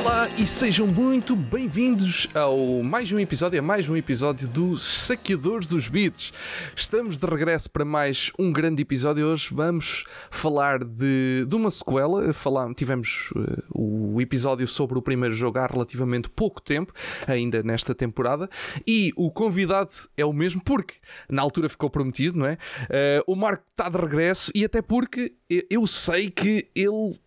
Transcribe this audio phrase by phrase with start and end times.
[0.00, 5.66] Olá e sejam muito bem-vindos ao mais um episódio, a mais um episódio dos Saqueadores
[5.66, 6.32] dos Beats.
[6.74, 9.26] Estamos de regresso para mais um grande episódio.
[9.26, 12.32] Hoje vamos falar de, de uma sequela.
[12.32, 16.94] Falar, tivemos uh, o episódio sobre o primeiro jogo há relativamente pouco tempo,
[17.26, 18.48] ainda nesta temporada,
[18.86, 20.94] e o convidado é o mesmo porque
[21.28, 22.54] na altura ficou prometido, não é?
[22.54, 25.34] Uh, o Marco está de regresso e até porque
[25.68, 27.20] eu sei que ele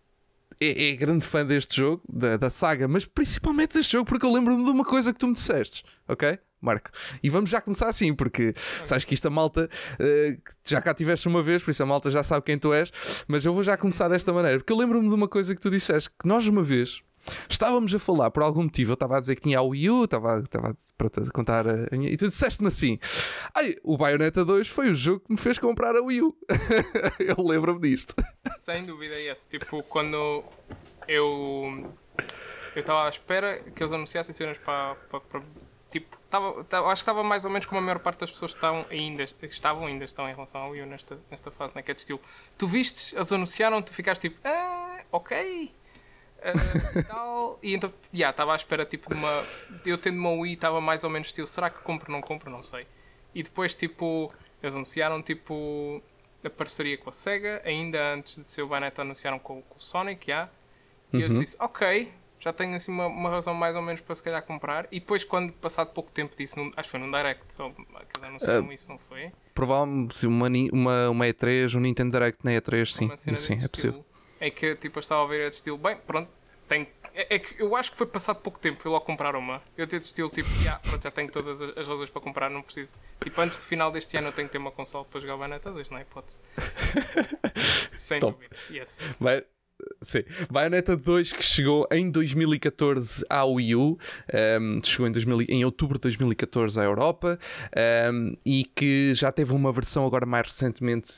[0.60, 4.32] é, é, grande fã deste jogo, da, da, saga, mas principalmente deste jogo, porque eu
[4.32, 6.38] lembro-me de uma coisa que tu me disseste, ok?
[6.60, 6.90] Marco.
[7.22, 8.54] E vamos já começar assim, porque
[8.84, 9.68] sabes que isto a malta
[10.00, 12.90] uh, já cá tiveste uma vez, por isso a malta já sabe quem tu és,
[13.28, 15.70] mas eu vou já começar desta maneira, porque eu lembro-me de uma coisa que tu
[15.70, 17.02] disseste, que nós uma vez
[17.48, 20.04] Estávamos a falar por algum motivo, eu estava a dizer que tinha a Wii U,
[20.04, 22.98] estava, estava te contar a minha, e tu disseste-me assim:
[23.54, 26.36] Ai, o Bayonetta 2 foi o jogo que me fez comprar a Wii U.
[27.18, 28.14] eu lembro-me disto.
[28.58, 29.46] Sem dúvida, yes.
[29.46, 30.44] Tipo, quando
[31.08, 31.94] eu
[32.74, 35.42] eu estava à espera que eles anunciassem cenas para, para, para
[35.88, 38.52] tipo, tava, tava, acho que estava mais ou menos como a maior parte das pessoas
[38.52, 41.82] estão ainda, estavam ainda estão em relação ao Wii U nesta, nesta fase, né?
[41.82, 42.20] que é de estilo,
[42.58, 45.72] tu vistes, eles anunciaram, tu ficaste tipo, ah, ok,
[46.44, 47.58] uh, e tal.
[47.62, 49.44] E então, já, yeah, estava à espera tipo de uma.
[49.84, 52.50] Eu tendo uma Wii, estava mais ou menos estilo, será que compro ou não compro?
[52.50, 52.86] Não sei.
[53.34, 56.02] E depois, tipo, eles anunciaram tipo
[56.44, 59.82] a parceria com a Sega, ainda antes de ser o Bayonetta anunciaram com, com o
[59.82, 60.48] Sonic, já.
[61.12, 61.22] E uhum.
[61.22, 64.42] eu disse, ok, já tenho assim uma, uma, razão mais ou menos para se calhar
[64.42, 64.86] comprar.
[64.92, 68.22] E depois, quando passado pouco tempo disso, num, acho que foi num Direct, ou, eles
[68.22, 69.32] anunciaram uh, isso, não foi?
[69.54, 73.10] Provavelmente uma, uma, uma E3, um Nintendo Direct na E3, sim.
[73.36, 74.04] Sim, é possível
[74.44, 76.30] é que tipo, eu estava a ver a de estilo, bem, pronto,
[76.68, 79.62] tem, é, é, que eu acho que foi passado pouco tempo, fui logo comprar uma.
[79.76, 82.50] Eu tenho de estilo tipo, yeah, pronto, já tenho todas as, as razões para comprar,
[82.50, 82.94] não preciso.
[83.22, 85.38] Tipo, antes do final deste ano eu tenho que ter uma console para jogar o
[85.38, 86.40] Bayonetta 2, não é hipótese.
[87.96, 88.34] Sem Top.
[88.34, 89.14] dúvida, yes.
[89.18, 89.44] Vai,
[90.00, 90.22] Sim.
[90.50, 93.96] Bayonetta 2 que chegou em 2014 à Wii U, um,
[94.32, 99.32] ehm, chegou em, 2000, em outubro de 2014 à Europa um, ehm, e que já
[99.32, 101.12] teve uma versão agora mais recentemente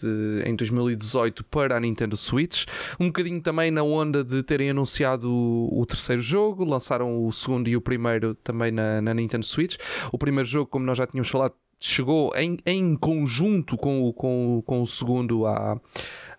[0.45, 2.65] em 2018 para a Nintendo Switch.
[2.99, 7.69] Um bocadinho também na onda de terem anunciado o, o terceiro jogo, lançaram o segundo
[7.69, 9.77] e o primeiro também na, na Nintendo Switch.
[10.11, 14.63] O primeiro jogo, como nós já tínhamos falado, chegou em, em conjunto com o, com,
[14.65, 15.79] com o segundo à,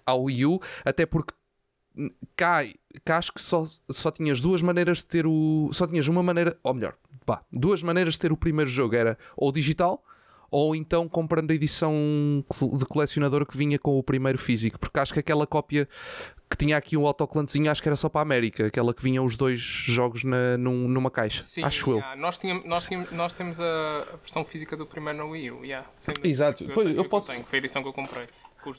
[0.05, 1.33] ao Wii U, até porque
[2.35, 2.63] cá,
[3.03, 5.69] cá acho que só, só tinhas duas maneiras de ter o.
[5.71, 9.17] Só tinhas uma maneira, ou melhor, pá, duas maneiras de ter o primeiro jogo: era
[9.35, 10.03] ou digital
[10.49, 11.93] ou então comprando a edição
[12.73, 15.87] de colecionador que vinha com o primeiro físico, porque acho que aquela cópia
[16.49, 19.21] que tinha aqui um autoclantezinho, acho que era só para a América, aquela que vinha
[19.21, 21.43] os dois jogos na, num, numa caixa.
[21.43, 22.13] Sim, acho yeah.
[22.13, 22.17] eu.
[22.21, 25.85] Nós, tínhamos, nós, tínhamos, nós temos a, versão física do primeiro na Wii U, yeah,
[26.23, 27.31] Exato, eu, eu, eu posso.
[27.31, 28.27] Tenho, foi a edição que eu comprei.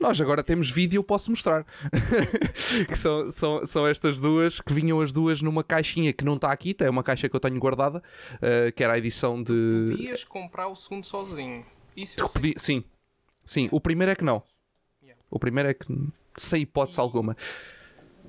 [0.01, 1.65] Nós agora temos vídeo, eu posso mostrar.
[2.89, 6.53] que são, são, são estas duas que vinham as duas numa caixinha que não está
[6.53, 8.03] aqui, é uma caixa que eu tenho guardada,
[8.35, 9.89] uh, que era a edição de.
[9.91, 11.65] Podias comprar o segundo sozinho.
[11.97, 12.85] Isso eu Podia, sim,
[13.45, 13.69] sim.
[13.73, 14.43] O primeiro é que não.
[15.03, 15.21] Yeah.
[15.31, 15.87] O primeiro é que
[16.37, 17.37] sem hipótese e, alguma.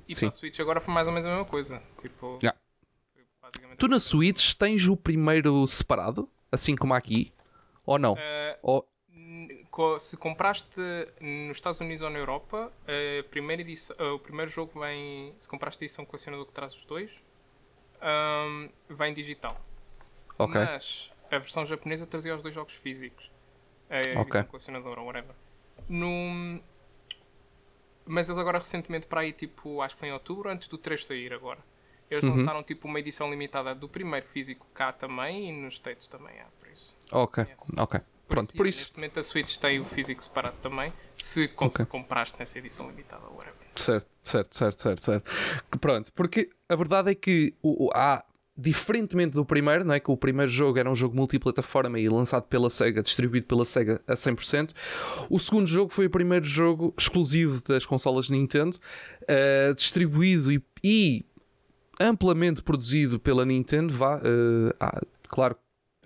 [0.07, 0.27] E sim.
[0.27, 1.81] para a Switch agora foi mais ou menos a mesma coisa.
[1.97, 2.39] Tipo.
[2.41, 2.57] Yeah.
[3.77, 7.31] Tu na Switch tens o primeiro separado, assim como aqui,
[7.85, 8.13] ou não?
[8.13, 8.89] Uh, ou
[9.99, 10.81] se compraste
[11.21, 15.33] nos Estados Unidos ou na Europa, a primeira edição, o primeiro jogo vem.
[15.37, 17.11] Se compraste a edição colecionador que traz os dois,
[18.01, 19.59] um, vem digital.
[20.37, 20.59] Ok.
[20.59, 23.29] Mas a versão japonesa trazia os dois jogos físicos.
[23.89, 24.43] A edição okay.
[24.43, 25.35] colecionadora whatever.
[25.87, 26.61] No,
[28.05, 31.05] mas eles agora recentemente para aí, tipo, acho que foi em outubro, antes do 3
[31.05, 31.59] sair agora.
[32.09, 32.35] Eles uhum.
[32.35, 36.45] lançaram tipo uma edição limitada do primeiro físico cá também e nos States também há,
[36.59, 36.97] por isso.
[37.11, 37.45] Ok,
[37.77, 38.01] ok.
[38.29, 38.79] Por Pronto, isso, por isso.
[38.81, 41.83] Neste momento a Switch tem o físico separado também, se okay.
[41.87, 43.55] compraste nessa edição limitada, whatever.
[43.75, 45.31] Certo, certo, certo, certo, certo.
[45.79, 48.23] Pronto, porque a verdade é que o, o, há,
[48.55, 49.99] diferentemente do primeiro, não é?
[49.99, 53.99] que o primeiro jogo era um jogo multiplataforma e lançado pela SEGA, distribuído pela SEGA
[54.07, 54.75] a 100%,
[55.27, 58.77] o segundo jogo foi o primeiro jogo exclusivo das consolas Nintendo,
[59.23, 61.25] uh, distribuído e, e,
[61.99, 65.57] amplamente produzido pela Nintendo, vá, uh, claro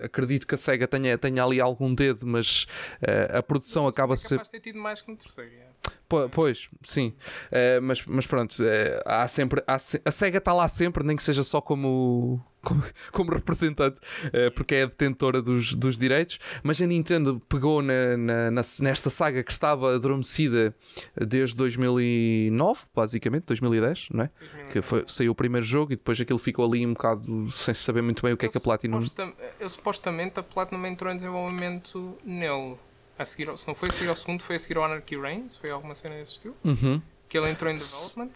[0.03, 2.65] acredito que a SEGA tenha, tenha ali algum dedo, mas
[3.01, 4.39] uh, a produção acaba é ser.
[4.47, 5.51] ter tido mais que no terceiro.
[5.51, 6.27] É.
[6.31, 7.15] Pois, sim.
[7.47, 9.63] Uh, mas, mas pronto, uh, há sempre.
[9.65, 14.51] Há, a SEGA está lá sempre, nem que seja só como como, como representante, uh,
[14.55, 19.09] porque é a detentora dos, dos direitos, mas a Nintendo pegou na, na, na, nesta
[19.09, 20.73] saga que estava adormecida
[21.15, 24.29] desde 2009, basicamente, 2010, não é?
[24.39, 24.73] 2010.
[24.73, 28.01] Que foi, saiu o primeiro jogo e depois aquilo ficou ali um bocado sem saber
[28.01, 29.01] muito bem o que eu é que a Platinum.
[29.01, 32.77] Suposta, eu, supostamente a Platinum entrou em desenvolvimento nele.
[33.17, 35.57] A seguir, se não foi a seguir ao segundo, foi a seguir ao Anarchy Reigns,
[35.57, 36.55] foi alguma cena desse estilo.
[36.63, 36.99] Uhum.
[37.29, 38.31] Que ele entrou em development,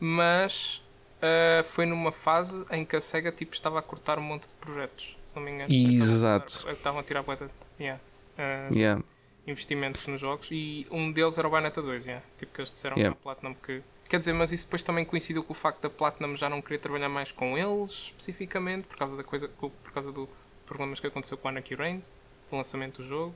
[0.00, 0.82] mas
[1.16, 4.52] Uh, foi numa fase em que a SEGA tipo, estava a cortar um monte de
[4.54, 5.72] projetos, se não me engano.
[5.72, 6.68] Exato.
[6.70, 7.38] Estavam a tirar boa
[7.80, 8.00] yeah.
[8.38, 9.02] Uh, yeah.
[9.46, 12.24] investimentos nos jogos e um deles era o Bayonetta 2, yeah.
[12.38, 13.16] tipo que eles disseram yeah.
[13.18, 13.82] à Platinum que.
[14.08, 16.78] Quer dizer, mas isso depois também coincidiu com o facto da Platinum já não querer
[16.78, 20.28] trabalhar mais com eles especificamente por causa da coisa, por causa do
[20.66, 22.14] problemas que aconteceu com a Anarchy Reigns,
[22.50, 23.34] do lançamento do jogo,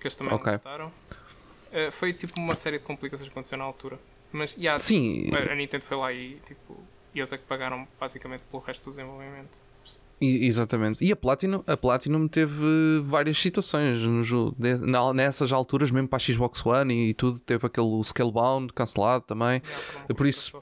[0.00, 0.52] que eles também okay.
[0.52, 0.92] não gostaram.
[1.68, 3.98] Uh, foi tipo uma série de complicações que aconteceu na altura.
[4.32, 5.30] Mas yeah, Sim.
[5.34, 6.76] a Nintendo foi lá e tipo
[7.16, 9.58] e eles é que pagaram basicamente pelo resto do desenvolvimento.
[10.20, 11.04] Exatamente.
[11.04, 14.56] E a Platinum, a Platinum teve várias situações no jogo.
[15.14, 19.62] Nessas alturas, mesmo para a Xbox One e tudo, teve aquele Scalebound cancelado também.
[19.62, 20.56] Yeah, Por isso.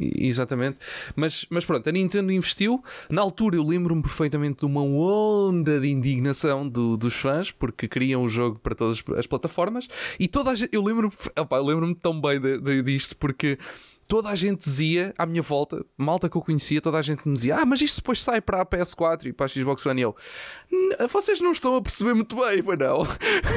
[0.00, 0.78] Exatamente,
[1.16, 2.82] mas, mas pronto, a Nintendo investiu.
[3.10, 8.22] Na altura, eu lembro-me perfeitamente de uma onda de indignação do, dos fãs porque queriam
[8.22, 9.88] o jogo para todas as plataformas.
[10.18, 11.12] E toda a gente, eu lembro-me
[11.64, 13.58] lembro tão bem de, de, disto porque
[14.08, 17.34] toda a gente dizia à minha volta, malta que eu conhecia, toda a gente me
[17.34, 20.00] dizia: Ah, mas isto depois sai para a PS4 e para a Xbox One.
[20.00, 20.16] E eu,
[21.08, 23.06] vocês não estão a perceber muito bem, mas não.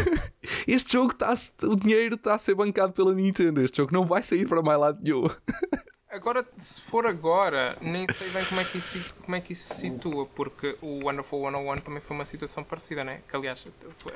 [0.68, 1.34] este jogo está,
[1.64, 3.62] o dinheiro está a ser bancado pela Nintendo.
[3.62, 5.28] Este jogo não vai sair para mais lado nenhum.
[6.12, 9.74] Agora, se for agora, nem sei bem como é que isso, como é que isso
[9.74, 13.22] se situa, porque o Wonderful 101 também foi uma situação parecida, né?
[13.30, 13.66] Que aliás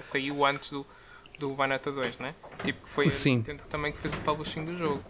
[0.01, 0.85] saiu antes do,
[1.39, 2.35] do Bayonetta 2, né?
[2.65, 3.35] Tipo, foi Sim.
[3.35, 5.01] a Nintendo também que fez o publishing do jogo.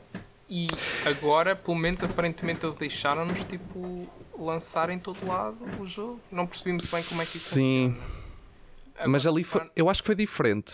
[0.50, 0.68] E
[1.06, 4.08] agora, pelo menos aparentemente, eles deixaram-nos tipo
[4.38, 6.20] lançar em todo lado o jogo.
[6.32, 7.98] Não percebemos bem como é que isso Sim.
[8.96, 10.74] Agora, Mas ali foi, eu acho que foi diferente.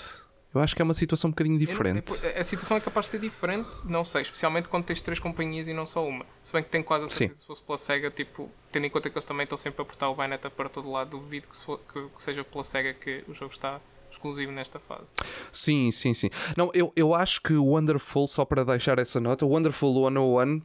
[0.54, 2.12] Eu acho que é uma situação um bocadinho diferente.
[2.12, 5.68] Não, a situação é capaz de ser diferente, não sei, especialmente quando tens três companhias
[5.70, 6.26] e não só uma.
[6.44, 9.10] Se bem que tenho quase a certeza se fosse pela SEGA, tipo, tendo em conta
[9.10, 11.80] que eles também estão sempre a portar o Bayonetta para todo lado, duvido que, for,
[11.80, 13.80] que, que seja pela SEGA que o jogo está
[14.12, 15.14] exclusivo nesta fase.
[15.52, 16.30] Sim, sim, sim.
[16.56, 20.58] Não, eu, eu acho que o Wonderful, só para deixar essa nota, o Wonderful 101
[20.58, 20.62] uh,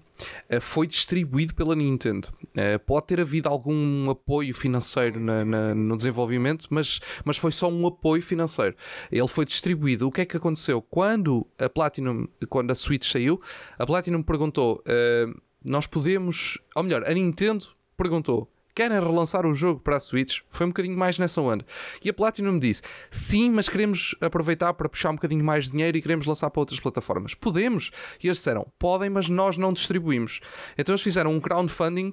[0.48, 2.28] eh, foi distribuído pela Nintendo.
[2.42, 7.68] Uh, pode ter havido algum apoio financeiro na, na, no desenvolvimento, mas, mas foi só
[7.68, 8.76] um apoio financeiro.
[9.10, 10.08] Ele foi distribuído.
[10.08, 10.82] O que é que aconteceu?
[10.82, 13.40] Quando a Platinum, quando a Switch saiu,
[13.78, 17.66] a Platinum perguntou: uh, nós podemos, ou melhor, a Nintendo
[17.96, 20.40] perguntou querem relançar o jogo para a Switch?
[20.50, 21.64] Foi um bocadinho mais nessa onda.
[22.04, 25.72] E a Platinum me disse: sim, mas queremos aproveitar para puxar um bocadinho mais de
[25.72, 27.34] dinheiro e queremos lançar para outras plataformas.
[27.34, 27.90] Podemos?
[28.22, 30.40] E eles disseram: podem, mas nós não distribuímos.
[30.76, 32.12] Então eles fizeram um crowdfunding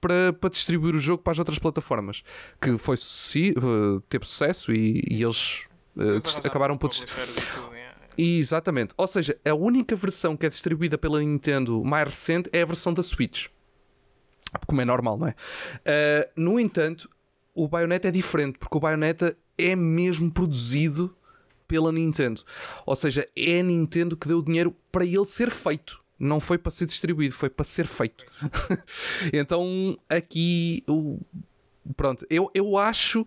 [0.00, 2.22] para, para distribuir o jogo para as outras plataformas.
[2.60, 6.90] Que foi uh, teve sucesso e, e eles uh, acabaram por.
[8.16, 8.94] Exatamente.
[8.96, 12.92] Ou seja, a única versão que é distribuída pela Nintendo mais recente é a versão
[12.92, 13.46] da Switch
[14.66, 15.30] como é normal, não é?
[15.30, 17.10] Uh, no entanto,
[17.54, 21.14] o Bayonetta é diferente, porque o Bayonetta é mesmo produzido
[21.66, 22.42] pela Nintendo.
[22.86, 26.02] Ou seja, é a Nintendo que deu o dinheiro para ele ser feito.
[26.18, 28.24] Não foi para ser distribuído, foi para ser feito.
[29.32, 30.82] então, aqui,
[31.96, 33.24] pronto, eu, eu acho,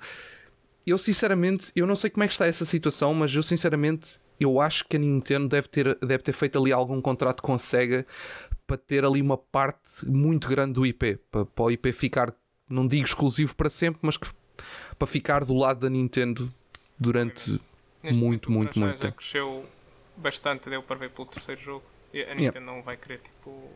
[0.86, 4.60] eu sinceramente, eu não sei como é que está essa situação, mas eu sinceramente, eu
[4.60, 8.06] acho que a Nintendo deve ter, deve ter feito ali algum contrato com a SEGA
[8.72, 12.34] para ter ali uma parte muito grande do IP, para, para o IP ficar,
[12.70, 14.30] não digo exclusivo para sempre, mas que,
[14.98, 16.50] para ficar do lado da Nintendo
[16.98, 17.60] durante
[18.02, 19.04] Neste muito, muito, muito tempo.
[19.04, 19.66] Já cresceu
[20.16, 21.84] bastante, deu para ver pelo terceiro jogo.
[22.14, 22.62] E a Nintendo yeah.
[22.62, 23.70] não vai querer, tipo,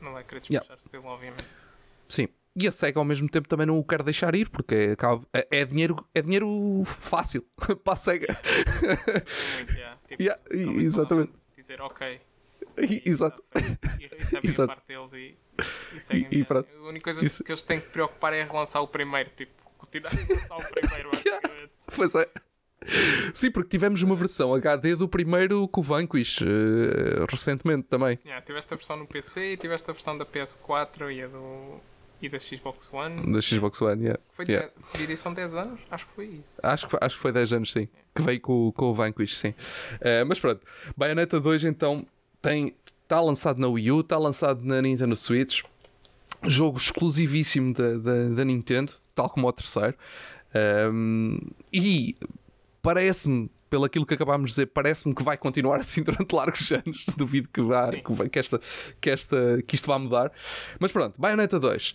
[0.00, 1.04] não vai querer despachar-se yeah.
[1.04, 1.48] dele, obviamente.
[2.08, 2.28] Sim.
[2.54, 4.96] E a SEGA ao mesmo tempo também não o quer deixar ir, porque
[5.32, 7.44] é, é, dinheiro, é dinheiro fácil
[7.82, 8.38] para a SEGA.
[9.56, 9.98] Muito, yeah.
[10.06, 10.40] tipo, yeah,
[10.80, 11.32] exatamente.
[11.56, 12.20] Dizer, ok,
[12.76, 13.42] Exato.
[14.00, 14.62] E, Exato.
[14.62, 15.36] a parte deles e,
[15.94, 16.28] e seguem.
[16.30, 17.44] E, e a única coisa Isso.
[17.44, 21.10] que eles têm que preocupar é relançar o primeiro, tipo, continuar a relançar o primeiro.
[21.94, 22.28] pois é.
[23.32, 28.18] Sim, porque tivemos uma versão HD do primeiro com o Vanquish uh, recentemente também.
[28.24, 31.80] Yeah, tiveste a versão no PC, tiveste a versão da PS4 e a do
[32.20, 33.32] e da Xbox One.
[33.32, 34.22] Da Xbox One, yeah.
[34.30, 34.70] Foi yeah.
[34.94, 35.80] de, edição 10 anos?
[35.90, 36.60] Acho que foi isso.
[36.62, 37.80] Acho que, acho que foi 10 anos, sim.
[37.80, 37.98] Yeah.
[38.14, 39.50] Que veio com, com o Vanquish, sim.
[39.50, 40.64] Uh, mas pronto,
[40.96, 42.06] Bayonetta 2 então
[42.42, 45.62] tem está lançado na Wii U, está lançado na Nintendo Switch,
[46.44, 49.94] jogo exclusivíssimo da, da, da Nintendo, tal como o terceiro.
[50.92, 51.38] Um,
[51.72, 52.16] e
[52.80, 57.04] parece-me, pelo aquilo que acabámos de dizer, parece-me que vai continuar assim durante largos anos.
[57.16, 58.60] Duvido que, vá, que, que, esta,
[59.00, 60.32] que, esta, que isto vá mudar.
[60.80, 61.94] Mas pronto, Bayonetta 2.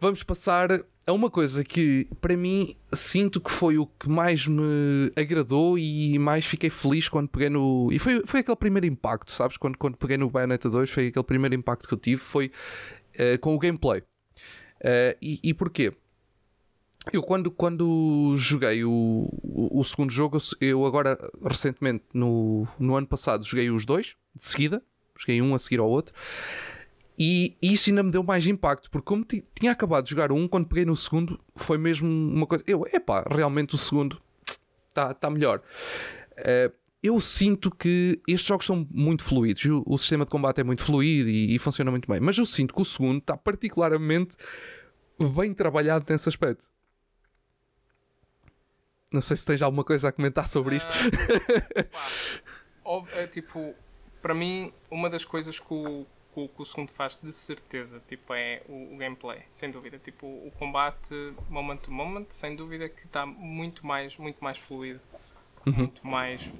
[0.00, 5.12] Vamos passar é uma coisa que para mim sinto que foi o que mais me
[5.14, 7.90] agradou e mais fiquei feliz quando peguei no.
[7.92, 9.56] E foi, foi aquele primeiro impacto, sabes?
[9.56, 12.50] Quando, quando peguei no Bayonetta 2, foi aquele primeiro impacto que eu tive, foi
[13.18, 14.00] uh, com o gameplay.
[14.00, 15.92] Uh, e, e porquê?
[17.12, 23.06] Eu quando, quando joguei o, o, o, segundo jogo, eu agora recentemente no, no ano
[23.06, 24.82] passado joguei os dois de seguida,
[25.18, 26.14] joguei um a seguir ao outro.
[27.18, 30.66] E isso ainda me deu mais impacto, porque como tinha acabado de jogar um, quando
[30.66, 32.64] peguei no segundo, foi mesmo uma coisa.
[32.66, 34.20] Eu, epá, realmente o segundo
[34.88, 35.62] está tá melhor.
[36.38, 40.64] Uh, eu sinto que estes jogos são muito fluidos, o, o sistema de combate é
[40.64, 44.34] muito fluido e, e, funciona muito bem, mas eu sinto que o segundo está particularmente
[45.36, 46.72] bem trabalhado nesse aspecto.
[49.12, 50.90] Não sei se tens alguma coisa a comentar sobre isto.
[52.86, 53.74] Uh, é, tipo,
[54.20, 58.34] para mim, uma das coisas que o, que, que o segundo faz de certeza tipo,
[58.34, 59.98] é o, o, gameplay, sem dúvida.
[59.98, 61.14] Tipo, o combate
[61.48, 65.00] moment to moment, sem dúvida que está muito mais, muito mais fluido,
[65.64, 65.72] uhum.
[65.72, 66.52] muito mais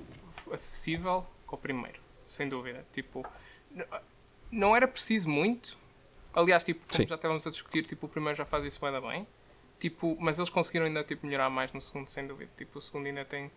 [0.53, 2.87] acessível que o primeiro, sem dúvida.
[2.93, 3.27] Tipo,
[4.51, 5.77] não era preciso muito.
[6.33, 7.09] Aliás, tipo, como Sim.
[7.09, 9.27] já estávamos a discutir, tipo, o primeiro já faz isso bem.
[9.79, 12.51] Tipo, mas eles conseguiram ainda tipo, melhorar mais no segundo, sem dúvida.
[12.57, 13.51] Tipo, o segundo ainda tem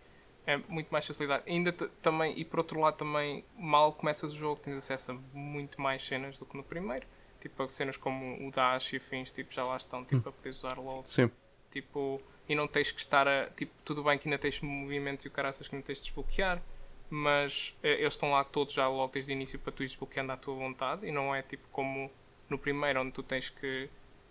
[0.48, 1.42] é, muito mais facilidade.
[1.46, 5.78] Ainda também, e por outro lado, também, mal começas o jogo, tens acesso a muito
[5.78, 7.06] mais cenas do que no primeiro.
[7.38, 10.20] Tipo, cenas como o dash e afins, tipo, já lá estão, tipo, hum.
[10.22, 11.02] para poderes usar logo.
[11.04, 11.30] Sim.
[11.70, 13.50] Tipo, e não tens que estar a.
[13.50, 16.62] Tipo, tudo bem que ainda tens movimentos e o caraças que não tens de desbloquear,
[17.10, 20.32] mas é, eles estão lá todos já logo desde o início para tu ir desbloqueando
[20.32, 22.10] à tua vontade e não é tipo como
[22.48, 23.90] no primeiro, onde tu tens que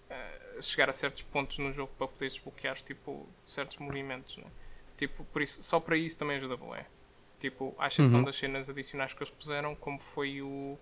[0.10, 4.36] uh, chegar a certos pontos no jogo para poder desbloquear tipo, certos movimentos.
[4.38, 4.46] Né?
[4.98, 6.86] Tipo, por isso, só para isso também ajuda a
[7.40, 8.26] Tipo, à exceção uhum.
[8.26, 10.78] das cenas adicionais que eles puseram, como foi o.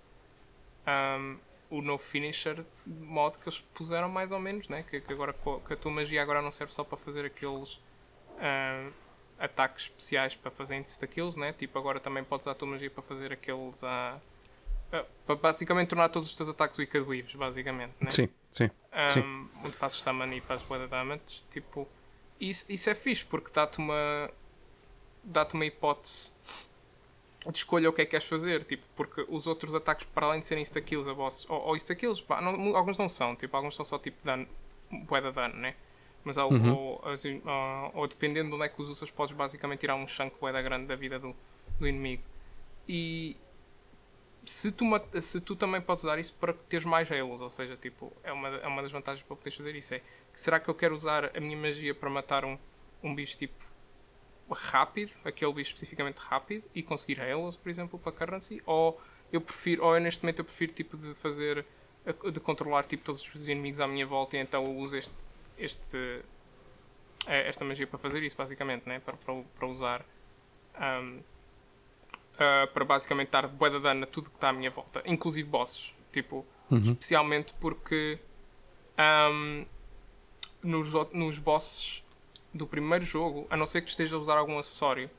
[0.87, 1.37] Um,
[1.69, 4.85] o no finisher mod que eles puseram mais ou menos, né?
[4.89, 7.81] que, que agora que a tua magia agora não serve só para fazer aqueles
[8.37, 8.91] um,
[9.39, 11.53] ataques especiais para fazer insta kills, né?
[11.53, 14.15] tipo agora também podes usar a tua magia para fazer aqueles uh,
[14.93, 17.93] uh, para basicamente tornar todos os teus ataques wicked weaves, basicamente.
[17.99, 18.09] Né?
[18.09, 18.69] Sim, sim.
[18.93, 19.49] Um, sim.
[19.65, 21.87] Onde fazes summon e fazes weather damage, tipo
[22.39, 24.29] isso, isso é fixe porque dá-te uma
[25.23, 26.33] dá-te uma hipótese
[27.51, 30.39] de escolha o que é que queres fazer, tipo, porque os outros ataques, para além
[30.39, 33.85] de serem insta-kills a boss, ou, ou insta-kills, não, alguns não são, tipo, alguns são
[33.85, 34.47] só tipo dano,
[34.91, 35.75] de dano, né?
[36.23, 36.73] Mas ao, uhum.
[36.73, 40.35] ou, ou, ou, dependendo de onde é que os usas, podes basicamente tirar um chunk
[40.41, 41.35] bué da grande da vida do,
[41.79, 42.23] do inimigo.
[42.87, 43.37] E
[44.45, 44.85] se tu,
[45.21, 48.47] se tu também podes usar isso para teres mais halos, ou seja, tipo, é uma,
[48.49, 50.01] é uma das vantagens para poderes fazer isso, é
[50.33, 52.57] será que eu quero usar a minha magia para matar um,
[53.03, 53.65] um bicho tipo
[54.51, 58.99] rápido, aquele bicho especificamente rápido, e conseguir halos, por exemplo, para currency, ou
[59.31, 61.65] eu prefiro, ou eu, neste momento eu prefiro tipo de fazer,
[62.31, 66.21] de controlar tipo todos os inimigos à minha volta e então eu uso este, este
[67.27, 68.99] eh, esta magia para fazer isso, basicamente, né?
[68.99, 70.05] para, para, para usar
[70.79, 71.19] um,
[72.35, 75.47] uh, para basicamente dar bué de dano a tudo que está à minha volta, inclusive
[75.47, 76.91] bosses, tipo, uhum.
[76.91, 78.19] especialmente porque
[78.97, 79.65] um,
[80.63, 82.03] nos, nos bosses
[82.53, 85.09] do primeiro jogo, a não ser que esteja a usar algum acessório,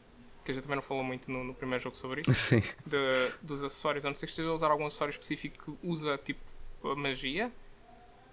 [0.44, 2.62] que a gente também não falou muito no, no primeiro jogo sobre isso, Sim.
[2.87, 2.99] De,
[3.42, 6.40] dos acessórios, a não ser que esteja a usar algum acessório específico que usa tipo
[6.96, 7.52] magia,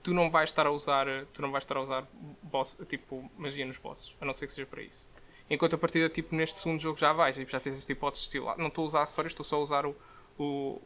[0.04, 2.08] tu não vais estar a usar, tu não vais estar a usar
[2.44, 5.10] boss, tipo magia nos bosses, a não ser que seja para isso.
[5.50, 8.28] Enquanto a partida tipo neste segundo jogo já vais, tipo, já tens esta hipótese de
[8.28, 9.96] estilo, ah, não estou a usar acessórios, estou só a usar o,
[10.38, 10.82] o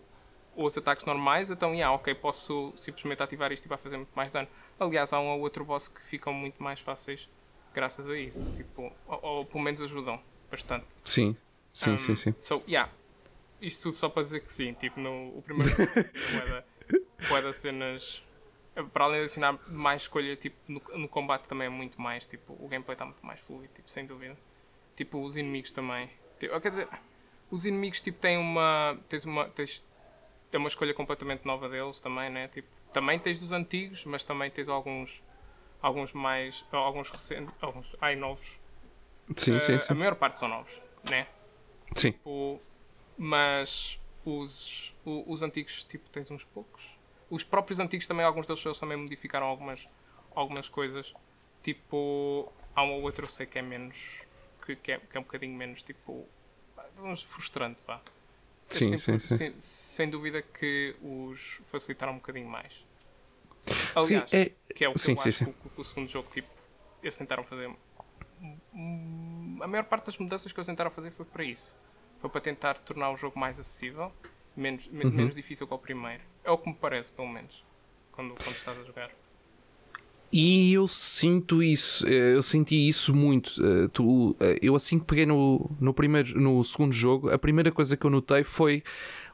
[0.55, 4.31] os ataques normais, então, yeah, ok, posso simplesmente ativar isto e vai fazer muito mais
[4.31, 4.47] dano.
[4.79, 7.29] Aliás, há um ou outro boss que ficam muito mais fáceis
[7.77, 8.51] graças a isso.
[8.53, 10.87] Tipo, ou, ou pelo menos ajudam bastante.
[11.03, 11.37] Sim,
[11.71, 12.35] sim, um, sim, sim.
[12.41, 12.91] So, yeah.
[13.61, 14.73] Isto tudo só para dizer que sim.
[14.73, 15.75] Tipo, no o primeiro
[17.29, 18.23] boa da cenas.
[18.93, 22.25] Para além de adicionar mais escolha, tipo, no, no, combate também é muito mais.
[22.27, 24.37] Tipo, o gameplay está muito mais fluido, tipo, sem dúvida.
[24.97, 26.09] Tipo, os inimigos também.
[26.37, 26.89] Tipo, quer dizer,
[27.49, 28.99] os inimigos tipo, têm uma.
[29.07, 29.47] Tens uma.
[29.49, 29.87] Tens,
[30.51, 32.49] tem uma escolha completamente nova deles também, né?
[32.49, 35.23] Tipo, também tens dos antigos, mas também tens alguns
[35.81, 38.59] alguns mais alguns recentes, alguns ai novos.
[39.35, 39.93] Sim, uh, sim, sim.
[39.93, 40.71] A maior parte são novos,
[41.09, 41.27] né?
[41.95, 42.11] Sim.
[42.11, 42.61] Tipo,
[43.17, 46.83] mas os, os, os antigos, tipo, tens uns poucos.
[47.29, 49.87] Os próprios antigos também, alguns deles também modificaram algumas,
[50.33, 51.13] algumas coisas.
[51.61, 53.97] Tipo, há um ou outro eu sei que é menos,
[54.67, 56.27] que, que, é, que é um bocadinho menos, tipo,
[57.27, 58.01] frustrante, vá.
[58.67, 62.73] Sim, sim, sim, sem, sem, dúvida que os facilitaram um bocadinho mais.
[63.95, 64.51] Aliás, sim, é...
[64.73, 65.45] que é o que sim, eu sim, acho.
[65.45, 66.49] Que, o, o segundo jogo, tipo,
[67.01, 67.71] eles tentaram fazer.
[69.61, 71.73] A maior parte das mudanças que eles tentaram fazer foi para isso.
[72.19, 74.11] Foi para tentar tornar o jogo mais acessível,
[74.55, 75.11] menos, uhum.
[75.11, 76.23] menos difícil que o primeiro.
[76.43, 77.63] É o que me parece, pelo menos,
[78.11, 79.11] quando, quando estás a jogar.
[80.31, 83.53] E eu sinto isso, eh, eu senti isso muito.
[83.63, 87.71] Eh, tu, eh, eu assim que peguei no, no, primeiro, no segundo jogo, a primeira
[87.71, 88.83] coisa que eu notei foi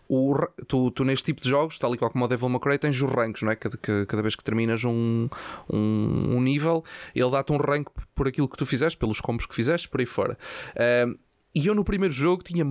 [0.08, 0.36] o,
[0.68, 3.02] tu, tu neste tipo de jogos, tal e qual como o Devil May Cry, tens
[3.02, 3.56] os ranks, não é?
[3.56, 5.28] Cada, cada vez que terminas um,
[5.72, 6.84] um, um nível,
[7.16, 10.06] ele dá-te um rank por aquilo que tu fizeste, pelos combos que fizeste, por aí
[10.06, 10.38] fora.
[10.76, 11.18] Uh,
[11.56, 12.66] e eu no primeiro jogo tinha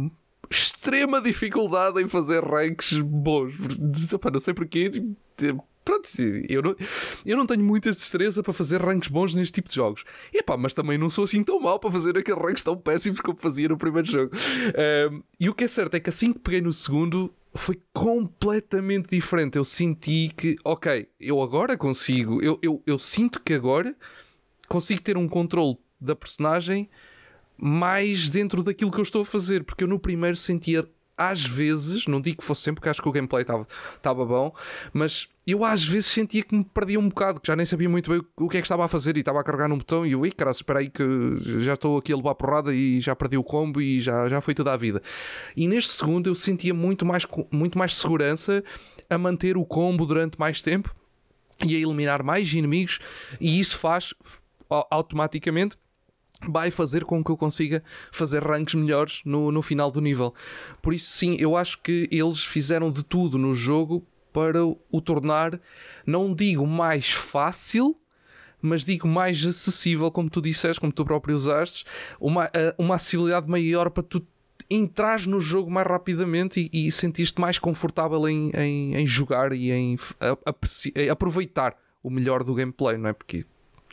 [0.50, 3.54] extrema dificuldade em fazer ranks bons.
[4.32, 4.90] Não sei porquê.
[6.02, 6.76] Pronto, eu não,
[7.24, 10.04] eu não tenho muita destreza para fazer ranks bons neste tipo de jogos.
[10.32, 13.38] Epá, mas também não sou assim tão mal para fazer aqueles ranks tão péssimos como
[13.38, 14.32] fazia no primeiro jogo.
[15.10, 19.10] Um, e o que é certo é que assim que peguei no segundo, foi completamente
[19.10, 19.56] diferente.
[19.56, 23.94] Eu senti que, ok, eu agora consigo, eu, eu, eu sinto que agora
[24.68, 26.88] consigo ter um controle da personagem
[27.56, 30.88] mais dentro daquilo que eu estou a fazer, porque eu no primeiro sentia
[31.30, 34.54] às vezes, não digo que fosse sempre, porque acho que o gameplay estava bom,
[34.92, 38.10] mas eu às vezes sentia que me perdia um bocado, que já nem sabia muito
[38.10, 40.12] bem o que é que estava a fazer e estava a carregar num botão e
[40.12, 41.04] eu, cara, espera aí que
[41.60, 44.54] já estou aqui a levar porrada e já perdi o combo e já, já foi
[44.54, 45.02] toda a vida.
[45.56, 48.62] E neste segundo eu sentia muito mais, muito mais segurança
[49.10, 50.94] a manter o combo durante mais tempo
[51.64, 52.98] e a eliminar mais inimigos
[53.40, 54.14] e isso faz
[54.90, 55.76] automaticamente
[56.48, 60.34] vai fazer com que eu consiga fazer ranks melhores no, no final do nível.
[60.80, 65.60] Por isso, sim, eu acho que eles fizeram de tudo no jogo para o tornar,
[66.06, 67.96] não digo mais fácil,
[68.60, 71.84] mas digo mais acessível, como tu disseste, como tu próprio usaste,
[72.20, 74.26] uma, uma acessibilidade maior para tu
[74.70, 79.70] entrar no jogo mais rapidamente e, e sentir-te mais confortável em, em, em, jogar e
[79.70, 79.98] em
[81.10, 83.12] aproveitar o melhor do gameplay, não é?
[83.12, 83.44] Porque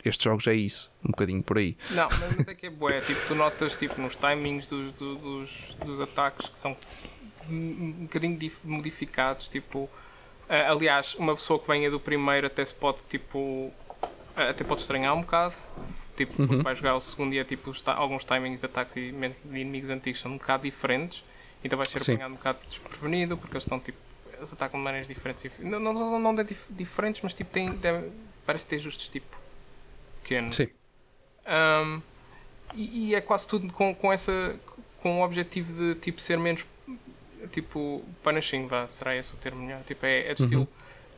[0.04, 1.76] estes jogos é isso, um bocadinho por aí.
[1.90, 6.00] Não, mas é que é bué, tipo, tu notas tipo, nos timings dos, dos, dos
[6.00, 6.76] ataques que são
[7.48, 9.90] um bocadinho modificados, tipo,
[10.48, 13.72] aliás, uma pessoa que venha do primeiro até se pode, tipo,
[14.36, 15.54] até pode estranhar um bocado,
[16.16, 16.62] tipo, porque uhum.
[16.62, 20.20] vai jogar o segundo e é tipo, alguns timings de ataques e de inimigos antigos
[20.20, 21.24] são um bocado diferentes,
[21.62, 22.12] então vais ser Sim.
[22.12, 23.98] apanhado um bocado desprevenido, porque eles estão, tipo,
[24.36, 26.34] eles atacam de maneiras diferentes, não, não, não, não
[26.70, 27.78] diferentes, mas tipo, tem,
[28.46, 29.39] parece ter justos, tipo,
[30.30, 30.52] pequeno.
[30.52, 30.68] Sim.
[31.46, 32.00] Um,
[32.74, 34.56] e, e, é quase tudo com, com essa
[35.02, 36.64] com o objetivo de tipo ser menos
[37.50, 39.82] tipo punishing, vá, será esse o termo melhor?
[39.82, 40.68] Tipo, é, é de estilo uhum.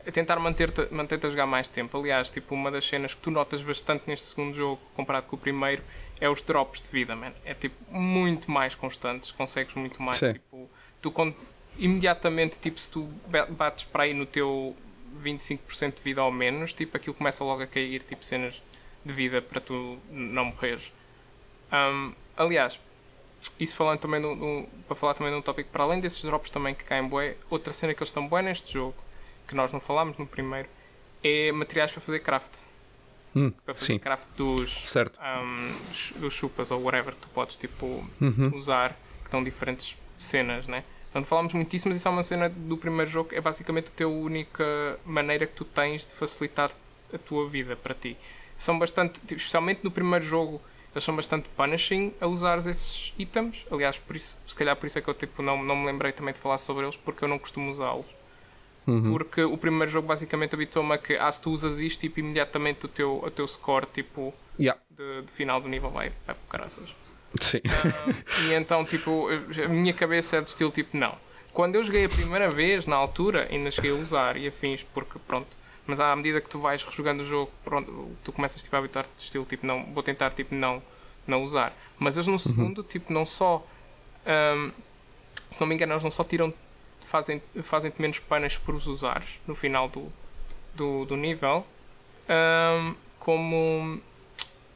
[0.05, 1.97] é tentar manter-te manter a jogar mais tempo.
[1.97, 5.39] Aliás, tipo, uma das cenas que tu notas bastante neste segundo jogo comparado com o
[5.39, 5.83] primeiro
[6.19, 7.33] é os drops de vida, man.
[7.45, 10.17] É tipo muito mais constantes, consegues muito mais.
[10.17, 10.33] Sim.
[10.33, 10.69] Tipo,
[11.01, 11.35] tu quando,
[11.77, 13.09] imediatamente, tipo, se tu
[13.49, 14.75] bates para aí no teu
[15.21, 18.61] 25% de vida ao menos, tipo, aquilo começa logo a cair, tipo, cenas
[19.05, 20.91] de vida para tu não morreres.
[21.71, 22.79] Um, aliás,
[23.59, 26.49] isso falando também no, no, para falar também de um tópico, para além desses drops
[26.49, 28.95] também que caem bué, outra cena que eles estão bué neste jogo,
[29.47, 30.69] que nós não falámos no primeiro,
[31.23, 32.57] é materiais para fazer craft.
[33.35, 33.99] Hum, para fazer sim.
[33.99, 35.19] craft dos, certo.
[35.19, 38.51] Um, dos chupas ou whatever que tu podes tipo, uhum.
[38.55, 40.83] usar, que estão diferentes cenas, né?
[41.11, 44.07] Portanto, falámos muitíssimo, mas isso é uma cena do primeiro jogo, é basicamente a tua
[44.07, 46.71] única maneira que tu tens de facilitar
[47.13, 48.17] a tua vida para ti
[48.63, 50.61] são bastante, tipo, especialmente no primeiro jogo,
[50.93, 53.65] eles são bastante punishing a usar esses itens.
[53.71, 56.11] Aliás, por isso, se calhar por isso é que eu tipo, não, não me lembrei
[56.11, 58.05] também de falar sobre eles, porque eu não costumo usá-los.
[58.85, 59.11] Uhum.
[59.11, 62.85] Porque o primeiro jogo basicamente habituou-me a que ah, se tu usas isto, tipo, imediatamente
[62.85, 64.79] o teu, o teu score tipo, yeah.
[64.91, 66.89] de, de, final do nível vai, vai por caraças.
[67.39, 67.59] Sim.
[67.59, 71.17] Uh, e então, tipo, a minha cabeça é do estilo tipo, não.
[71.53, 75.17] Quando eu joguei a primeira vez, na altura, ainda cheguei a usar e afins, porque
[75.19, 75.47] pronto,
[75.85, 79.11] mas à medida que tu vais rejogando o jogo, pronto, tu começas tipo, a habituar-te
[79.17, 80.81] de estilo, tipo, não, vou tentar tipo, não,
[81.27, 81.75] não usar.
[81.99, 82.39] Mas eles no uhum.
[82.39, 82.83] segundo, uhum.
[82.83, 83.65] tipo, não só,
[84.55, 84.71] um,
[85.49, 86.53] se não me engano, eles não só tiram,
[87.05, 90.11] fazem, fazem-te menos panas por os usares no final do,
[90.73, 91.65] do, do nível,
[92.29, 93.99] um, como,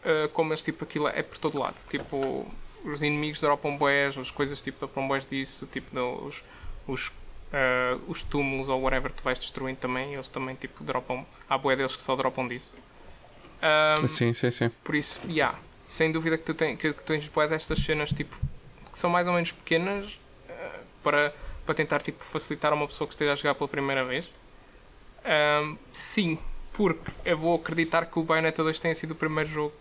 [0.03, 1.77] uh, como eles, tipo, aquilo é por todo lado.
[1.89, 2.45] Tipo,
[2.83, 6.43] os inimigos dropam boés, as coisas tipo dropam boés disso, tipo, os,
[6.87, 7.11] os
[7.53, 11.25] uh, os túmulos ou whatever tu vais destruindo também, eles também tipo dropam.
[11.49, 12.75] Há boé deles que só dropam disso.
[14.01, 14.69] Um, sim, sim, sim.
[14.83, 15.19] Por isso.
[15.27, 15.57] Yeah,
[15.87, 18.35] sem dúvida que tu, tem, que, que tens boé destas cenas tipo
[18.91, 21.33] que são mais ou menos pequenas uh, para,
[21.65, 24.25] para tentar tipo, facilitar a uma pessoa que esteja a jogar pela primeira vez.
[25.25, 26.39] Um, sim,
[26.73, 29.73] porque eu vou acreditar que o Bayonetta 2 tenha sido o primeiro jogo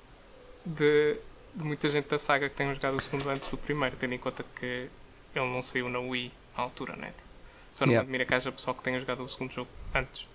[0.65, 1.17] de,
[1.55, 4.19] de muita gente da saga que tenha jogado o segundo antes do primeiro, tendo em
[4.19, 4.89] conta que
[5.35, 7.13] ele não saiu na Wii na altura, né?
[7.77, 8.07] Só não yeah.
[8.07, 10.27] admira que haja pessoal que tenha jogado o segundo jogo antes.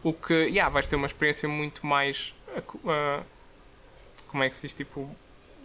[0.00, 2.32] O que, yeah, vais ter uma experiência muito mais.
[2.56, 3.24] Uh,
[4.28, 4.76] como é que se diz?
[4.76, 5.10] Tipo,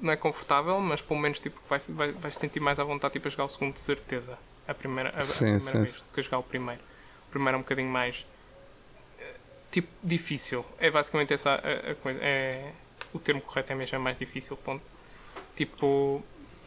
[0.01, 3.27] não é confortável, mas pelo menos tipo, vais, vais, vais sentir mais à vontade tipo,
[3.27, 4.39] a jogar o segundo de certeza.
[4.67, 6.81] A primeira, a, sim, a primeira sim, vez do que a jogar o primeiro.
[7.27, 8.25] O primeiro é um bocadinho mais.
[9.69, 10.65] Tipo, difícil.
[10.79, 12.19] É basicamente essa a, a coisa.
[12.23, 12.71] É,
[13.13, 14.83] o termo correto é mesmo é mais difícil, ponto.
[15.55, 16.23] Tipo.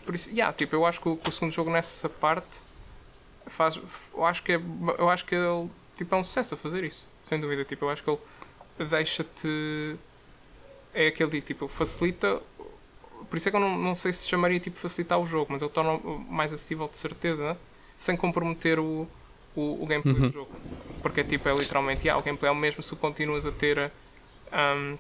[0.06, 2.60] Por isso, yeah, tipo, eu acho que o, que o segundo jogo nessa parte
[3.46, 3.78] faz.
[4.14, 4.60] Eu acho que é,
[4.98, 7.64] eu acho que ele tipo, é um sucesso a fazer isso, sem dúvida.
[7.64, 9.96] Tipo, eu acho que ele deixa-te.
[10.94, 12.40] É aquele tipo, facilita.
[13.30, 15.62] Por isso é que eu não, não sei se chamaria tipo facilitar o jogo, mas
[15.62, 17.56] ele torna mais acessível de certeza.
[17.96, 19.06] sem comprometer o,
[19.54, 20.28] o, o gameplay Uhum.
[20.28, 20.50] do jogo.
[21.00, 23.90] Porque tipo, é literalmente, yeah, o gameplay é o mesmo se tu continuas a ter
[24.52, 24.98] um,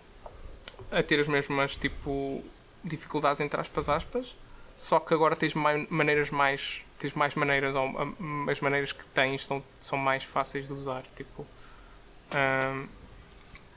[0.90, 2.42] a ter as mesmas tipo
[2.84, 4.34] dificuldades entre aspas aspas,
[4.76, 9.46] só que agora tens maneiras mais tens mais maneiras ou um, as maneiras que tens
[9.46, 11.42] são, são mais fáceis de usar, tipo
[12.34, 12.86] um,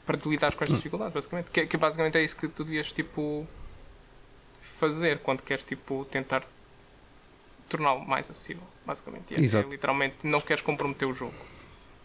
[0.05, 1.49] para te lidar com estas dificuldades, basicamente.
[1.51, 3.45] Que, que basicamente é isso que tu devias tipo
[4.79, 6.43] fazer quando queres tipo tentar
[7.69, 9.33] torná-lo mais acessível, basicamente.
[9.35, 9.67] É, Exato.
[9.67, 11.33] é literalmente não queres comprometer o jogo.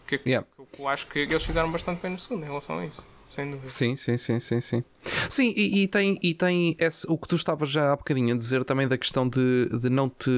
[0.07, 0.47] Que, que- Yeah.
[0.73, 3.49] que eu acho que eles fizeram bastante bem no segundo em relação a isso, sem
[3.49, 3.69] dúvida.
[3.69, 4.83] Sim, sim, sim, sim, sim.
[5.29, 8.37] Sim, e, e tem, e tem esse, o que tu estavas já há bocadinho a
[8.37, 10.29] dizer também da questão de, de não te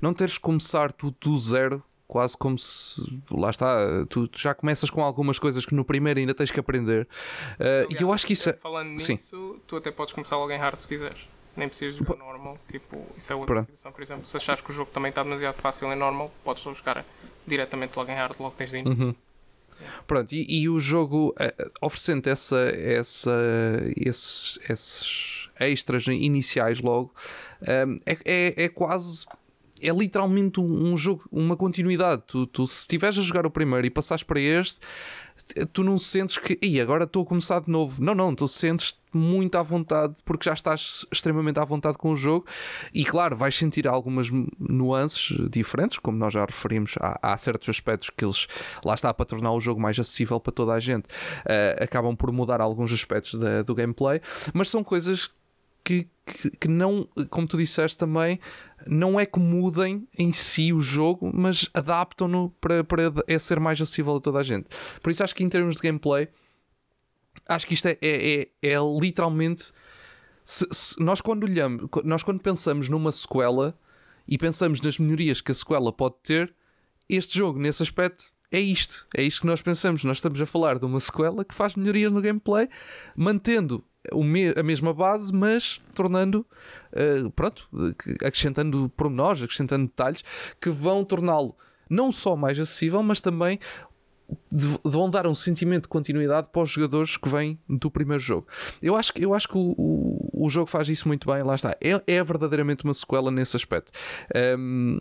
[0.00, 4.52] não teres que começar tudo do zero, quase como se lá está, tu, tu já
[4.52, 7.06] começas com algumas coisas que no primeiro ainda tens que aprender.
[7.52, 8.54] Uh, e eu acho que isso é.
[8.54, 9.12] Falando Sim.
[9.12, 11.28] nisso, tu até podes começar logo em hard se quiseres.
[11.56, 12.58] Nem precisas jogar normal.
[12.70, 13.66] Tipo, isso é outra Pronto.
[13.66, 14.24] situação, por exemplo.
[14.24, 17.04] Se achares que o jogo também está demasiado fácil em normal, podes só jogar
[17.46, 19.06] diretamente logo em hard, logo desde o início.
[19.06, 19.14] Uhum.
[20.06, 23.32] Pronto, e, e o jogo eh, oferecendo essa, essa,
[23.96, 27.12] esses, esses extras iniciais logo
[27.66, 29.26] ehm, é, é, é quase.
[29.82, 32.22] É literalmente um um jogo, uma continuidade.
[32.26, 34.80] Tu, tu, se estiveres a jogar o primeiro e passares para este,
[35.72, 38.02] tu não sentes que "Ih, agora estou a começar de novo.
[38.02, 42.16] Não, não, tu sentes muito à vontade porque já estás extremamente à vontade com o
[42.16, 42.46] jogo.
[42.94, 48.24] E claro, vais sentir algumas nuances diferentes, como nós já referimos, há, certos aspectos que
[48.24, 48.46] eles
[48.84, 51.06] lá está para tornar o jogo mais acessível para toda a gente,
[51.46, 54.20] eh, acabam por mudar alguns aspectos da- do gameplay,
[54.54, 55.30] mas são coisas
[55.84, 58.38] que, que, que não, como tu disseste também,
[58.86, 63.80] não é que mudem em si o jogo, mas adaptam-no para, para é ser mais
[63.80, 64.66] acessível a toda a gente.
[65.02, 66.28] Por isso acho que em termos de gameplay,
[67.46, 69.72] acho que isto é, é, é, é literalmente.
[70.44, 73.78] se- se- nós, quando olhamos, nós quando pensamos numa sequela
[74.26, 76.54] e pensamos nas melhorias que a sequela pode ter,
[77.08, 79.06] este jogo, nesse aspecto, é isto.
[79.16, 80.02] É isto que nós pensamos.
[80.04, 82.68] Nós estamos a falar de uma sequela que faz melhorias no gameplay,
[83.16, 83.84] mantendo
[84.56, 86.46] a mesma base, mas tornando,
[86.92, 87.68] eh, pronto,
[88.24, 90.24] acrescentando pormenores, acrescentando detalhes
[90.60, 91.54] que vão torná-lo
[91.88, 93.58] não só mais acessível, mas também
[94.84, 98.46] vão dar um sentimento de continuidade para os jogadores que vêm do primeiro jogo.
[98.80, 101.56] Eu acho, que- eu acho que o, o, o jogo faz isso muito bem, lá
[101.56, 101.76] está.
[101.80, 103.90] É, é verdadeiramente uma sequela nesse aspecto.
[104.56, 105.00] Um,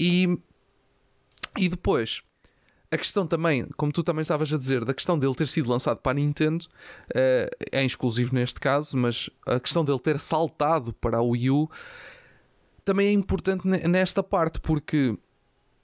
[0.00, 0.36] e,
[1.56, 2.22] e depois,
[2.90, 5.98] a questão também, como tu também estavas a dizer, da questão dele ter sido lançado
[5.98, 6.66] para a Nintendo,
[7.14, 11.70] eh, é exclusivo neste caso, mas a questão dele ter saltado para a Wii U
[12.84, 15.18] também é importante ne- nesta parte, porque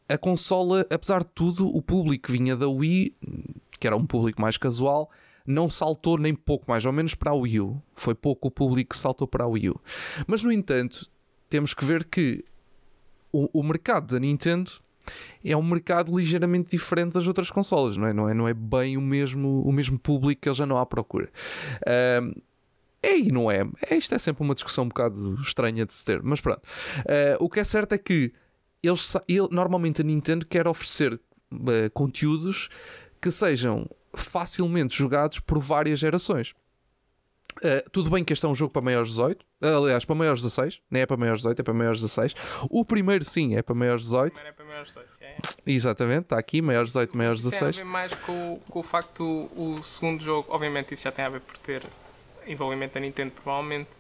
[0.09, 3.17] a consola, apesar de tudo, o público que vinha da Wii,
[3.81, 5.11] que era um público mais casual,
[5.45, 7.83] não saltou nem pouco mais ou menos para a Wii U.
[7.93, 9.81] Foi pouco o público que saltou para a Wii U.
[10.25, 11.11] Mas, no entanto,
[11.49, 12.45] temos que ver que
[13.33, 14.71] o, o mercado da Nintendo
[15.45, 18.13] é um mercado ligeiramente diferente das outras consolas, não é?
[18.13, 20.87] Não é, não é bem o mesmo, o mesmo público que ele já não há
[20.87, 21.29] procura.
[21.87, 22.33] Ahm,
[23.03, 23.69] é e não é.
[23.91, 23.97] é.
[23.97, 26.63] Isto é sempre uma discussão um bocado estranha de se ter, mas pronto.
[26.99, 28.33] Ah, o que é certo é que
[28.83, 31.21] eles, ele- normalmente a Nintendo quer oferecer
[31.53, 32.69] ah, conteúdos
[33.21, 36.55] que sejam facilmente jogados por várias gerações.
[37.59, 40.41] Uh, tudo bem que este é um jogo para maiores de 18, aliás, para maiores
[40.41, 42.35] de 16, nem é para maiores de 18, é para maiores de 16.
[42.71, 45.37] O primeiro, sim, é para maiores de 18, Primeiro é para maiores de 18, é,
[45.67, 47.77] exatamente, está aqui, maiores de 18, maiores Isso tem a 16.
[47.77, 51.29] ver mais com, com o facto o, o segundo jogo, obviamente isso já tem a
[51.29, 51.83] ver por ter
[52.47, 53.91] envolvimento da Nintendo, provavelmente.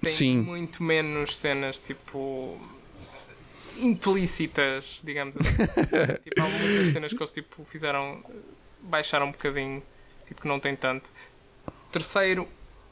[0.00, 0.38] Tem Sim.
[0.42, 2.60] muito menos cenas tipo
[3.78, 5.56] implícitas, digamos assim.
[6.22, 8.22] tipo, algumas das cenas que eles tipo, fizeram
[8.80, 9.82] baixaram um bocadinho,
[10.26, 11.12] tipo que não tem tanto.
[11.90, 12.48] Terceiro,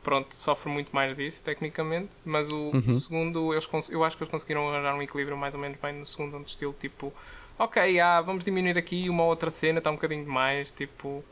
[0.07, 2.95] pronto, sofre muito mais disso, tecnicamente, mas o, o Uhum.
[2.95, 6.07] segundo, eles, eu acho que eles conseguiram arranjar um equilíbrio mais ou menos bem no
[6.07, 7.13] segundo, onde estilo tipo,
[7.59, 11.25] ok, ah, vamos diminuir aqui uma outra cena, está um bocadinho demais, tipo,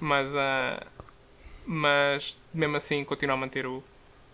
[0.00, 0.86] mas, ah,
[1.66, 3.82] mas mesmo assim continuar a manter o,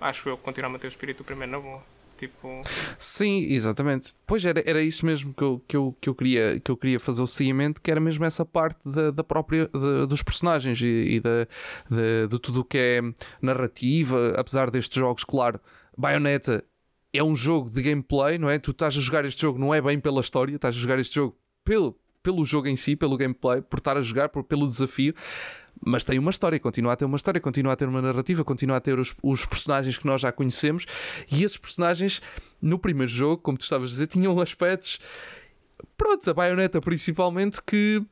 [0.01, 1.83] acho eu, continuar a manter o espírito do primeiro na boa.
[2.17, 2.61] Tipo,
[2.99, 4.15] Sim, exatamente.
[4.27, 6.99] Pois era, era isso mesmo que eu, que, eu, que, eu queria, que eu queria
[6.99, 9.69] fazer o seguimento, que era mesmo essa parte da, da própria
[10.09, 11.47] dos personagens e, e da,
[11.91, 13.01] da- de tudo o que é
[13.41, 15.61] narrativa, apesar destes jogos, claro,
[15.97, 16.65] Bayonetta
[17.13, 18.59] é um jogo de gameplay, não é?
[18.59, 21.15] Tu estás a jogar este jogo não é bem pela história, estás a jogar este
[21.15, 25.15] jogo pelo, pelo jogo em si, pelo gameplay, por estar a jogar, por, pelo desafio.
[25.85, 28.77] Mas tem uma história, continua a ter uma história, continua a ter uma narrativa, continua
[28.77, 30.87] a ter os, os personagens que nós já conhecemos.
[31.31, 32.21] E esses personagens,
[32.61, 34.99] no primeiro jogo, como tu estavas a dizer, tinham aspectos.
[35.97, 38.03] Pronto, a baioneta principalmente, que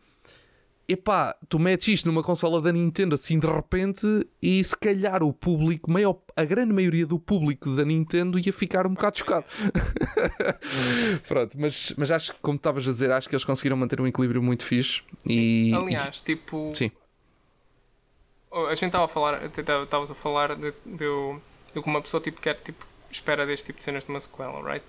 [0.89, 4.07] epá, tu metes isto numa consola da Nintendo assim de repente
[4.41, 8.87] e se calhar o público, maior, a grande maioria do público da Nintendo ia ficar
[8.87, 9.47] um bocado chocado.
[11.27, 14.07] Pronto, mas, mas acho que, como estavas a dizer, acho que eles conseguiram manter um
[14.07, 15.03] equilíbrio muito fixe.
[15.27, 16.71] E, Aliás, tipo.
[16.75, 16.91] sim,
[18.55, 21.07] a gente estava a falar, estavas a falar de, de,
[21.75, 24.63] de como uma pessoa tipo, quer, tipo, espera deste tipo de cenas de uma sequela,
[24.63, 24.85] right?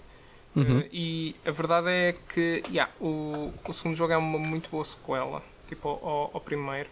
[0.55, 0.79] Uhum.
[0.79, 4.85] Uh, e a verdade é que yeah, o, o segundo jogo é uma muito boa
[4.85, 6.89] sequela, tipo ao, ao primeiro.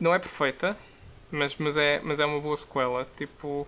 [0.00, 0.76] Não é perfeita,
[1.30, 3.06] mas, mas, é, mas é uma boa sequela.
[3.16, 3.66] Tipo,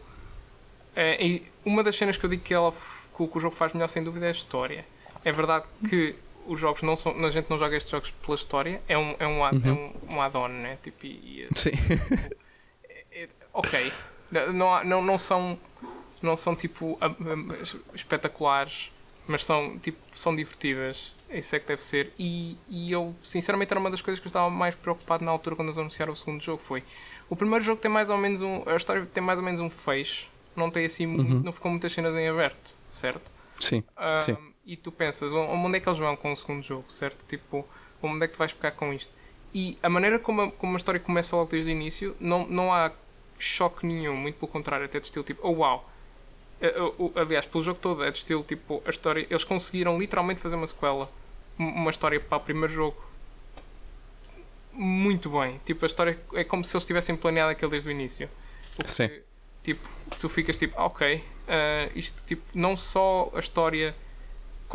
[0.96, 3.88] é, e uma das cenas que eu digo que, ela, que o jogo faz melhor
[3.88, 4.84] sem dúvida é a história.
[5.24, 7.12] É verdade que os jogos não são.
[7.24, 9.92] A gente não joga estes jogos pela história, é um, é um, add- é um,
[10.08, 10.78] um add-on, né?
[10.82, 11.70] Tipo, e- sim.
[13.12, 13.92] é- ok.
[14.52, 15.58] Não, não, não são.
[16.22, 16.98] Não são tipo
[17.94, 18.90] espetaculares,
[19.26, 21.14] mas são tipo são divertidas.
[21.30, 22.12] Isso é que deve ser.
[22.18, 25.56] E, e eu, sinceramente, era uma das coisas que eu estava mais preocupado na altura
[25.56, 26.62] quando eles anunciaram o segundo jogo.
[26.62, 26.82] Foi
[27.28, 28.62] o primeiro jogo tem mais ou menos um.
[28.66, 30.28] A história tem mais ou menos um fecho.
[30.56, 31.06] Não tem assim.
[31.06, 33.30] muito- não ficou muitas cenas em aberto, certo?
[33.58, 34.36] Sim, Ah, sim.
[34.66, 37.24] E tu pensas, "O- onde é que eles vão com o segundo jogo, certo?
[37.26, 37.66] Tipo,
[38.02, 39.12] onde é que tu vais pegar com isto?
[39.52, 42.72] E a maneira como a, como a história começa logo desde o início, não, não
[42.72, 42.92] há
[43.38, 45.88] choque nenhum, muito pelo contrário, até de estilo tipo, oh uau!
[46.60, 50.40] Eh, o- Aliás, pelo jogo todo é de estilo tipo, a história, eles conseguiram literalmente
[50.40, 51.10] fazer uma sequela,
[51.58, 52.96] um- uma história para o primeiro jogo.
[54.72, 58.28] Muito bem, tipo, a história é como se eles tivessem planeado aquilo desde o início.
[58.78, 59.08] O que, Sim.
[59.62, 59.88] Tipo,
[60.20, 63.94] tu ficas tipo, ok, ah, isto tipo, não só a história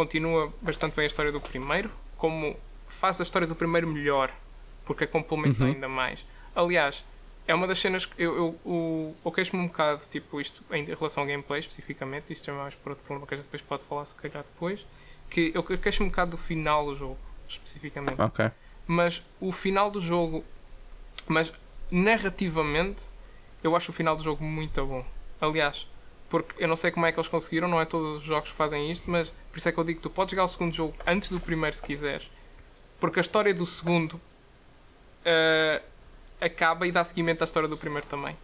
[0.03, 2.55] continua bastante bem a história do primeiro, como
[2.87, 4.31] faz a história do primeiro melhor,
[4.85, 5.71] porque a complementa Uhum.
[5.73, 6.25] ainda mais.
[6.55, 7.03] Aliás,
[7.45, 10.85] é uma das cenas que eu, eu, o- eu queixo-me um bocado, tipo, isto em
[10.85, 13.83] relação ao gameplay especificamente, isto é mais por outro problema que a gente depois pode
[13.83, 14.85] falar se calhar depois,
[15.29, 17.17] que eu queixo-me um bocado do final do jogo,
[17.49, 18.49] especificamente Ok.
[18.87, 20.45] mas o final do jogo,
[21.27, 21.51] mas
[21.91, 23.05] narrativamente,
[23.61, 25.05] eu acho o final do jogo muito bom.
[25.41, 25.85] Aliás,
[26.29, 28.55] porque eu não sei como é que eles conseguiram, não é todos os jogos que
[28.55, 30.73] fazem isto, mas por isso é que eu digo que tu podes jogar o segundo
[30.75, 32.29] jogo antes do primeiro se quiseres,
[32.99, 34.19] porque a história do segundo
[35.25, 35.81] eh,
[36.39, 38.35] acaba e dá seguimento à história do primeiro também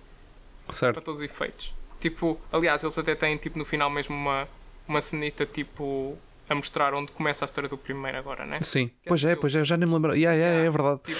[0.65, 1.01] para Certo.
[1.01, 1.73] todos os efeitos.
[1.99, 4.47] Tipo, aliás, eles até têm tipo, no final mesmo uma,
[4.87, 6.17] uma cenita tipo
[6.49, 8.59] a mostrar onde começa a história do primeiro agora, né?
[8.61, 8.87] Sim.
[8.87, 10.13] Que é Pois é, pois é, eu já nem me lembro.
[10.15, 10.99] Yeah, yeah, é verdade.
[11.03, 11.19] Tipo,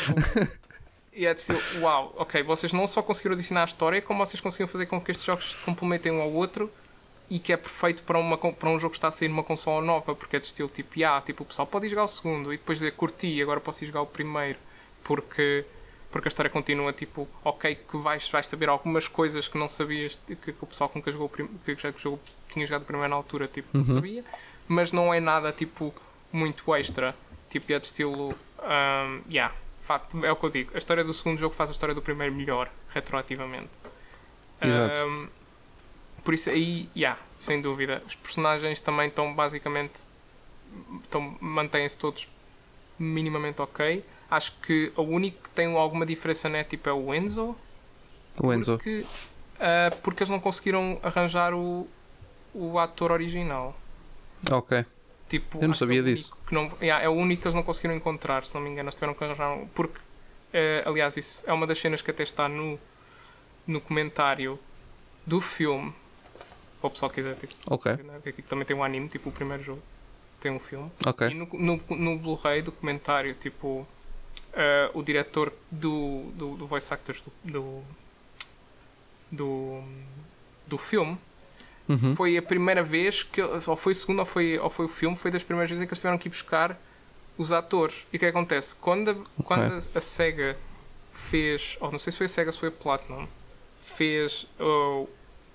[1.15, 4.41] e é de estilo, uau, ok, vocês não só conseguiram adicionar a história, como vocês
[4.41, 6.69] conseguiram fazer com que estes jogos se complementem um ao outro
[7.30, 9.84] e que é perfeito para, uma, para um jogo que está a sair numa consola
[9.84, 12.54] nova, porque é de estilo tipo, ah, tipo, o pessoal pode ir jogar o segundo
[12.54, 14.60] e depois dizer curti, agora posso ir jogar o primeiro,
[15.04, 15.65] porque,
[16.12, 20.19] porque a história continua tipo, ok, que vais, vais saber algumas coisas que não sabias,
[20.28, 23.10] que, que o pessoal que nunca jogou, o prim- que já jogou, tinha jogado primeiro
[23.10, 24.23] na altura, tipo, não sabia,
[24.67, 25.93] mas não é nada tipo
[26.32, 27.15] muito extra,
[27.49, 29.54] tipo, é de estilo, um, yeah,
[30.24, 32.34] é o que eu digo, a história do segundo jogo faz a história do primeiro
[32.34, 33.71] melhor, retroativamente.
[34.62, 35.06] Exato.
[35.06, 35.28] Um,
[36.24, 38.02] por isso aí, yeah, sem dúvida.
[38.08, 40.02] Os personagens também estão basicamente
[41.04, 42.28] estão, mantêm-se todos
[42.98, 44.04] minimamente ok.
[44.30, 47.56] Acho que o único que tem alguma diferença né, tipo, é o Enzo.
[48.41, 48.78] O Enzo.
[48.78, 49.06] Porque,
[49.60, 51.88] ah, porque eles não conseguiram arranjar o,
[52.54, 53.76] o ator original.
[54.50, 54.86] Ok.
[55.30, 56.36] Tipo, Eu não sabia é disso.
[56.48, 58.88] Que não, yeah, é o único que eles não conseguiram encontrar, se não me engano.
[58.88, 59.58] Eles tiveram que arranjar.
[59.74, 60.00] Porque,
[60.54, 62.80] eh, aliás, isso é uma das cenas que até está no,
[63.66, 64.60] no comentário
[65.26, 65.94] do filme.
[66.80, 67.92] Para o pessoal que quiser, tipo, Ok.
[67.94, 69.82] né, aqui também tem um anime, tipo o primeiro jogo.
[70.40, 70.92] Tem um filme.
[71.04, 71.28] Ok.
[71.30, 73.88] E no, no, no Blu-ray do comentário, tipo,
[74.54, 77.84] eh, o diretor do, do, do voice actors do, do,
[79.32, 79.84] do,
[80.68, 81.18] do filme
[81.88, 82.15] Uhum.
[82.15, 85.15] foi a primeira vez que, ou foi a segunda ou foi, ou foi o filme,
[85.15, 86.80] foi das primeiras vezes em que eles tiveram que ir buscar
[87.38, 88.08] os atores.
[88.12, 88.76] E o que acontece?
[88.76, 90.58] Quando a, quando a, SEGA
[91.12, 93.28] fez, ou não sei se foi a SEGA ou se foi a Platinum,
[93.95, 95.08] fez o.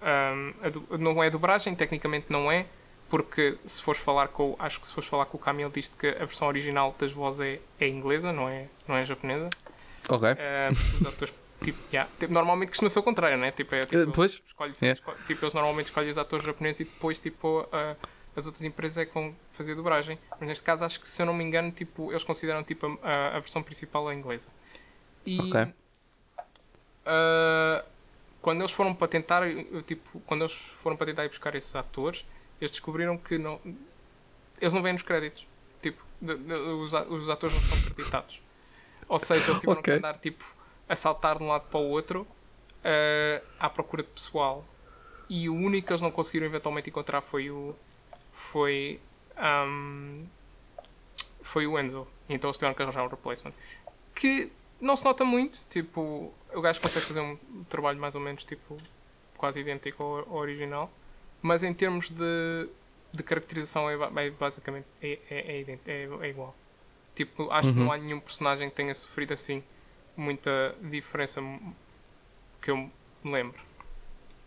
[0.03, 2.67] um, a não é a dobragem, tecnicamente não é,
[3.09, 4.55] porque se fores falar com.
[4.59, 7.41] Acho que se fores falar com o Camille, diz que a versão original das vozes
[7.41, 9.51] é, é inglesa, não é, não é japonesa.
[10.09, 10.31] Ok.
[10.31, 13.51] Uh, os atores, tipo, yeah, tipo, normalmente costuma ser o contrário, né?
[13.53, 14.41] Tipo, é, tipo, Eh, pois.
[14.47, 14.99] escolhe Yeah.
[15.01, 17.97] esco- tipo, eles normalmente escolhem os atores japoneses e depois tipo, a-
[18.37, 20.19] as outras empresas é que vão fazer a dobragem.
[20.39, 23.37] Mas neste caso acho que se eu não me engano, tipo, eles consideram tipo, a,
[23.37, 24.49] a versão principal a inglesa.
[25.27, 25.73] E Ok.
[27.07, 27.85] ah,
[28.41, 29.43] quando eles foram para tentar,
[29.87, 32.25] tipo, quando eles foram para tentar ir buscar esses atores,
[32.61, 33.61] eles descobriram que não,
[34.61, 35.47] eles não vêm nos créditos.
[35.83, 38.41] Tipo, de- de- os, os atores não são creditados.
[39.09, 39.93] Ou seja, eles tiveram Ok.
[39.93, 40.45] que andar tipo,
[40.91, 42.27] a saltar de um lado para o outro
[42.85, 44.65] ah, à procura de pessoal.
[45.29, 47.75] E o único que eles não conseguiram eventualmente encontrar foi o.
[48.33, 49.01] Foi.
[49.37, 50.25] ahm,
[51.43, 52.07] foi o Enzo.
[52.29, 53.55] Então eles tiveram que arranjar um replacement.
[54.15, 54.51] que
[54.81, 55.61] não se nota muito.
[55.71, 58.77] Tipo, o gajo consegue fazer um trabalho mais ou menos tipo,
[59.37, 60.91] quase idêntico ao, ao original,
[61.41, 62.69] mas em termos de,
[63.13, 66.55] de caracterização é, é basicamente é, é, é, é, igual.
[67.15, 67.75] Tipo, acho uhum.
[67.75, 67.93] que não uhum.
[67.93, 69.63] há nenhum personagem que tenha sofrido assim
[70.21, 71.41] muita diferença
[72.61, 73.61] que eu me lembro.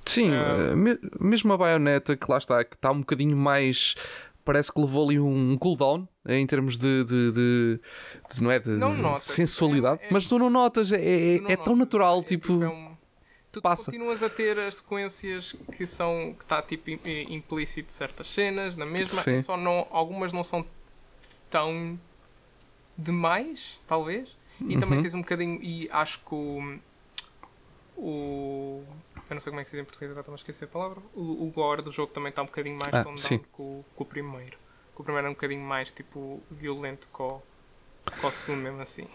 [0.06, 0.76] Sim, uh,
[1.20, 3.96] mesmo a baioneta que lá está, que está um bocadinho mais.
[4.46, 7.80] Parece que levou ali um cooldown em termos de, de, de,
[8.34, 8.60] de não é?
[8.60, 12.20] De, não sensualidade, é, é, mas tu não notas, é, é, não é tão natural,
[12.20, 12.48] é, tipo.
[12.48, 12.94] tipo é um,
[13.54, 13.86] tu passa.
[13.86, 19.22] continuas a ter as sequências que são que está tipo implícito certas cenas na mesma,
[19.22, 19.38] Sim.
[19.38, 20.66] só não, algumas não são
[21.50, 21.98] tão
[22.98, 24.36] demais, talvez.
[24.62, 24.80] E uhum.
[24.80, 26.80] também tens um bocadinho, e acho que o,
[27.98, 28.84] o
[29.30, 30.68] eu não sei como é que se diz em português, agora estou a esquecer a
[30.68, 31.02] palavra.
[31.16, 34.06] O, o gore do jogo também está um bocadinho mais ah, que, o, que o
[34.06, 34.58] primeiro.
[34.96, 37.42] Que o primeiro é um bocadinho mais tipo violento que o,
[38.20, 39.08] que o segundo, mesmo assim.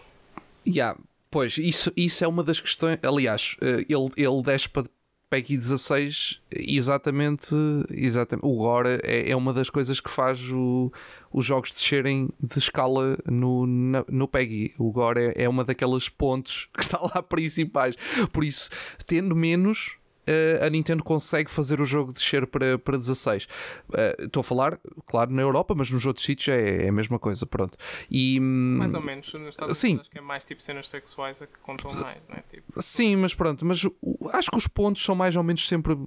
[0.67, 0.99] Yeah,
[1.31, 2.99] pois, isso, isso é uma das questões.
[3.03, 4.83] Aliás, eh, ele, ele desce para
[5.29, 7.55] PEGI 16 exatamente,
[7.91, 8.45] exatamente.
[8.45, 10.91] O gore é, é uma das coisas que faz o,
[11.31, 14.73] os jogos descerem de escala no, na, no PEGI.
[14.77, 17.95] O gore é, é uma daquelas pontes que está lá principais.
[18.33, 18.69] Por isso,
[19.05, 19.97] tendo menos,
[20.29, 23.43] uh, a Nintendo consegue fazer o jogo descer para, para 16.
[23.43, 27.17] Uh, estou a falar, claro, na Europa, mas nos outros sítios é, é a mesma
[27.17, 27.77] coisa, pronto.
[28.09, 29.87] E, mais ou menos, nos Estados sim.
[29.87, 32.43] Unidos acho que é mais tipo cenas sexuais a que contam mais, não é?
[32.49, 33.87] Tipo, sim, mas pronto, mas
[34.33, 35.97] acho que os pontos são mais ou menos sempre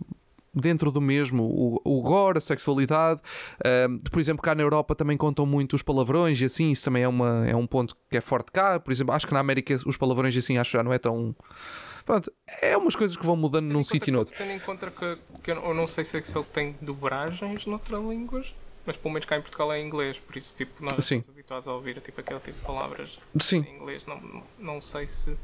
[0.55, 3.21] dentro do mesmo, o, o gore, a sexualidade.
[3.59, 7.03] Uh, por exemplo, cá na Europa também contam muito os palavrões e assim, isso também
[7.03, 8.79] é, uma, é um ponto que é forte cá.
[8.79, 10.99] Por exemplo, acho que na América os palavrões e assim acho que já não é
[10.99, 11.35] tão
[12.05, 14.35] Pronto, é umas coisas que vão mudando tendo num sítio e noutro.
[14.37, 18.03] Tendo em conta que, que eu não sei se, é se ele tem dobragens noutras
[18.03, 21.19] línguas, mas pelo menos cá em Portugal é em inglês, por isso tipo, nós Sim.
[21.19, 23.65] estamos habituados a ouvir tipo, aquele tipo de palavras Sim.
[23.69, 24.07] em inglês.
[24.07, 25.37] Não, não sei se,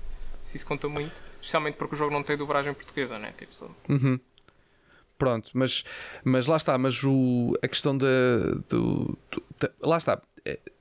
[0.42, 3.32] se isso conta muito, especialmente porque o jogo não tem dobragem portuguesa, né?
[3.36, 3.70] Tipo, só...
[3.88, 4.18] Uhum.
[5.18, 5.84] Pronto, mas,
[6.22, 8.06] mas lá está, mas o, a questão da.
[8.68, 10.22] Do, do, lá está,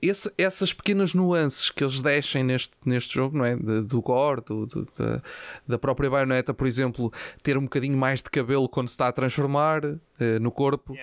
[0.01, 3.55] esse, essas pequenas nuances que eles deixem neste, neste jogo, não é?
[3.55, 5.21] De, do gore, do, do, da,
[5.67, 9.11] da, própria baioneta, por exemplo, ter um bocadinho mais de cabelo quando se está a
[9.11, 9.99] transformar uh,
[10.41, 10.97] no corpo, uh,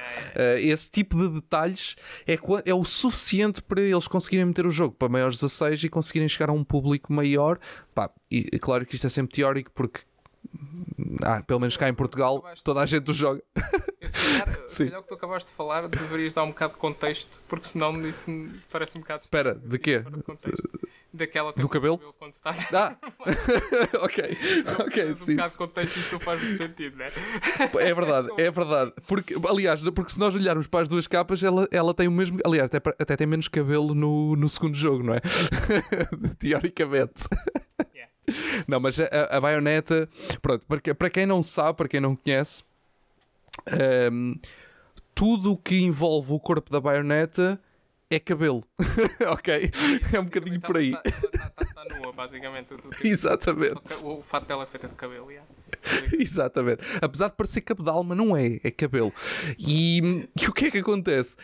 [0.59, 1.97] esse tipo de detalhes
[2.27, 6.29] é, é o suficiente para eles conseguirem meter o jogo para maiores 16 e conseguirem
[6.29, 7.59] chegar a um público maior.
[7.95, 10.01] Pá, e claro que isto é sempre teórico, porque
[11.23, 13.43] ah, pelo menos cá em Portugal, toda a gente o joga.
[14.01, 16.79] Eu, se calhar, calhar o que tu acabaste de falar, deverias dar um bocado de
[16.79, 18.31] contexto, porque senão isso
[18.71, 19.25] parece um bocado.
[19.25, 20.03] Espera, de quê?
[21.13, 21.97] Daquela Do cabelo?
[21.97, 22.97] cabelo quando está ah!
[24.03, 24.37] ok,
[24.81, 25.37] ok, um sim.
[25.37, 27.13] bocado de contexto não faz muito sentido, não é?
[27.89, 28.93] É verdade, é verdade.
[29.07, 32.41] Porque, aliás, porque se nós olharmos para as duas capas, ela, ela tem o mesmo.
[32.45, 35.21] Aliás, até, até tem menos cabelo no, no segundo jogo, não é?
[36.37, 37.29] Teoricamente.
[38.67, 40.09] Não, mas a, a baioneta,
[40.41, 42.63] pronto, para, para quem não sabe, para quem não conhece,
[43.69, 44.35] um, ehm,
[45.15, 47.61] tudo o que envolve o corpo da baioneta
[48.11, 48.65] é cabelo,
[49.33, 49.71] ok?
[50.13, 50.93] É um bocadinho por aí.
[50.93, 52.75] Está, está, está, nua, basicamente.
[53.03, 54.05] Exatamente.
[54.05, 55.49] O, o fato dela é feito de cabelo, yeah.
[56.19, 56.83] Exatamente.
[57.01, 59.13] Apesar de parecer cabedal, mas não é, é cabelo.
[59.59, 61.37] E, e o que é que acontece?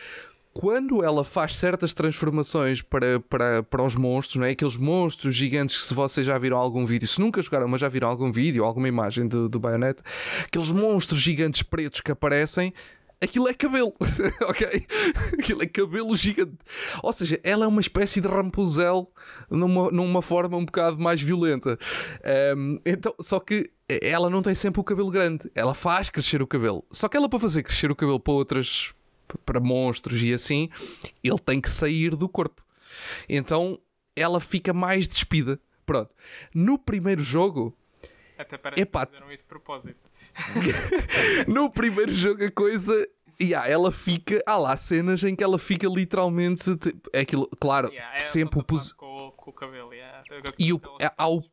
[0.53, 4.51] Quando ela faz certas transformações para, para, para os monstros, não é?
[4.51, 7.87] aqueles monstros gigantes que se vocês já viram algum vídeo, se nunca jogaram, mas já
[7.87, 10.03] viram algum vídeo, alguma imagem do, do Bayonetta,
[10.43, 12.73] aqueles monstros gigantes pretos que aparecem,
[13.21, 13.93] aquilo é cabelo,
[14.49, 14.87] ok?
[15.39, 16.57] Aquilo é cabelo gigante.
[17.01, 19.09] Ou seja, ela é uma espécie de Rapunzel
[19.49, 21.77] numa, numa forma um bocado mais violenta.
[22.57, 26.47] Um, então, só que ela não tem sempre o cabelo grande, ela faz crescer o
[26.47, 26.83] cabelo.
[26.91, 28.93] Só que ela para fazer crescer o cabelo para outras
[29.39, 30.69] para monstros e assim,
[31.23, 32.63] ele tem que sair do corpo.
[33.27, 33.79] Então
[34.15, 35.59] ela fica mais despida.
[35.85, 36.13] Pronto.
[36.53, 37.75] No primeiro jogo.
[38.37, 40.09] Até parece epá, que fizeram isso de propósito.
[41.47, 43.07] no primeiro jogo a coisa.
[43.41, 44.41] Yeah, ela fica.
[44.45, 46.63] Há lá cenas em que ela fica literalmente.
[47.11, 48.63] É aquilo, claro, yeah, sempre o.
[48.63, 48.93] Pos...
[48.93, 49.93] Com, com, o cabelo.
[49.93, 50.23] Yeah.
[50.59, 50.81] E o,
[51.17, 51.43] há o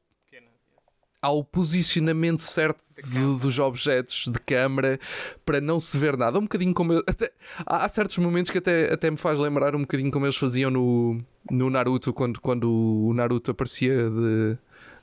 [1.21, 4.99] ao posicionamento certo de, dos objetos de câmara
[5.45, 6.39] para não se ver nada.
[6.39, 6.93] Um bocadinho como.
[6.93, 7.31] Eu, até,
[7.67, 11.21] há certos momentos que até, até me faz lembrar um bocadinho como eles faziam no,
[11.51, 14.59] no Naruto, quando, quando o Naruto aparecia de.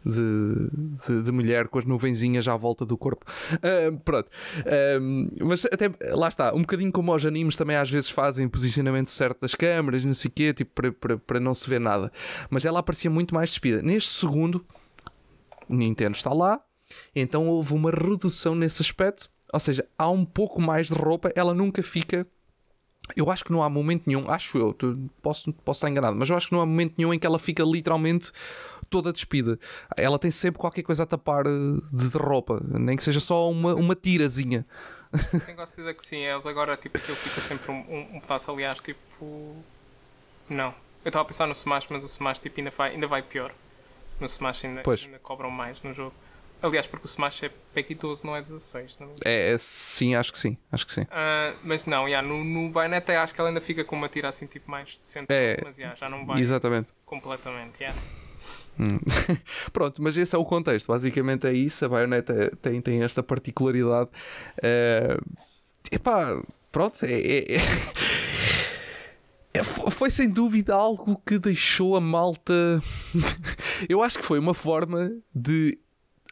[0.07, 0.69] De,
[1.07, 3.25] de, de, mulher com as nuvenzinhas à volta do corpo.
[3.53, 4.27] Uh, pronto.
[4.59, 9.09] Uh, mas até lá está, um bocadinho como os animes também às vezes fazem posicionamento
[9.09, 12.11] certo das câmaras, não sei o quê, tipo, para, para, para não se ver nada.
[12.51, 13.81] Mas ela aparecia muito mais despida.
[13.81, 14.63] Neste segundo,
[15.69, 16.61] Nintendo está lá,
[17.15, 21.53] então houve uma redução nesse aspecto, ou seja, há um pouco mais de roupa, ela
[21.53, 22.27] nunca fica
[23.15, 24.75] Eu acho que não há momento nenhum, acho eu,
[25.21, 27.37] posso, posso estar enganado, mas eu acho que não há momento nenhum em que ela
[27.37, 28.31] fica literalmente
[28.89, 29.59] toda despida.
[29.97, 31.49] Ela tem sempre qualquer coisa a tapar eh,
[31.91, 34.65] de, de roupa, nem que seja só uma, uma tirazinha.
[35.45, 38.51] Tenho a certeza que sim, eles agora, tipo, aquilo fica sempre um, um, um pedaço,
[38.51, 39.55] aliás, tipo.
[40.49, 40.73] Não.
[41.03, 43.53] Eu estava a pensar no Smash, mas o Smash tipo, ainda, vai, ainda vai pior.
[44.19, 45.03] No Smash ainda, Pois.
[45.03, 46.13] ainda cobram mais no jogo.
[46.61, 48.97] Aliás, porque o Smash é PEGI 12, não é 16.
[48.99, 49.51] Não é?
[49.53, 51.05] É, sim, acho que sim, acho que sim.
[51.11, 54.29] Ah, mas não, yeah, no, no Bayonetta acho que ela ainda fica com uma tira
[54.29, 56.93] assim tipo mais decente, É, mas yeah, já não vai Exatamente.
[57.05, 57.81] completamente.
[57.81, 57.99] Yeah.
[59.71, 60.87] Pronto, mas esse é o contexto.
[60.87, 61.85] Basicamente é isso.
[61.85, 64.09] A baioneta tem, tem esta particularidade.
[64.61, 65.17] Eh,
[65.91, 66.41] epá,
[66.71, 67.59] pronto, é, é- é-
[69.63, 72.81] foi sem dúvida algo que deixou a malta.
[73.87, 75.77] Eu acho que foi uma forma de.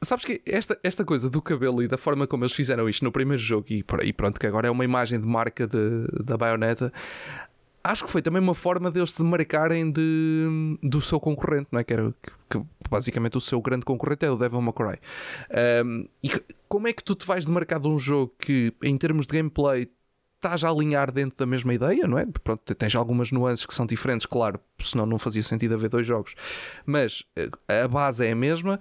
[0.02, 3.12] Sabes que esta, esta coisa do cabelo e da forma como eles fizeram isto no
[3.12, 6.92] primeiro jogo, e, e pronto, que agora é uma imagem de marca de, da baioneta,
[7.84, 11.84] acho que foi também uma forma deles se demarcarem de, do seu concorrente, não é?
[11.84, 15.00] Que, era, que, que basicamente o seu grande concorrente é o Devil May Cry.
[15.86, 16.32] Um, e
[16.70, 19.90] como é que tu te vais demarcar de um jogo que, em termos de gameplay,
[20.46, 22.26] estás a alinhar dentro da mesma ideia, não é?
[22.44, 26.36] Pronto, tens algumas nuances que são diferentes, claro, senão não fazia sentido haver dois jogos,
[26.86, 27.50] mas eh,
[27.84, 28.80] a base é a mesma.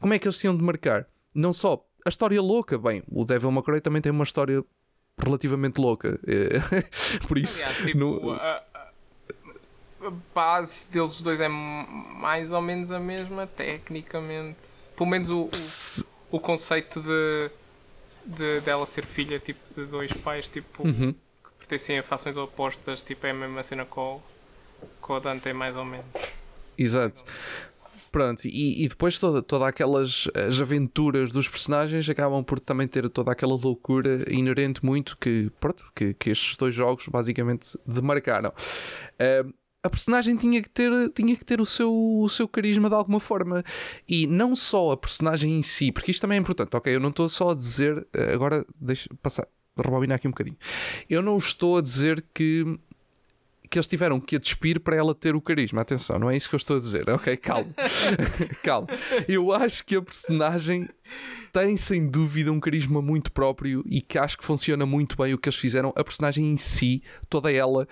[0.00, 1.06] Como é que eles se iam demarcar?
[1.34, 4.62] Não só a história louca, bem, o Devil May Cry também tem uma história
[5.18, 6.58] relativamente louca, eh,
[7.28, 7.62] por isso.
[7.64, 14.58] Aliás, tipo, no- a, a- base deles dois é mais ou menos a mesma, tecnicamente.
[14.96, 15.48] Pelo menos o,
[16.30, 17.50] o, o conceito de,
[18.26, 21.12] de dela ser filha tipo, de dois pais tipo, Uhum.
[21.12, 24.22] que pertencem a fações opostas, tipo, é a mesma cena com, o-
[25.00, 26.06] com o Dante, mais ou menos.
[26.76, 27.24] Exato.
[28.10, 33.08] Pronto, e, e depois toda, toda aquelas as aventuras dos personagens acabam por também ter
[33.10, 38.52] toda aquela loucura inerente muito que, pronto, que, que estes dois jogos basicamente demarcaram.
[39.18, 39.44] Ah,
[39.84, 43.20] a personagem tinha que ter, tinha que ter o, seu, o seu carisma de alguma
[43.20, 43.62] forma.
[44.08, 46.94] E não só a personagem em si, porque isto também é importante, ok?
[46.96, 48.06] Eu não estou só a dizer.
[48.14, 50.56] eh, Agora, deixa passar, rebobinar aqui um bocadinho.
[51.08, 52.78] Eu não estou a dizer que
[53.70, 55.80] que eles tiveram que a despir para ela ter o carisma.
[55.82, 57.08] Atenção, não é isso que eu estou a dizer.
[57.10, 57.72] Ok, calma.
[58.62, 58.88] calma.
[59.26, 60.88] Eu acho que a personagem
[61.52, 65.38] tem sem dúvida um carisma muito próprio e que acho que funciona muito bem o
[65.38, 65.92] que eles fizeram.
[65.96, 67.86] A personagem em si, toda ela,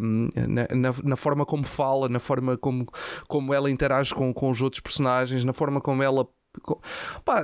[0.00, 2.86] hum, na, na- na forma como fala, na forma como,
[3.28, 6.26] como ela interage com, com os outros personagens, na forma como ela.
[7.24, 7.42] Pá,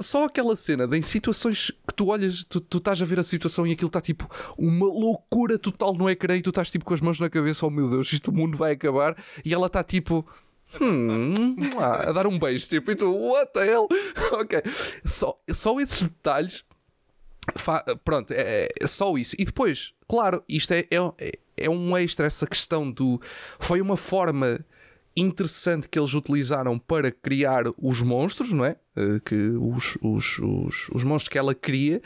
[0.00, 3.22] só aquela cena de em situações que tu olhas, tu, tu estás a ver a
[3.22, 6.94] situação e aquilo está tipo uma loucura total no ecrã e tu estás tipo com
[6.94, 9.82] as mãos na cabeça, oh meu Deus, isto o mundo vai acabar e ela está
[9.82, 10.26] tipo.
[10.80, 13.88] "Hum, ah", a dar um beijo, tipo, e tu, what the hell?
[14.32, 14.62] ok,
[15.04, 16.64] só, só esses detalhes
[17.56, 19.34] Fa- pronto, é, é só isso.
[19.38, 23.18] E depois, claro, isto é, é, é um extra, essa questão do.
[23.58, 24.60] Foi uma forma
[25.20, 28.76] interessante que eles utilizaram para criar os monstros, não é?
[28.96, 32.00] Eh, Que os, os, os, os monstros que ela cria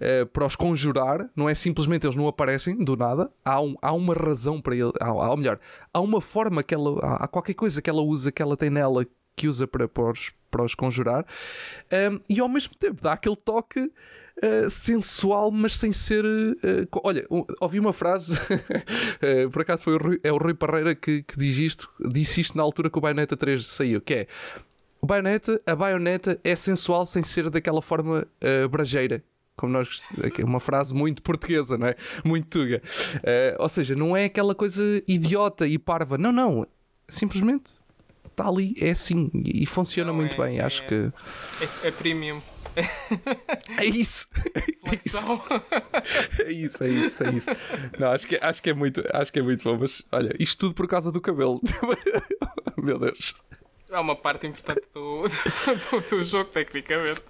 [0.00, 1.54] eh, para os conjurar, não é?
[1.54, 5.36] Simplesmente eles não aparecem do nada, há, um, há uma razão para ele, há, ou
[5.36, 5.58] melhor,
[5.92, 9.06] há uma forma que ela, há, qualquer coisa que ela usa, que ela tem nela
[9.36, 11.24] que usa para, para, os, para os conjurar,
[11.92, 13.90] Um, e ao mesmo tempo dá aquele toque
[14.42, 16.24] uh, sensual, mas sem ser.
[16.24, 20.54] uh, olha, um- ouvi uma frase, uh, por acaso foi o Rui, é o Rui
[20.54, 24.14] Parreira que, que diz isto, disse isto na altura que o Bayonetta 3 saiu, que
[24.14, 24.26] é.
[25.00, 28.26] O Bayonetta, a baioneta é sensual sem ser daquela forma
[28.64, 29.22] uh, brajeira.
[29.56, 31.94] Como nós gost- é uma frase muito portuguesa, não é?
[32.24, 32.82] Muito tuga.
[33.16, 36.18] Uh, ou seja, não é aquela coisa idiota e parva.
[36.18, 36.66] Não, não.
[37.08, 37.70] Simplesmente
[38.26, 39.30] está ali, é assim.
[39.34, 40.60] E, funciona Não, muito é- bem.
[40.60, 40.94] Acho é- que.
[41.84, 42.40] É, é premium.
[43.78, 44.28] É isso!
[44.54, 45.40] É isso!
[46.44, 47.50] É isso, é isso, é isso.
[47.98, 50.58] Não, acho que, acho que, é, muito, acho que é muito bom, mas olha, isto
[50.60, 51.60] tudo por causa do cabelo.
[52.76, 53.34] Meu Deus.
[53.90, 57.22] É uma parte importante do, do, do jogo, tecnicamente.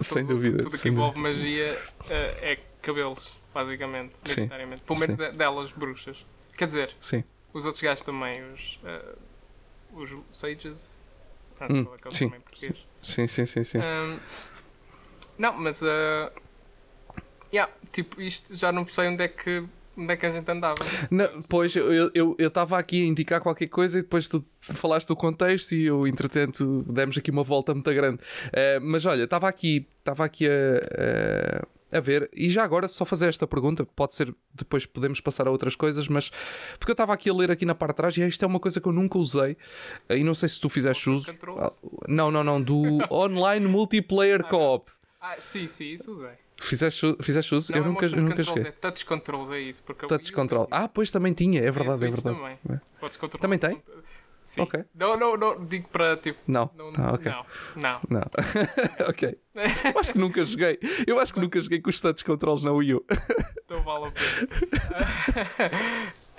[0.00, 0.62] Sem Tudo- dúvida.
[0.62, 1.78] Tudo que envolve magia
[2.08, 4.14] eh, é cabelos, basicamente.
[4.24, 4.48] Sim.
[4.48, 5.22] Pelo menos sim.
[5.22, 6.16] de- delas, bruxas.
[6.56, 7.22] Quer dizer, Sim.
[7.52, 9.14] os outros gajos também, os, eh,
[9.92, 10.98] os Sages.
[11.60, 12.32] Não, Hum, é é sim?
[13.02, 13.78] Sim, sim, sim, sim.
[13.78, 14.18] Ahm,
[15.38, 15.82] não, mas.
[15.82, 16.30] Uh,
[17.52, 19.64] yeah, tipo, isto já não sei onde é que,
[19.96, 20.76] onde é que a gente andava.
[21.10, 25.72] Não, pois eu estava aqui a indicar qualquer coisa e depois tu falaste do contexto
[25.72, 28.20] e eu, entretanto, demos aqui uma volta muito grande.
[28.52, 33.04] Eh, mas olha, estava aqui, estava aqui a, a, a ver, e já agora só
[33.04, 36.30] fazer esta pergunta, pode ser depois podemos passar a outras coisas, mas
[36.78, 38.60] porque eu estava aqui a ler aqui na parte de trás e isto é uma
[38.60, 39.56] coisa que eu nunca usei
[40.10, 41.34] e não sei se tu fizeste uso.
[42.06, 44.90] Não, não, não, do online multiplayer co-op.
[45.30, 46.30] Ah, sim, sim, isso usei.
[46.60, 47.70] Fizeste, fizeste uso?
[47.72, 48.64] Não eu nunca, eu nunca joguei.
[48.64, 49.82] é touch controls, é isso.
[49.82, 50.66] Porque Touch control.
[50.70, 52.36] Ah, pois também tinha, é verdade, é verdade.
[52.36, 52.58] Também.
[52.70, 52.80] É.
[52.98, 53.82] Podes controlar Também tem?
[54.42, 54.62] Sim.
[54.62, 54.82] Ok.
[54.94, 56.38] Não, não, não, digo para tipo.
[56.46, 56.70] Não.
[56.74, 57.30] Não, Ah, ok.
[57.30, 57.44] não,
[57.76, 58.00] não.
[58.08, 58.22] Não.
[59.06, 59.38] ok.
[59.54, 60.78] Eu acho que nunca joguei.
[61.06, 63.04] Eu acho que nunca joguei com os touch controls na Wii U.
[63.68, 65.70] Não vale a pena.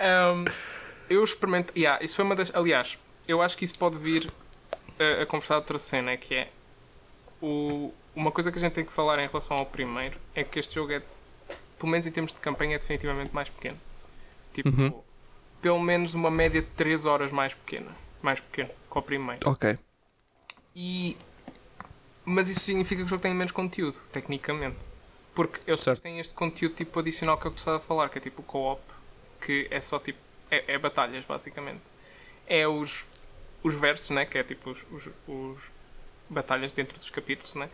[0.00, 0.44] Um,
[1.10, 1.72] eu experimento.
[1.78, 2.50] Yeah, isso foi uma das.
[2.54, 4.32] Aliás, eu acho que isso pode vir
[4.98, 6.48] a, a conversar outra cena, que é
[7.40, 10.58] o, uma coisa que a gente tem que falar em relação ao primeiro é que
[10.58, 11.02] este jogo é,
[11.78, 13.78] pelo menos em termos de campanha, é definitivamente mais pequeno.
[14.52, 15.02] Tipo, Uhum.
[15.62, 17.90] pelo menos uma média de 3 horas mais pequena.
[18.22, 19.48] Mais pequeno que o primeiro.
[19.48, 19.78] Ok.
[20.74, 21.16] E...
[22.24, 24.78] Mas isso significa que o jogo tem menos conteúdo, tecnicamente.
[25.34, 26.02] Porque eles Certo.
[26.02, 28.80] têm este conteúdo tipo adicional que eu gostava de falar, que é tipo o co-op,
[29.40, 30.18] que é só tipo.
[30.50, 31.80] É, é batalhas, basicamente.
[32.46, 33.06] É os,
[33.62, 34.26] os versos, né?
[34.26, 35.58] Que é tipo os, os, os
[36.28, 37.70] batalhas dentro dos capítulos, né?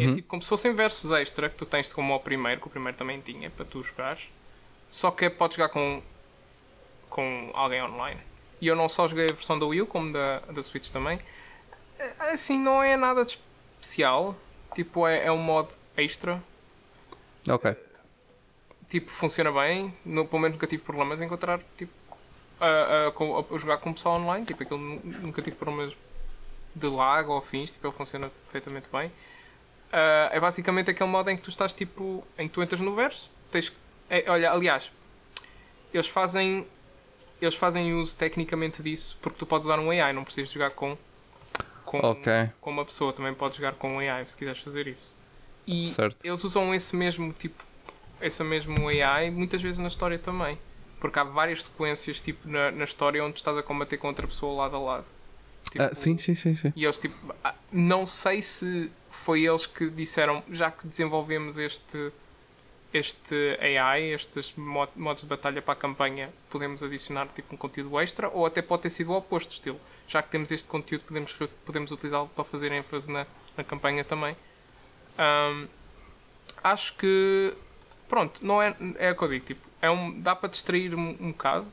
[0.00, 0.14] É Uhum.
[0.16, 2.96] tipo como se fossem versos extra que tu tens como ao primeiro, que o primeiro
[2.96, 4.28] também tinha para tu jogares.
[4.88, 6.02] Só que podes jogar com,
[7.10, 8.20] com alguém online.
[8.60, 11.18] E eu não só joguei a versão da Wii U, como da, da Switch também.
[11.98, 13.32] É, Assim, não é nada de
[13.80, 14.34] especial.
[14.74, 16.42] Tipo, é, é um modo extra.
[17.48, 17.76] Ok.
[18.88, 19.94] Tipo, funciona bem.
[20.04, 21.92] No, pelo menos nunca tive problemas em encontrar, tipo,
[22.60, 24.46] a, a- a jogar com o pessoal online.
[24.46, 25.92] Tipo, aquilo nu- nunca tive problemas
[26.74, 27.72] de lag ou fins.
[27.72, 29.10] Tipo, ele funciona perfeitamente bem.
[29.96, 32.96] Ah, é basicamente aquele modo em que tu estás, tipo, em que tu entras no
[32.96, 33.30] verso.
[33.52, 33.72] Tens,
[34.10, 34.90] é, olha, aliás,
[35.92, 36.66] eles fazem
[37.40, 40.96] eles fazem uso tecnicamente disso porque tu podes usar um AI, não precisas jogar com,
[41.84, 42.50] com, Ok.
[42.60, 45.14] com uma pessoa, também podes jogar com um AI se quiseres fazer isso.
[45.66, 46.24] E Certo.
[46.24, 47.62] eles usam esse mesmo tipo,
[48.20, 50.58] esse mesmo AI muitas vezes na história também.
[51.00, 54.26] Porque há várias sequências tipo, na, na história onde tu estás a combater com outra
[54.26, 55.06] pessoa lado a lado.
[55.70, 56.72] Tipo, Ah, sim, sim, sim, sim.
[56.74, 57.14] E eles tipo,
[57.44, 58.90] ah, não sei se
[59.22, 62.12] foi eles que disseram, já que desenvolvemos este
[62.92, 67.98] este AI, estes mo- modos de batalha para a campanha, podemos adicionar tipo um conteúdo
[68.00, 69.80] extra, ou até pode ter sido o oposto, estilo.
[70.06, 74.36] Já que temos este conteúdo, podemos, podemos utilizá-lo para fazer ênfase na, na campanha também.
[75.18, 75.66] Ahm,
[76.62, 77.52] acho que
[78.08, 81.16] pronto, não é, é o que eu digo, tipo, é um, dá para distrair um,
[81.20, 81.66] um bocado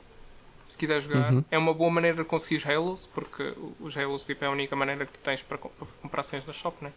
[0.68, 1.34] se quiser jogar.
[1.34, 1.44] Uhum.
[1.52, 5.06] É uma boa maneira de conseguir Halos, porque os Halos tipo, é a única maneira
[5.06, 5.70] que tu tens para, para
[6.02, 6.92] comprar cenas na shop, né?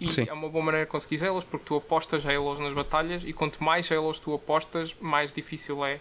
[0.00, 0.28] E Sim.
[0.28, 3.62] é uma boa maneira de conseguir Halos, porque tu apostas Halos nas batalhas e quanto
[3.62, 6.00] mais Halos tu apostas, mais difícil é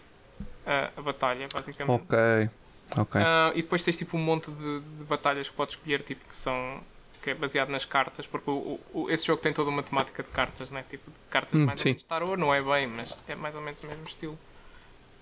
[0.66, 2.04] ah, a batalha, basicamente.
[2.04, 2.50] Ok.
[2.98, 3.22] Ok.
[3.22, 6.36] Ah, e depois tens tipo um monte de, de batalhas que podes escolher, tipo, que
[6.36, 6.82] são
[7.22, 10.30] que é baseado nas cartas, porque o, o- esse jogo tem toda uma temática de
[10.30, 10.86] cartas, né?
[10.90, 11.90] Tipo, de cartas Hum, mais sim.
[12.10, 14.38] ou menos não é bem, mas é mais ou menos o mesmo estilo.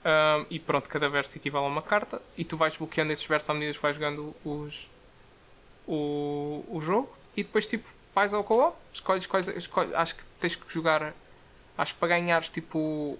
[0.03, 3.49] Ah, e pronto, cada verso equivale a uma carta e tu vais bloqueando esses versos
[3.49, 4.88] à medida que vais jogando os,
[5.88, 10.55] o, o jogo e depois tipo vais ao co-op, escolhes quais, escolhes, acho que tens
[10.55, 11.13] que jogar,
[11.78, 13.20] acho que para ganhares tipo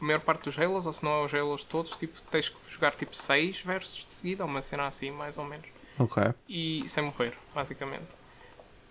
[0.00, 2.56] a maior parte dos Halos, ou se não é os Halos todos, tipo, tens que
[2.68, 5.66] jogar tipo 6 versos de seguida, uma cena assim, mais ou menos.
[5.98, 6.22] Ok.
[6.46, 8.08] E sem morrer, basicamente.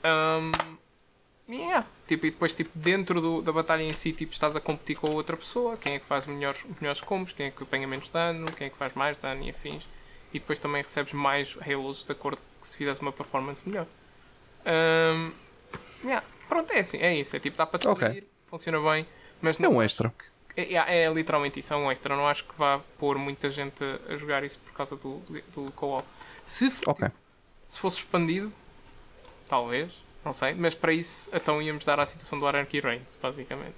[0.04, 0.52] Um,
[1.48, 1.86] yeah.
[2.08, 5.08] tipo, e depois, tipo, dentro do- da batalha em si, tipo, estás a competir com
[5.08, 8.10] a outra pessoa, quem é que faz melhores, melhores combos, quem é que apanha menos
[8.10, 9.84] dano, quem é que faz mais dano e afins.
[10.34, 13.86] E depois também recebes mais Halos de acordo com se fizeres uma performance melhor.
[14.66, 15.32] Um,
[16.04, 16.26] yeah.
[16.48, 17.36] Pronto, é assim, é isso.
[17.36, 18.04] É tipo, dá para Ok.
[18.06, 19.06] distrair, funciona bem,
[19.42, 20.14] mas É não um acho extra.
[20.58, 22.16] é, é- é literalmente isso, é um extra.
[22.16, 25.20] Não acho que vá pôr muita gente a, jogar isso por causa do,
[25.54, 26.08] do co-op.
[26.46, 27.02] Se, f- Ok.
[27.04, 27.12] tipo,
[27.68, 28.52] se fosse expandido,
[29.48, 29.94] talvez,
[30.24, 33.76] não sei, mas para isso então íamos dar à situação do Anarchy Reigns, basicamente.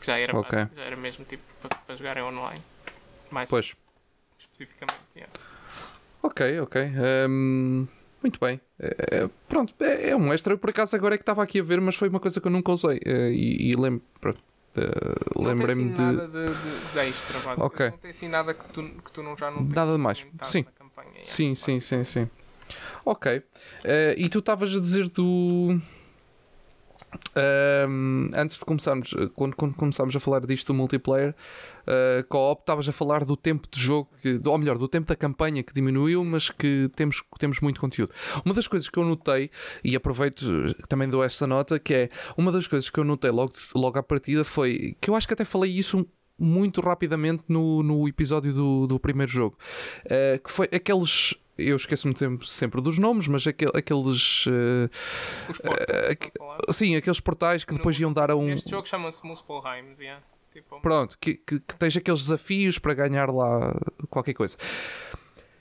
[0.00, 0.54] Que já era, Ok.
[0.54, 2.62] básico, já era mesmo tipo para, para jogarem online.
[3.30, 3.76] Mais Pois.
[4.38, 5.00] especificamente.
[5.16, 5.30] yeah.
[6.22, 6.76] Ok, ok.
[6.76, 7.88] Ehm,
[8.22, 8.60] muito bem.
[8.80, 10.52] Eh, pronto, é, é um extra.
[10.52, 12.46] Eu, por acaso agora é que estava aqui a ver, mas foi uma coisa que
[12.46, 13.00] eu nunca usei.
[13.04, 14.02] Eh, e e lembro,
[14.72, 14.84] tem
[15.36, 16.00] lembrei-me assim de.
[16.00, 17.60] nada de, de, de extra, basicamente.
[17.62, 17.90] Ok.
[17.90, 20.24] Não tem assim nada que tu, que tu não, já não Nada de mais.
[20.42, 20.62] Sim.
[20.62, 22.06] campanha, Sim, sim, basicamente.
[22.06, 22.30] sim, sim.
[23.04, 23.42] Ok.
[24.16, 25.80] E tu estavas a dizer do.
[27.34, 31.34] Ehm, antes de começarmos, eh, quando, quando começámos a falar disto do multiplayer
[31.86, 35.16] eh, co-op, estavas a falar do tempo de jogo, que, ou melhor, do tempo da
[35.16, 38.12] campanha que diminuiu, mas que temos, temos muito conteúdo.
[38.44, 39.50] Uma das coisas que eu notei,
[39.82, 43.30] e aproveito, eh, também dou esta nota, que é uma das coisas que eu notei
[43.30, 46.06] logo, logo à partida foi que eu acho que até falei isso
[46.38, 49.58] muito rapidamente no, no episódio do, do primeiro jogo,
[50.04, 51.34] eh, que foi aqueles.
[51.58, 52.14] Eu esqueço-me
[52.46, 54.44] sempre- dos nomes, mas aquel- aqueles.
[54.46, 54.88] eh,
[55.50, 56.72] Os eh, estou a falar.
[56.72, 58.48] sim, aqueles portais que depois iam dar a um.
[58.50, 60.22] Este jogo chama-se Muspelheims, yeah.
[60.52, 63.74] tipo, Pronto, que, que, que tens aqueles desafios para ganhar lá
[64.08, 64.56] qualquer coisa.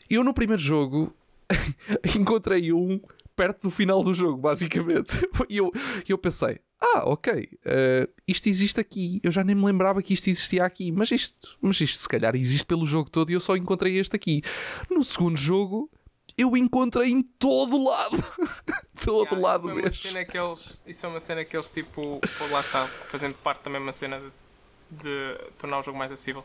[0.09, 1.13] Eu no primeiro jogo
[2.15, 3.01] encontrei um
[3.35, 5.17] perto do final do jogo, basicamente.
[5.49, 5.71] E eu,
[6.07, 9.19] eu pensei, ah, ok, uh, isto existe aqui.
[9.23, 10.91] Eu já nem me lembrava que isto existia aqui.
[10.91, 14.15] Mas isto, mas isto se calhar existe pelo jogo todo e eu só encontrei este
[14.15, 14.41] aqui.
[14.89, 15.89] No segundo jogo,
[16.37, 18.17] eu encontrei em todo lado.
[19.03, 19.93] todo Yeah, lado isso uma mesmo.
[19.93, 22.19] cena que eles, isso é uma cena que eles tipo,
[22.51, 26.43] lá está, fazendo parte da mesma cena de, de tornar o jogo mais acessível.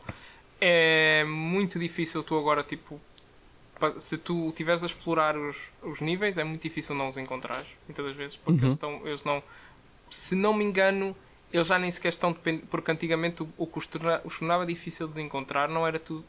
[0.59, 2.99] É muito difícil tu agora, tipo,
[3.99, 8.05] se tu estiveres a explorar os, os níveis, é muito difícil não os encontrares, muitas
[8.05, 9.43] das vezes, porque eles, estão, eles não.
[10.13, 11.15] Se não me engano,
[11.51, 12.69] eles já nem sequer estão dependentes.
[12.69, 16.23] Porque antigamente o, o que os, torna, os tornava difícil de encontrar não era tu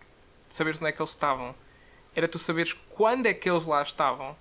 [0.49, 1.55] saberes onde é que eles estavam,
[2.15, 4.37] era tu saberes quando é que eles lá estavam.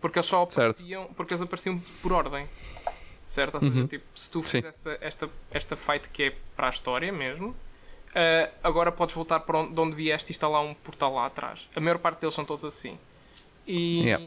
[0.00, 0.70] Porque eles só Certo.
[0.70, 2.48] apareciam, porque eles apareciam por ordem.
[3.26, 3.56] Certo?
[3.56, 7.56] Ou seja, tipo, se tu fizesse esta, esta fight que é para a história mesmo,
[8.14, 11.26] ah, agora podes voltar para onde, de onde vieste e está lá um portal lá
[11.26, 11.68] atrás.
[11.74, 12.96] A maior parte deles são todos assim.
[13.66, 14.26] E, Yeah.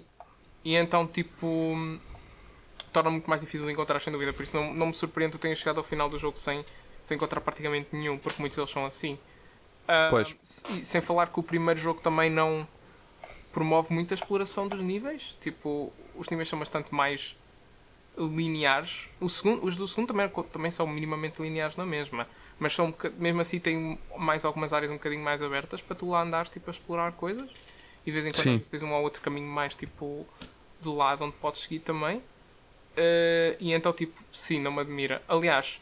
[0.65, 1.76] e então, tipo,
[2.89, 4.33] torna muito mais difícil de encontrar, sem dúvida.
[4.33, 6.63] Por isso, não, não me surpreende tu tenhas chegado ao final do jogo sem,
[7.03, 9.17] sem encontrar praticamente nenhum, porque muitos deles são assim.
[9.87, 10.35] Ah, Pois.
[10.83, 12.67] sem falar que o primeiro jogo também não
[13.51, 15.37] promove muita exploração dos níveis.
[15.41, 17.35] Tipo, os níveis são bastante mais
[18.17, 19.09] lineares.
[19.19, 22.27] O segundo, os do segundo também, também são minimamente lineares na mesma.
[22.59, 26.21] Mas são, mesmo assim têm mais algumas áreas um bocadinho mais abertas para tu lá
[26.21, 27.49] andares tipo, a explorar coisas.
[28.05, 28.69] E de vez em quando Sim.
[28.69, 30.27] tens um ou outro caminho mais tipo
[30.81, 32.21] de lado onde podes seguir também.
[33.01, 35.21] Eh, e então tipo, sim, não me admira.
[35.27, 35.79] Aliás,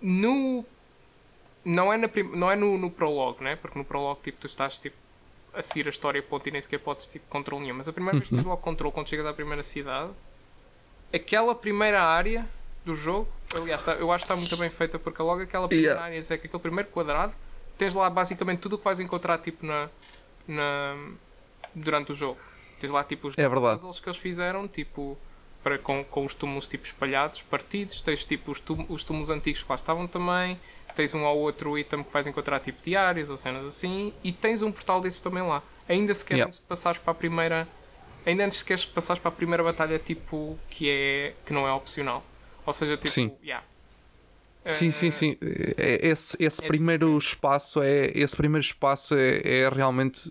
[0.00, 0.64] no.
[1.64, 3.56] Não é, na prim- não é no, no prologue, né?
[3.56, 4.96] Porque no prologue tipo, tu estás tipo,
[5.54, 7.76] a seguir a história ponto e nem sequer podes tipo controle nenhum.
[7.76, 10.10] Mas a primeira vez que tens logo controle quando chegas à primeira cidade,
[11.12, 12.48] aquela primeira área
[12.84, 15.92] do jogo, aliás, está- eu acho que está muito bem feita porque logo aquela primeira
[15.92, 16.04] Yeah.
[16.04, 17.32] área, é que aquele primeiro quadrado,
[17.78, 19.88] tens lá basicamente tudo o que vais encontrar tipo na,
[20.48, 20.96] na
[21.74, 22.40] durante o jogo.
[22.80, 25.16] Tens lá tipo os É puzzles que eles fizeram, tipo
[25.62, 29.62] para, com, com os túmulos tipo espalhados, partidos, tens tipo os, túmulos, os túmulos antigos
[29.62, 30.58] que lá estavam também,
[30.94, 34.62] tens um ou outro item que vais encontrar tipo diários ou cenas assim, e tens
[34.62, 35.62] um portal desses também lá.
[35.88, 36.48] Ainda sequer Yeah.
[36.48, 37.68] antes de passares para a primeira.
[38.24, 41.72] Ainda antes sequer de passares para a primeira batalha tipo que é que não é
[41.72, 42.24] opcional.
[42.64, 43.32] Ou seja, tipo, Sim.
[43.42, 43.64] yeah.
[44.68, 45.36] Sim, Eh, sim, sim.
[45.76, 50.30] É- Esse, esse é primeiro espaço é esse primeiro espaço é, é realmente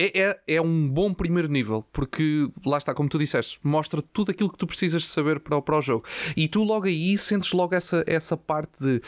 [0.00, 4.30] é, é, é um bom primeiro nível porque lá está, como tu disseste, mostra tudo
[4.30, 6.04] aquilo que tu precisas de saber para, o- para o jogo.
[6.36, 9.02] E tu logo aí sentes logo essa, essa parte de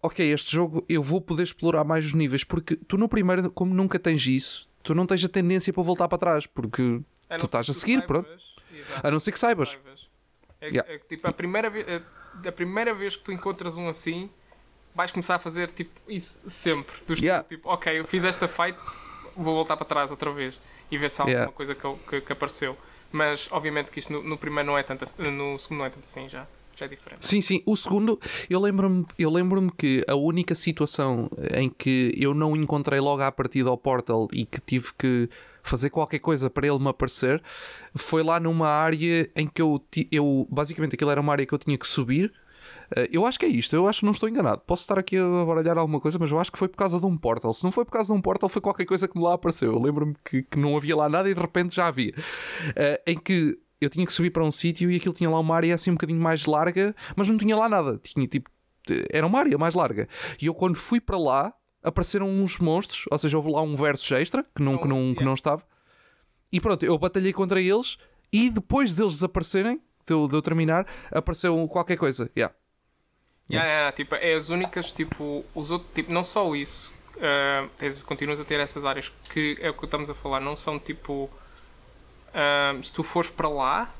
[0.00, 3.74] ok, este jogo eu vou poder explorar mais os níveis porque tu no primeiro, como
[3.74, 7.00] nunca tens isso, tu não tens a tendência para voltar para trás porque
[7.38, 8.28] tu estás a seguir, saibas, pronto.
[8.74, 9.70] exato, A não ser que saibas.
[9.70, 10.08] saibas.
[10.60, 10.92] É, Yeah.
[10.92, 14.30] é tipo, a primeira, vez, a, a primeira vez que tu encontras um assim,
[14.94, 16.94] vais começar a fazer tipo, isso sempre.
[17.06, 17.48] Do estilo, Yeah.
[17.48, 18.78] tipo, ok, eu fiz esta fight,
[19.36, 20.58] vou voltar para trás outra vez
[20.90, 21.52] e ver se há alguma Yeah.
[21.52, 22.76] coisa que, que, que apareceu.
[23.10, 25.90] Mas obviamente que isto no, no primeiro não é tanto assim, no segundo não é
[25.90, 26.46] tanto assim já.
[26.74, 27.26] Já é diferente.
[27.26, 27.62] Sim, sim.
[27.66, 28.18] O segundo,
[28.48, 33.30] eu lembro-me eu lembro que a única situação em que eu não encontrei logo à
[33.30, 35.28] partida ao Portal e que tive que
[35.62, 37.42] fazer qualquer coisa para ele me aparecer
[37.94, 39.80] foi lá numa área em que eu,
[40.10, 42.32] eu basicamente aquilo era uma área que eu tinha que subir.
[42.96, 44.62] Eh, Eu acho que é isto, eu acho que não estou enganado.
[44.66, 47.06] Posso estar aqui a baralhar alguma coisa, mas eu acho que foi por causa de
[47.06, 47.52] um portal.
[47.54, 49.72] Se não foi por causa de um portal, foi qualquer coisa que me lá apareceu.
[49.72, 52.14] Eu lembro-me que, que não havia lá nada e de repente já havia.
[52.76, 55.56] Eh, em que eu tinha que subir para um sítio e aquilo tinha lá uma
[55.56, 57.98] área assim um bocadinho mais larga, mas não tinha lá nada.
[58.02, 58.50] Tinha tipo.
[59.10, 60.08] Era uma área mais larga.
[60.40, 64.10] E eu quando fui para lá, apareceram uns monstros, ou seja, houve lá um versus
[64.12, 65.62] extra que não, que não, que não estava.
[66.52, 67.96] E pronto, eu batalhei contra eles
[68.32, 72.30] e depois deles desaparecerem, de eu, de eu terminar, apareceu qualquer coisa.
[72.36, 72.54] Yeah.
[73.52, 77.68] Yeah, yeah, yeah, tipo, é as únicas, tipo, os outros, tipo, não só isso, ah,
[77.76, 80.78] tens, continuas a ter essas áreas que é o que estamos a falar, não são
[80.78, 81.28] tipo,
[82.34, 83.94] ah, se tu fores para lá,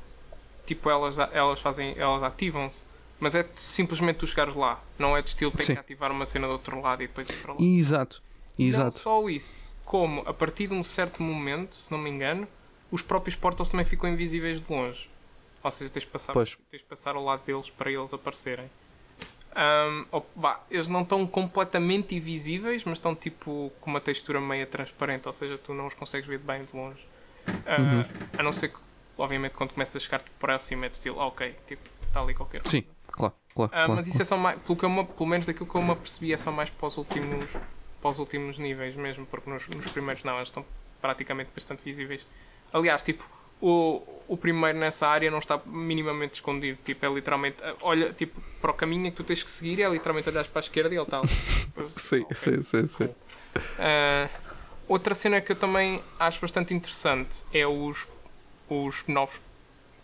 [0.65, 2.85] tipo, elas, elas fazem, elas ativam-se,
[3.19, 5.73] mas é simplesmente tu chegares lá, não é de estilo, tem Sim.
[5.73, 7.59] que ativar uma cena do outro lado e depois ir para lá.
[7.61, 8.21] Exato.
[8.57, 8.97] Não Exato.
[8.99, 12.47] só isso, como a partir de um certo momento, se não me engano,
[12.91, 15.09] os próprios portals também ficam invisíveis de longe.
[15.63, 16.57] Ou seja, tens de passar, Pois.
[16.69, 18.69] tens de passar ao lado deles para eles aparecerem.
[20.35, 25.33] Vá, eles não estão completamente invisíveis, mas estão tipo com uma textura meio transparente, ou
[25.33, 27.05] seja, tu não os consegues ver bem de longe.
[27.65, 28.05] Ah, Uhum.
[28.37, 28.77] A não ser que,
[29.17, 32.77] obviamente, quando começas a chegar próximo é de estilo, ok, tipo, está ali qualquer coisa.
[32.77, 33.71] Sim, claro, claro.
[33.73, 33.93] Ah, claro.
[33.95, 36.33] mas isso é só mais, pelo, que eu pelo menos daquilo que eu me apercebi,
[36.33, 37.51] é só mais para os últimos,
[38.01, 40.65] para os últimos níveis mesmo, porque nos, nos primeiros não, eles estão
[41.01, 42.25] praticamente bastante visíveis.
[42.71, 43.29] Aliás, tipo,
[43.65, 48.41] o, o primeiro nessa área não está minimamente escondido, tipo, é literalmente, ah, olha, tipo,
[48.61, 50.97] para o caminho que tu tens que seguir, é literalmente olhar para a esquerda e
[50.97, 51.21] ele está
[51.85, 52.31] Sim, ok.
[52.31, 53.09] sim, sim, sim.
[53.79, 54.29] Ah,
[54.87, 58.07] outra cena que eu também acho bastante interessante é os,
[58.69, 59.39] os novos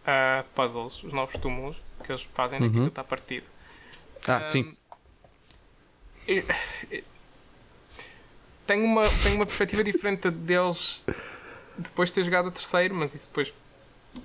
[0.06, 2.86] ah, puzzles, os novos túmulos, que eles fazem naquilo Uhum.
[2.86, 3.46] que está partido.
[4.28, 4.76] Ah, sim.
[6.28, 6.44] Eu-
[6.92, 7.04] eu-
[8.68, 11.06] Tenho uma, tenho uma perspectiva diferente deles
[11.80, 13.54] depois de ter jogado o terceiro, mas isso depois.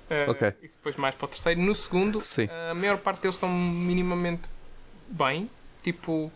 [0.09, 0.53] eh, Ok.
[0.61, 1.61] Isso depois mais para o terceiro.
[1.61, 2.49] No segundo, Sim.
[2.71, 4.49] a maior parte deles estão minimamente
[5.07, 5.49] bem.
[5.83, 6.31] Tipo,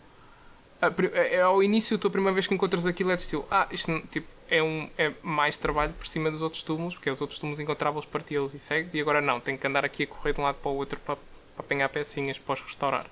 [0.80, 3.46] a é é ao início, a tua primeira vez que encontras aquilo é de estilo,
[3.50, 7.20] ah, isto tipo, é, um, é mais trabalho por cima dos outros túmulos, porque os
[7.20, 10.32] outros túmulos encontrava-os, partia-los e segues, e agora não, tenho que andar aqui a correr
[10.34, 11.24] de um lado para o outro para, para
[11.58, 13.06] apanhar pecinhas para os restaurar.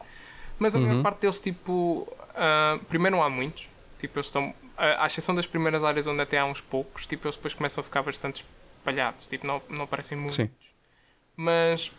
[0.59, 0.85] Mas a Uhum.
[0.87, 3.69] maior parte deles, tipo, ah, primeiro não há muitos,
[4.01, 7.37] tipo, eles estão, à exceção das primeiras áreas onde até há uns poucos, tipo, eles
[7.37, 8.45] depois começam a ficar bastante
[8.79, 10.37] espalhados, tipo, não, não aparecem muitos.
[10.37, 10.49] Sim.
[11.37, 11.91] Mas,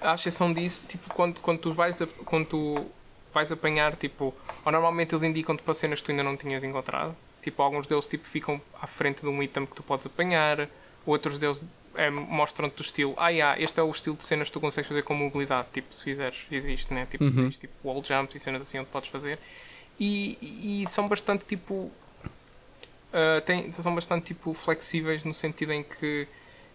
[0.00, 2.86] à exceção disso, tipo, quando, quando tu vais, a- quando tu
[3.32, 4.34] vais apanhar, tipo,
[4.64, 7.14] ou normalmente eles indicam-te para cenas que tu ainda não tinhas encontrado.
[7.42, 10.68] Tipo, alguns deles tipo, ficam à frente de um item que tu podes apanhar,
[11.04, 11.62] outros deles
[11.94, 13.14] é, mostram-te o estilo.
[13.16, 15.68] Ah, yeah, este é o estilo de cenas que tu consegues fazer com mobilidade.
[15.72, 17.06] Tipo, se fizeres, existe, né?
[17.10, 17.32] Tipo, Uhum.
[17.44, 19.38] tens, tipo wall jumps e cenas assim onde podes fazer.
[20.04, 21.88] E, e são bastante tipo.
[23.12, 26.26] ah, têm- são bastante tipo flexíveis no sentido em que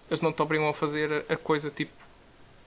[0.09, 1.91] eles não te obrigam a fazer a coisa tipo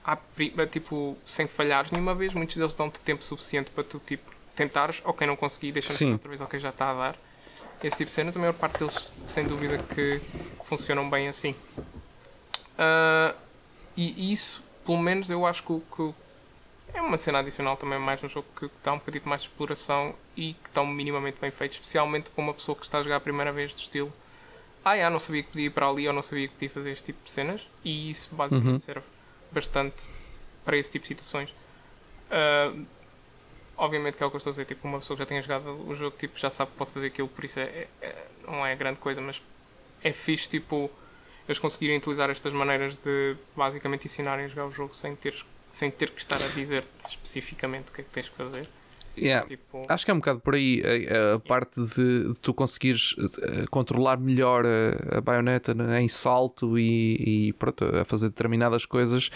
[0.03, 3.99] à pri- a, tipo, sem falhares nenhuma vez, muitos deles dão-te tempo suficiente para tu
[4.05, 6.05] tipo, tentares, ok, não consegui, deixa-me Sim.
[6.05, 7.17] tentar outra vez, ok, já está a dar.
[7.83, 10.19] Esse tipo de cenas, a maior parte deles, sem dúvida, que
[10.65, 11.55] funcionam bem assim.
[12.77, 13.33] Ah,
[13.97, 16.13] e isso, pelo menos, eu acho que, que
[16.93, 20.15] é uma cena adicional também mais no jogo que dá um bocadinho mais de exploração
[20.35, 23.19] e que estão minimamente bem feitos, especialmente para uma pessoa que está a jogar a
[23.21, 24.11] primeira vez de estilo.
[24.83, 26.91] Ah, já, não sabia que podia ir para ali ou não sabia que podia fazer
[26.91, 28.79] este tipo de cenas e isso basicamente Uhum.
[28.79, 29.05] serve
[29.51, 30.07] bastante
[30.65, 31.53] para esse tipo de situações.
[32.29, 32.73] Ah,
[33.77, 35.41] obviamente que é o que eu estou a dizer, tipo, uma pessoa que já tenha
[35.41, 38.27] jogado o jogo tipo, já sabe que pode fazer aquilo, por isso é, é- é-
[38.45, 39.41] não é grande coisa, mas
[40.03, 40.89] é fixe tipo,
[41.47, 45.89] eles conseguirem utilizar estas maneiras de basicamente ensinarem a jogar o jogo sem ter, sem
[45.89, 48.67] ter que estar a dizer-te especificamente o que é que tens que fazer.
[49.17, 49.47] Yeah.
[49.47, 53.15] Tipo, Acho que é um bocado por aí a, a parte de, de tu conseguires
[53.19, 58.85] eh, controlar melhor a, a baioneta né, em salto e, e pronto, a fazer determinadas
[58.85, 59.29] coisas.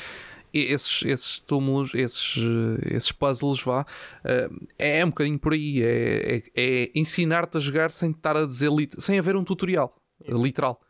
[0.54, 3.86] E esses, esses túmulos, esses, eh, esses puzzles, vá,
[4.24, 5.84] eh, é um bocadinho por aí.
[5.84, 9.94] É, é, é ensinar-te a jogar sem estar a dizer, sem haver um tutorial,
[10.26, 10.82] literal.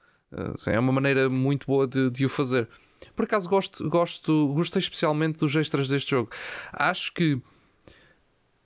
[0.67, 2.67] É uma maneira muito boa de, de o fazer.
[3.15, 6.29] Por acaso gosto, gosto, gostei especialmente dos extras deste jogo.
[6.73, 7.41] Acho que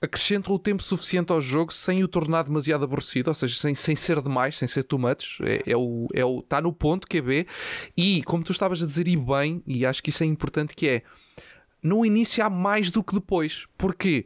[0.00, 3.94] acrescentam o tempo suficiente ao jogo sem o tornar demasiado aborrecido, ou seja, sem, sem
[3.94, 5.40] ser demais, sem ser too much.
[5.42, 7.46] É, é o, é o, está no ponto que é B.
[7.96, 10.88] E como tu estavas a dizer, e bem, e acho que isso é importante, que
[10.88, 11.02] é
[11.82, 13.66] no início há mais do que depois.
[13.76, 14.24] Porque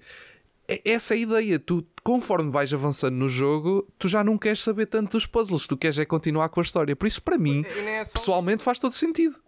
[0.85, 1.59] essa é a ideia.
[1.59, 5.77] Tu, conforme vais avançando no jogo, tu já não queres saber tanto dos puzzles, tu
[5.77, 6.95] queres é continuar com a história.
[6.95, 9.44] Por isso, para mim, é pessoalmente, faz todo sentido.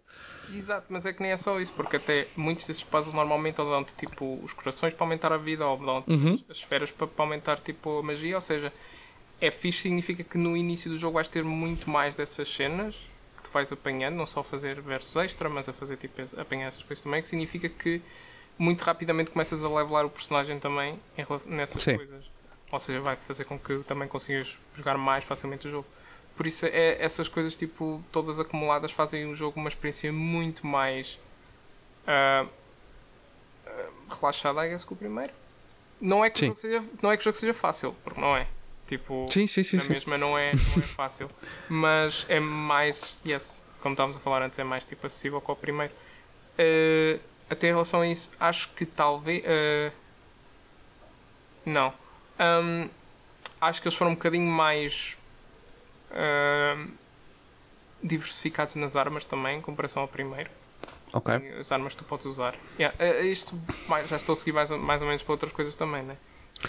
[0.49, 3.69] Exato, mas é que nem é só isso, porque até muitos desses puzzles normalmente ou
[3.69, 6.39] dão-te tipo os corações para aumentar a vida ou dão-te Uhum.
[6.49, 8.71] as esferas para, para aumentar tipo a magia, ou seja,
[9.41, 12.95] é fixe significa que no início do jogo vais ter muito mais dessas cenas
[13.37, 16.83] que tu vais apanhando, não só fazer versos extra, mas a fazer tipo apanhar essas
[16.83, 18.01] coisas também, que significa que
[18.57, 21.95] muito rapidamente começas a levelar o personagem também em relação, nessas Sim.
[21.95, 22.25] coisas.
[22.71, 25.87] Ou seja, vai fazer com que também consigas jogar mais facilmente o jogo.
[26.37, 31.19] Por isso, é, essas coisas, tipo, todas acumuladas fazem o jogo uma experiência muito mais
[32.05, 32.45] ah,
[33.65, 35.33] ah, relaxada, I guess, que o primeiro.
[35.99, 38.37] Não é, que o jogo seja, não é que o jogo seja fácil, porque não
[38.37, 38.47] é.
[38.85, 39.79] Tipo, Sim, sim, sim.
[39.79, 39.91] sim.
[39.91, 41.29] mesma não é, não é fácil.
[41.67, 45.55] Mas é mais, yes, como estávamos a falar antes, é mais tipo acessível que o
[45.55, 45.91] primeiro.
[46.57, 47.19] Ah,
[47.49, 49.43] até em relação a isso, acho que talvez.
[49.45, 49.91] ah,
[51.65, 51.93] não.
[52.39, 52.89] Ahm,
[53.59, 55.17] acho que eles foram um bocadinho mais
[58.01, 60.49] diversificados nas armas também, em comparação ao primeiro.
[61.13, 61.33] Ok.
[61.59, 62.55] As armas que tu podes usar.
[62.79, 63.59] Yeah, eh, isto
[64.07, 66.17] já estou a seguir mais, ou- mais ou menos para outras coisas também, né?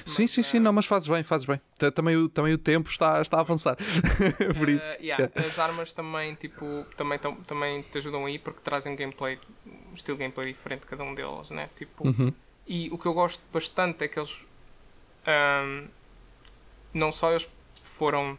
[0.05, 1.59] Sim, sim, sim, não, mas fazes bem, fazes bem.
[1.95, 3.76] Também o, também o tempo está, está a avançar.
[4.59, 4.93] Por isso.
[4.93, 8.97] Eh, yeah, As armas também, tipo, também, tam- também te ajudam aí porque trazem um
[8.97, 11.68] gameplay, um estilo de gameplay diferente cada um deles, né?
[11.76, 12.32] Tipo, Uhum.
[12.66, 14.39] E o que eu gosto bastante é que eles
[15.26, 15.86] ahm,
[16.93, 17.49] não só eles
[17.82, 18.39] foram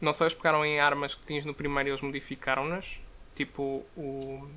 [0.00, 2.86] não só eles pegaram em armas que tinhas no primeiro e eles modificaram-nas,
[3.34, 4.48] tipo o,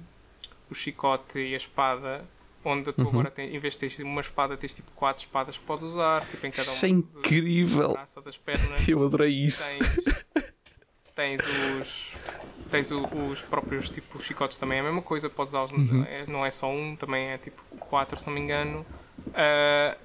[0.70, 2.26] o chicote e a espada,
[2.66, 3.10] onde tu Uhum.
[3.10, 6.26] agora tens, em vez de teres uma espada, tens tipo quatro espadas que podes usar,
[6.28, 7.94] tipo em cada Isso é um do- do incrível.
[8.24, 8.80] das pernas.
[8.88, 9.78] Eu adorei isso.
[11.16, 11.42] Tens, tens
[11.82, 12.14] os
[12.72, 16.06] tens o- os próprios tipo chicotes também é a mesma coisa, podes usar Uhum.
[16.28, 18.86] não é só um, também é tipo quatro se não me engano.
[19.36, 19.96] Ah,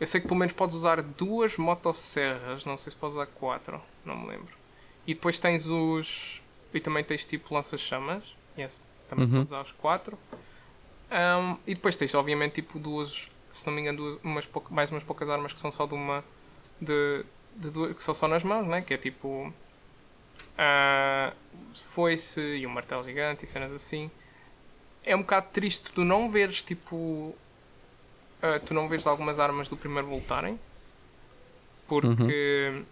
[0.00, 3.80] eu sei que pelo menos podes usar duas motosserras, não sei se podes usar quatro,
[4.04, 4.61] não me lembro.
[5.06, 6.40] E depois tens os
[6.72, 8.22] e também tens tipo lança-chamas,
[8.56, 8.78] yes,
[9.08, 9.32] também Uhum.
[9.32, 10.18] podes usar os quatro.
[11.10, 14.90] Um, e depois tens, obviamente, tipo duas, se não me engano, duas, umas pouca, mais
[14.90, 16.24] umas poucas armas que são só de uma.
[16.80, 17.24] de,
[17.56, 18.80] de duas, que são só nas mãos, né?
[18.80, 19.52] Que é tipo.
[20.56, 21.34] Uh,
[21.88, 24.10] foice e um martelo gigante e cenas assim.
[25.04, 26.96] É um bocado triste tu não veres tipo.
[28.42, 30.58] Uh, tu não veres algumas armas do primeiro voltarem.
[31.86, 32.72] Porque.
[32.72, 32.84] Uhum.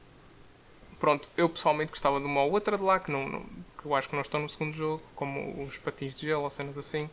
[1.01, 3.95] Pronto, eu pessoalmente gostava de uma ou outra de lá que, não, não, que eu
[3.95, 7.09] acho que não estão no segundo jogo, como os patins de gelo ou cenas assim.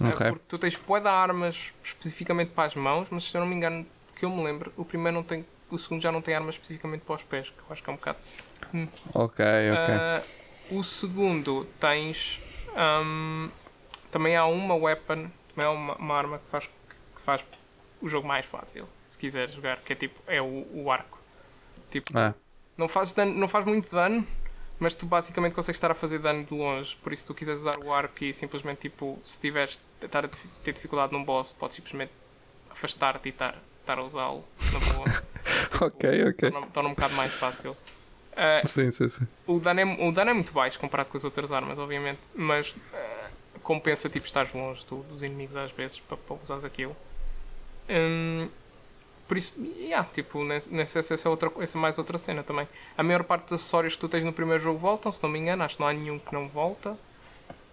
[0.00, 0.30] Ah, okay.
[0.30, 3.54] Porque tu tens poé de armas especificamente para as mãos, mas se eu não me
[3.54, 3.86] engano,
[4.16, 5.46] que eu me lembro, o primeiro não tem.
[5.70, 7.92] O segundo já não tem armas especificamente para os pés, que eu acho que é
[7.92, 8.18] um bocado.
[8.74, 8.88] Hum.
[9.14, 9.94] Ok, ok.
[10.74, 12.40] Uh, o segundo tens.
[12.76, 13.48] Um,
[14.10, 17.44] também há uma weapon, também há uma, uma, arma que faz, que faz
[18.00, 21.20] o jogo mais fácil, se quiser jogar, que é tipo, é o, o arco.
[21.90, 22.34] Tipo, ah.
[22.76, 24.26] Não, faz dano, não faz muito dano,
[24.78, 26.96] mas tu basicamente consegues estar a fazer dano de longe.
[26.96, 30.28] Por isso, se tu quiseres usar o arco e simplesmente, tipo, se tiveres estar a
[30.62, 32.12] ter dificuldade num boss, podes simplesmente
[32.70, 35.22] afastar-te e estar, estar a usá-lo na boa.
[35.86, 36.50] ok, ok.
[36.50, 37.76] Torna, torna um bocado mais fácil.
[38.32, 39.28] Uh, sim, sim, sim.
[39.46, 42.70] O dano, é, o dano é muito baixo comparado com as outras armas, obviamente, mas
[42.70, 46.96] uh, compensa tipo estar longe do, dos inimigos às vezes para, para usares aquilo.
[47.88, 48.48] Um,
[49.26, 52.68] por isso, yeah, tipo, nessa, essa, é outra, essa é mais outra cena também.
[52.96, 55.38] A maior parte dos acessórios que tu tens no primeiro jogo voltam, se não me
[55.38, 56.96] engano, acho que não há nenhum que não volta.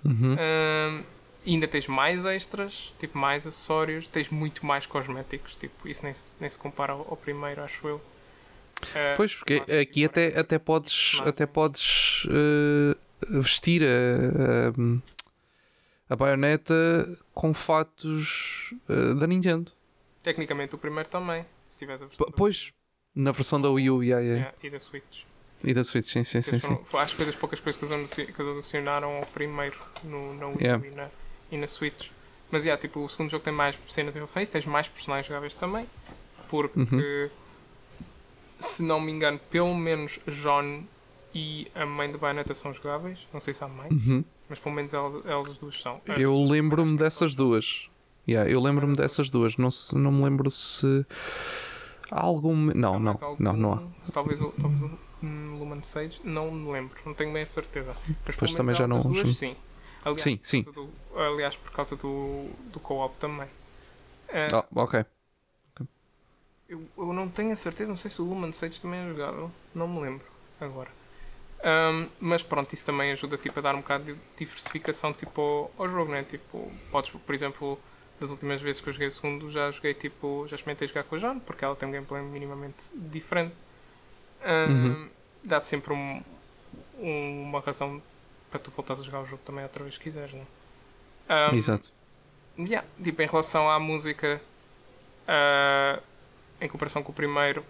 [0.04, 0.36] Uhum.
[0.36, 1.04] Um,
[1.46, 6.36] ainda tens mais extras, tipo, mais acessórios, tens muito mais cosméticos, tipo, isso nem se,
[6.40, 7.98] nem se compara ao, ao primeiro, acho eu.
[7.98, 14.70] Uh, pois, porque aqui até, até podes, até podes uh, vestir a,
[16.10, 16.74] a, a baioneta
[17.34, 19.72] com fatos uh, da Nintendo.
[20.24, 22.28] Tecnicamente o primeiro também, se tiveres a versão.
[22.36, 22.72] Pois,
[23.16, 24.42] na versão da Wii U, yeah, yeah.
[24.42, 25.24] Yeah, e da Switch.
[25.64, 26.78] E da Switch, sim, sim, sim, sim.
[26.94, 30.56] Acho que foi das poucas coisas que eles, adicionaram ao primeiro no, na Wii.
[30.56, 31.10] U e na,
[31.52, 32.10] e na Switch.
[32.52, 34.88] Mas, yeah, tipo, o segundo jogo tem mais cenas em relação a isso, tens mais
[34.88, 35.88] personagens jogáveis também,
[36.50, 37.30] porque, uhum.
[38.60, 40.84] se não me engano, pelo menos John
[41.34, 43.20] e a mãe de Bayonetta são jogáveis.
[43.32, 44.24] Não sei se há mãe, uhum.
[44.50, 46.02] mas pelo menos elas, elas as duas são.
[46.18, 47.90] Eu lembro-me dessas duas.
[48.28, 49.58] Yeah, eu lembro-me dessas duas.
[49.58, 51.06] Não, se, não me lembro se
[52.10, 52.56] há algum.
[52.56, 54.12] Não, não, algum, não, não há.
[54.12, 54.92] Talvez, talvez o
[55.22, 57.96] Lumen 6, não me lembro, não tenho bem a certeza.
[58.26, 59.02] Mas pois também já não.
[59.02, 59.56] Duas, sim.
[60.04, 60.64] Aliás, sim, sim.
[60.64, 63.48] Do, aliás, por causa do, do co-op também.
[64.30, 65.06] Uh, oh, ok.
[66.68, 69.52] Eu, eu não tenho a certeza, não sei se o Lumen 6 também é jogável,
[69.76, 70.26] não me lembro
[70.60, 70.90] agora.
[71.64, 75.72] Um, mas pronto, isso também ajuda tipo, a dar um bocado de diversificação tipo, ao,
[75.78, 76.24] ao jogo, né?
[76.24, 77.78] Tipo, podes, por exemplo,
[78.22, 80.46] das últimas vezes que eu joguei o segundo, já joguei tipo.
[80.48, 83.56] Já experimentei jogar com a John, porque ela tem um gameplay minimamente diferente.
[84.46, 85.10] Um, uhum.
[85.44, 86.24] Dá sempre um,
[87.00, 88.00] um, uma razão
[88.52, 90.46] para tu voltares a jogar o jogo também outra vez que quiseres, né?
[91.52, 91.92] Um, Exato.
[92.60, 94.40] Yeah, tipo, em relação à música,
[95.28, 96.04] uh,
[96.60, 97.66] em comparação com o primeiro,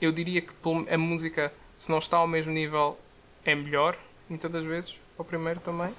[0.00, 0.52] eu diria que
[0.90, 2.98] a música, se não está ao mesmo nível,
[3.44, 3.98] é melhor,
[4.30, 5.94] muitas das vezes, ao primeiro também.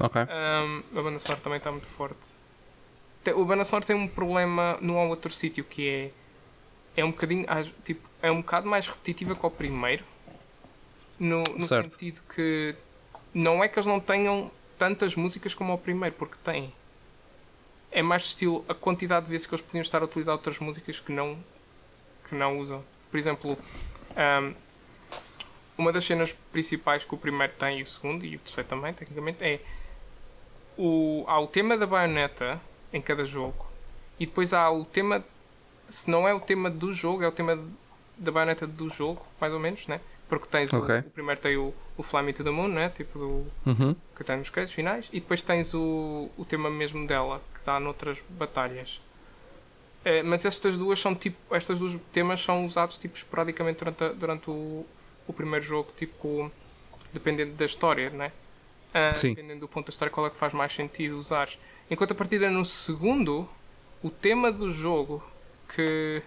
[0.00, 0.22] Ok.
[0.22, 2.41] Um, a banda sonora também está muito forte
[3.34, 6.10] o Banasor tem um problema num ou outro sítio que é
[6.94, 7.46] é um bocadinho
[7.84, 10.04] tipo é um bocado mais repetitiva que o primeiro
[11.18, 12.74] no, no sentido que
[13.32, 16.72] não é que eles não tenham tantas músicas como o primeiro porque têm.
[17.90, 20.98] É mais estilo a quantidade de vezes que eles podiam estar a utilizar outras músicas
[20.98, 21.38] que não
[22.28, 22.82] que não usam.
[23.10, 23.56] Por exemplo
[24.16, 24.54] um,
[25.78, 28.92] uma das cenas principais que o primeiro tem e o segundo e o terceiro também
[28.92, 29.60] tecnicamente é
[30.76, 32.60] o, há o tema da baioneta
[32.92, 33.66] em cada jogo.
[34.18, 35.24] E depois há o tema,
[35.88, 37.58] se não é o tema do jogo, é o tema
[38.16, 40.00] da baioneta do jogo, mais ou menos, né?
[40.28, 40.96] Porque tens okay.
[40.96, 42.88] o, o, primeiro tem o, o Fly Me to the Moon, né?
[42.90, 43.96] Tipo do, uhum.
[44.16, 47.78] que tem nos créditos finais, e depois tens o, o tema mesmo dela, que dá
[47.80, 49.00] noutras batalhas.
[50.04, 54.08] É, mas estas duas são tipo, estas duas temas são usados tipo esporadicamente durante, a,
[54.08, 54.84] durante o,
[55.26, 56.50] o primeiro jogo, tipo
[57.12, 58.32] dependendo da história, né?
[58.90, 61.48] Uh, dependendo do ponto da história, qual é que faz mais sentido usar.
[61.92, 63.46] Enquanto a partida no segundo,
[64.02, 65.22] o tema do jogo,
[65.74, 66.22] que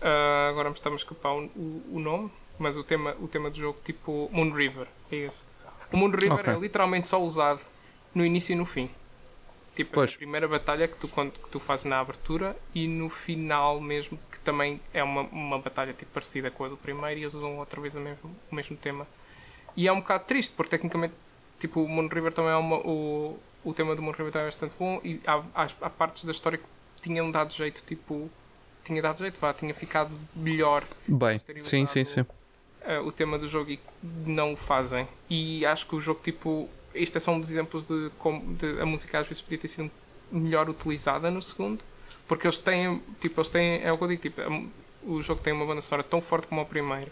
[0.00, 3.58] uh, agora me está a escapar o, o, nome, mas o tema, o tema do
[3.58, 5.48] jogo, tipo Moon River, é esse.
[5.92, 6.54] O Moon River okay.
[6.54, 7.62] é literalmente só usado
[8.14, 8.88] no início e no fim.
[9.74, 10.14] Tipo, pois.
[10.14, 14.38] a primeira batalha que tu, que tu fazes na abertura e no final mesmo, que
[14.38, 17.80] também é uma, uma batalha tipo, parecida com a do primeiro e eles usam outra
[17.80, 19.04] vez o mesmo, o mesmo tema.
[19.76, 21.14] E é um bocado triste, porque tecnicamente,
[21.58, 25.00] tipo, o Moon River também é uma, o, o tema do River é bastante bom
[25.02, 28.30] e há, há, há, partes da história que tinham dado jeito, tipo,
[28.84, 30.84] tinha dado jeito, vá, tinha ficado melhor.
[31.08, 32.20] Bem, sim, sim, sim.
[32.20, 35.08] Uh, o tema do jogo e não o fazem.
[35.28, 38.80] E acho que o jogo, tipo, isto é só um dos exemplos de como de,
[38.80, 39.90] a música às vezes podia ter sido
[40.30, 41.82] melhor utilizada no segundo,
[42.28, 44.64] porque eles têm, tipo, eles têm, é o que eu digo, tipo, é
[45.02, 47.10] o jogo tem uma banda sonora tão forte como o primeiro,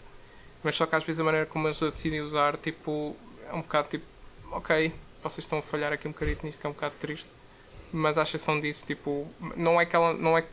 [0.63, 3.15] mas só que às vezes a maneira como eles a decidem usar, tipo,
[3.49, 4.05] é um bocado tipo,
[4.51, 4.93] ok,
[5.23, 7.31] vocês estão a falhar aqui um bocadinho nisto que é um bocado triste,
[7.91, 10.47] mas à exceção disso, tipo, não é que, ela, não é que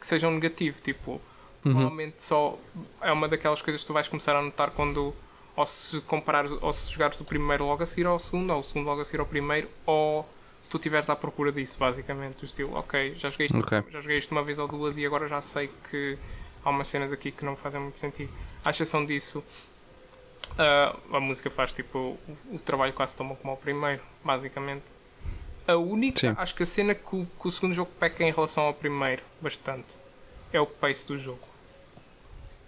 [0.00, 1.20] seja um negativo, tipo,
[1.64, 1.72] uhum.
[1.72, 2.58] normalmente só
[3.00, 5.14] é uma daquelas coisas que tu vais começar a notar quando
[5.54, 8.62] ou se comparares, ou se jogares do primeiro logo a seguir ao segundo, ou o
[8.62, 10.26] segundo logo a seguir ao primeiro, ou
[10.60, 13.82] se tu estiveres à procura disso, basicamente, do estilo, ok, já joguei, isto, okay.
[13.90, 16.16] já joguei isto uma vez ou duas e agora já sei que
[16.64, 18.32] há umas cenas aqui que não fazem muito sentido.
[18.64, 19.44] À exceção disso,
[20.52, 24.84] uh, a música faz tipo o, o, trabalho quase tão bom como o primeiro, basicamente.
[25.66, 26.34] A única, Sim.
[26.36, 29.22] acho que a cena que o, que o segundo jogo peca em relação ao primeiro,
[29.40, 29.96] bastante,
[30.52, 31.46] é o pace do jogo.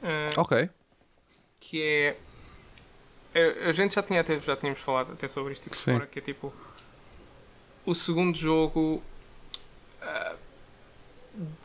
[0.03, 0.71] Uh, ok.
[1.61, 2.17] Que é
[3.69, 6.23] a gente já tinha até, já tínhamos falado até sobre isto tipo, fora, que é
[6.23, 6.55] tipo
[7.85, 9.03] o segundo jogo
[10.01, 10.37] uh,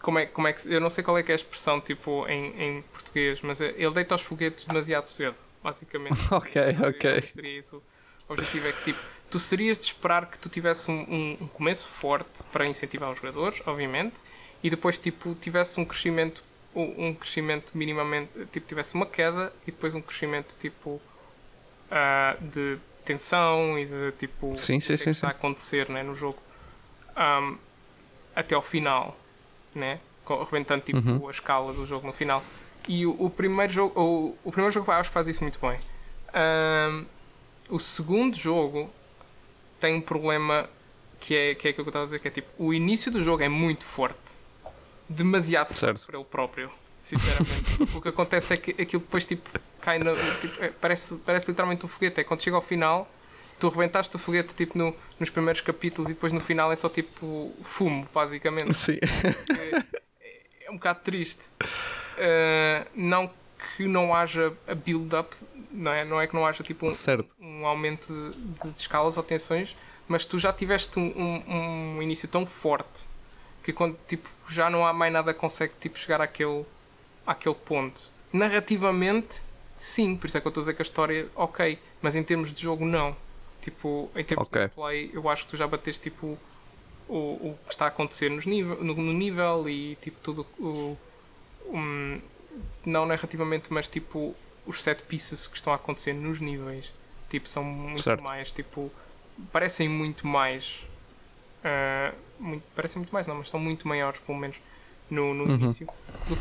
[0.02, 2.28] como é, como é que eu não sei qual é que é a expressão tipo
[2.28, 6.20] em, em português, mas é, ele deita os foguetes demasiado cedo, basicamente.
[6.32, 7.22] ok, ok.
[7.30, 7.82] Seria isso.
[8.28, 9.00] O objetivo é que tipo,
[9.30, 13.18] tu serias de esperar que tu tivesse um, um, um começo forte para incentivar os
[13.18, 14.18] jogadores, obviamente,
[14.64, 16.44] e depois tipo tivesse um crescimento
[16.76, 21.02] um crescimento minimamente tipo tivesse uma queda e depois um crescimento tipo
[21.92, 25.90] uh, de tensão e de tipo sim, sim, o que, é sim, está a acontecer
[25.90, 26.38] né, no jogo
[27.18, 27.58] um,
[28.36, 29.18] até ao final,
[29.74, 30.00] né?
[30.28, 31.28] arrebentando tipo, uhum.
[31.28, 32.44] a escala do jogo no final.
[32.90, 35.80] E o, o primeiro jogo, o, o, primeiro jogo acho que faz isso muito bem.
[36.34, 37.06] Um,
[37.70, 38.90] o segundo jogo
[39.80, 40.68] tem um problema
[41.20, 43.12] que é, que é aquilo que eu estava a dizer, que é tipo, o início
[43.12, 44.18] do jogo é muito forte.
[45.08, 47.84] Demasiado forte para ele próprio, sinceramente.
[47.96, 49.48] o que acontece é que aquilo depois tipo
[49.82, 50.12] cai no.
[50.42, 52.22] Tipo, é, parece, parece literalmente um foguete.
[52.22, 53.08] É quando chega ao final,
[53.60, 56.90] tu rebentaste o foguete tipo, no, nos primeiros capítulos e depois no final é só
[56.90, 58.74] tipo fumo, basicamente.
[58.74, 58.98] Sim.
[60.20, 61.50] É, é um bocado triste.
[62.20, 63.32] Uh, não
[63.76, 65.36] que não haja a build-up,
[65.72, 66.06] não é?
[66.06, 66.92] Não é que não haja tipo um,
[67.40, 69.76] um aumento de, de, escalas ou tensões,
[70.08, 73.04] mas tu já tiveste um, um, um, início tão forte
[73.64, 76.66] que quando tipo, já não há mais nada que consegue tipo, chegar àquele,
[77.26, 78.12] àquele ponto.
[78.32, 79.42] Narrativamente
[79.80, 82.22] Sim, por isso é que eu estou a dizer que a história, ok, mas em
[82.22, 83.16] termos de jogo, não.
[83.62, 84.64] Tipo, em termos okay.
[84.64, 86.38] de play, eu acho que tu já bateste tipo
[87.08, 90.98] o, o que está a acontecer nos nível, no, no nível e tipo tudo o,
[91.70, 92.20] um,
[92.86, 96.94] não narrativamente, mas tipo os set pieces que estão a acontecer nos níveis,
[97.30, 98.24] tipo, são muito certo.
[98.24, 98.92] mais, tipo,
[99.52, 100.86] parecem muito mais.
[101.60, 104.58] Uh, muito, parecem muito mais, não, mas são muito maiores, pelo menos
[105.10, 105.56] no, no uhum.
[105.56, 105.88] início.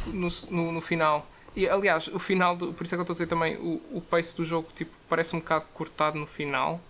[0.07, 1.27] No, no, no, final
[1.59, 3.83] e aliás, o final, do, por isso é que eu estou a dizer também, o,
[3.93, 6.81] o pace do jogo tipo, parece um bocado cortado no final.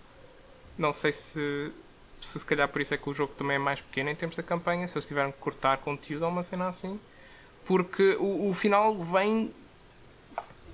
[0.77, 1.71] Não sei se,
[2.21, 4.37] se se calhar por isso é que o jogo também é mais pequeno em termos
[4.37, 6.99] da campanha, se eles tiveram que cortar conteúdo ou uma cena assim.
[7.69, 9.53] Porque o, o final vem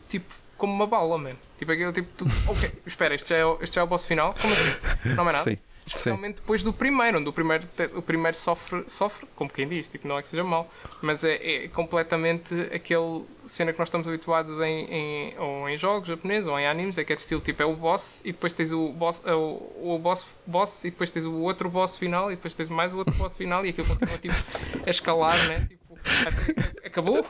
[0.08, 1.36] tipo como uma bala, man.
[1.60, 4.34] Tipo aquele tipo, tu, ok, espera, este já, é, este já é o boss final?
[4.42, 5.14] Como assim?
[5.14, 5.44] Não é nada?
[5.44, 5.58] Sim.
[5.86, 6.42] Especialmente Sim.
[6.42, 10.18] depois do primeiro, onde o primeiro, o primeiro sofre, sofre, como quem diz, tipo, não
[10.18, 10.72] é que seja mau,
[11.02, 16.08] mas é, é completamente aquele cena que nós estamos habituados em, em, ou em jogos
[16.08, 18.54] japoneses ou em animes, é que é de estilo tipo, é o boss e depois
[18.54, 22.32] tens o boss, é o, o boss, boss e depois tens o outro boss final
[22.32, 24.34] e depois tens mais o outro boss final e aquilo continua tipo,
[24.88, 25.68] a escalar, né?
[25.70, 25.85] Tipo,
[26.86, 27.26] acabou?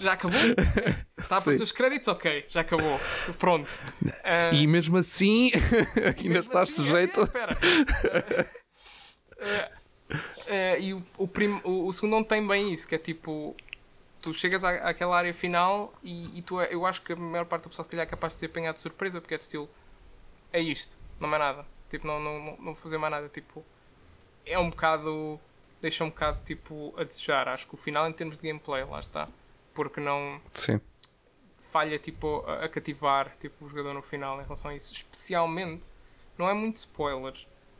[0.00, 0.38] já acabou?
[1.18, 2.08] Está a passar os créditos?
[2.08, 2.98] Ok, já acabou.
[3.38, 3.68] Pronto.
[4.02, 5.50] Uh, e mesmo assim,
[6.18, 7.20] ainda estás assim, sujeito.
[7.20, 7.58] É, espera.
[9.36, 12.98] Uh, uh, e o, o, prim, o, o, segundo não tem bem isso, que é
[12.98, 13.54] tipo.
[14.22, 17.46] Tu chegas à, àquela área final e, e tu, é, eu acho que a maior
[17.46, 19.44] parte do pessoal se calhar é capaz de ser apanhado de surpresa porque é de
[19.44, 19.68] estilo.
[20.52, 21.64] É isto, não é nada.
[21.88, 23.28] Tipo, não, não, não fazer mais nada.
[23.28, 23.64] Tipo,
[24.44, 25.40] é um bocado.
[25.80, 27.48] Deixa um bocado tipo a desejar.
[27.48, 29.28] Acho que o final, em termos de gameplay, lá está
[29.74, 30.80] porque não Sim.
[31.72, 34.92] falha tipo, a, a, cativar tipo, o jogador no final em relação a isso.
[34.92, 35.86] Especialmente,
[36.36, 37.34] não é muito spoiler,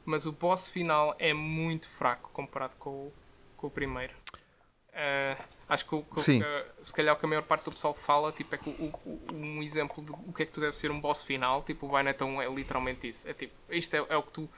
[0.05, 3.13] mas o boss final é muito fraco comparado com o,
[3.57, 4.15] com o primeiro.
[4.91, 8.33] Uh, acho que, que, que, se calhar o que a maior parte do pessoal fala
[8.33, 10.91] tipo, é que o, o, um exemplo de o que é que tu deve ser
[10.91, 13.29] um boss final, tipo o Bayonetta é literalmente isso.
[13.29, 14.49] É tipo, isto é, é o que tu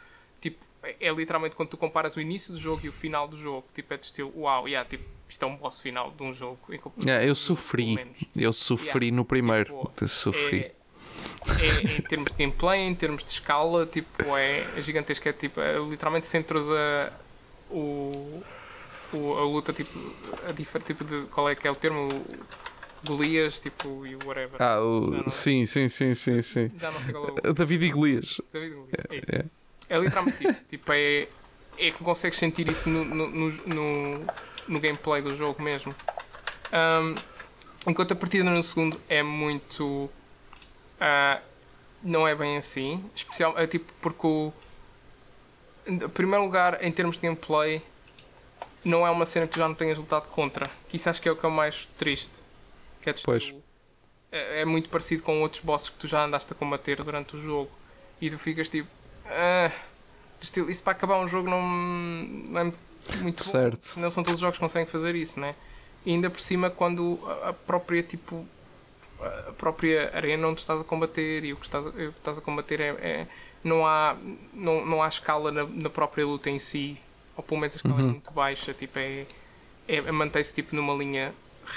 [0.40, 3.66] tipo, é literalmente quando tu comparas o início do jogo e o final do jogo,
[3.74, 6.58] tipo, é de estilo, uau, yeah, tipo, isto é um boss final de um jogo.
[7.04, 7.98] Yeah, eu sofri,
[8.36, 10.60] eu sofri yeah, no primeiro, tipo, sofri.
[10.60, 10.72] É,
[11.58, 15.60] é, em termos de gameplay, em termos de escala, tipo, é, é gigantesco, é tipo,
[15.60, 17.12] é, literalmente centros a
[17.70, 18.42] o,
[19.12, 19.98] o, a luta, tipo,
[20.46, 22.08] a diferente tipo de, qual é que é o termo,
[23.04, 24.60] Golias, tipo, e whatever.
[24.60, 26.70] Ah, o, sim, sim, sim, sim, sim.
[26.76, 27.54] Já não sei qual é o...
[27.54, 28.40] David e Golias.
[28.52, 29.50] David e Golias, é isso.
[29.88, 31.28] É, literalmente isso, tipo, é
[31.78, 34.26] é que consegues sentir isso no, no, no,
[34.68, 35.94] no, gameplay do jogo mesmo.
[36.72, 37.14] Um,
[37.90, 39.84] enquanto a partida no segundo é muito.
[39.84, 41.42] Uh,
[42.02, 43.04] não é bem assim.
[43.14, 44.52] Especial, é tipo porque o.
[45.86, 47.82] Em primeiro lugar, em termos de gameplay,
[48.84, 50.70] não é uma cena que tu já não tenhas lutado contra.
[50.88, 52.42] Que isso acho que é o que é o mais triste.
[53.00, 53.52] Que é, Pois.
[54.30, 57.42] é, é muito parecido com outros bosses que tu já andaste a combater durante o
[57.42, 57.70] jogo.
[58.20, 58.88] E tu ficas tipo.
[59.32, 59.72] Ah,
[60.40, 62.64] estilo, isso para acabar um jogo não, não é
[63.20, 63.50] muito bom.
[63.50, 63.98] Certo.
[63.98, 65.54] Não são todos os jogos que conseguem fazer isso, né?
[66.04, 68.46] E ainda por cima, quando a- própria tipo
[69.20, 72.38] a própria arena onde estás a combater e o que estás a, o que estás
[72.38, 73.26] a combater é, é-
[73.62, 74.16] não há
[74.52, 76.98] não, não há escala na, na própria luta em si
[77.36, 79.24] ou pelo menos a escala é muito baixa tipo é,
[79.86, 81.32] é, é mantém-se tipo numa linha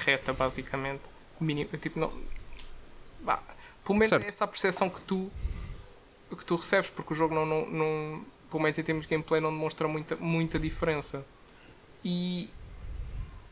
[0.06, 1.04] reta basicamente
[1.40, 2.12] Mini- tipo não
[3.22, 3.44] Bah,
[3.86, 4.26] pelo menos Certo.
[4.26, 5.32] é essa a percepção que tu
[6.36, 9.42] que tu recebes porque o jogo não, não, não pelo menos em termos de gameplay
[9.42, 11.26] não demonstra muita, muita diferença
[12.04, 12.50] e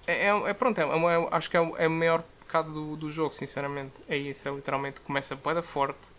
[0.06, 2.96] é, é, é- pronto, é, é- acho que é, o- é o maior pecado do,
[2.96, 3.94] do jogo, sinceramente.
[4.08, 6.12] É isso, é literalmente começa boeda forte,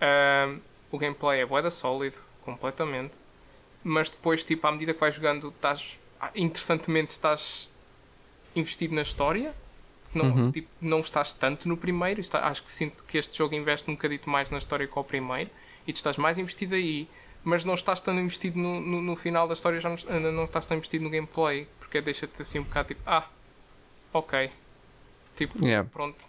[0.00, 0.58] ahm,
[0.90, 3.18] o gameplay é boeda sólido, completamente,
[3.82, 7.70] mas depois, tipo, à medida que vais jogando, estás ah, interessantemente estás
[8.54, 9.54] investido na história.
[10.14, 12.20] Não, tipo, não estás tanto no primeiro.
[12.20, 15.04] Está- acho que sinto que este jogo investe um bocadito mais na história que o
[15.04, 15.50] primeiro
[15.86, 17.08] e tu estás mais investido aí,
[17.44, 20.66] mas não estás tão investido no, no, no final da história, já não, não estás
[20.66, 23.28] tão investido no gameplay, porque deixa-te assim um bocado tipo, ah,
[24.12, 24.50] ok.
[25.36, 25.88] Tipo, Yeah.
[25.92, 26.24] pronto.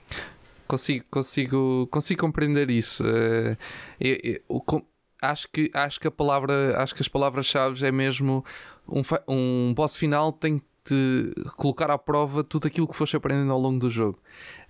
[0.67, 3.03] Consigo, consigo, consigo compreender isso.
[3.07, 3.57] Eh,
[3.99, 4.85] eu- eu- com-
[5.21, 8.43] acho, que, acho que a palavra, acho que as palavras-chave é mesmo
[8.87, 13.51] um, um boss final tem que te colocar à prova tudo aquilo que foste aprendendo
[13.51, 14.19] ao longo do jogo.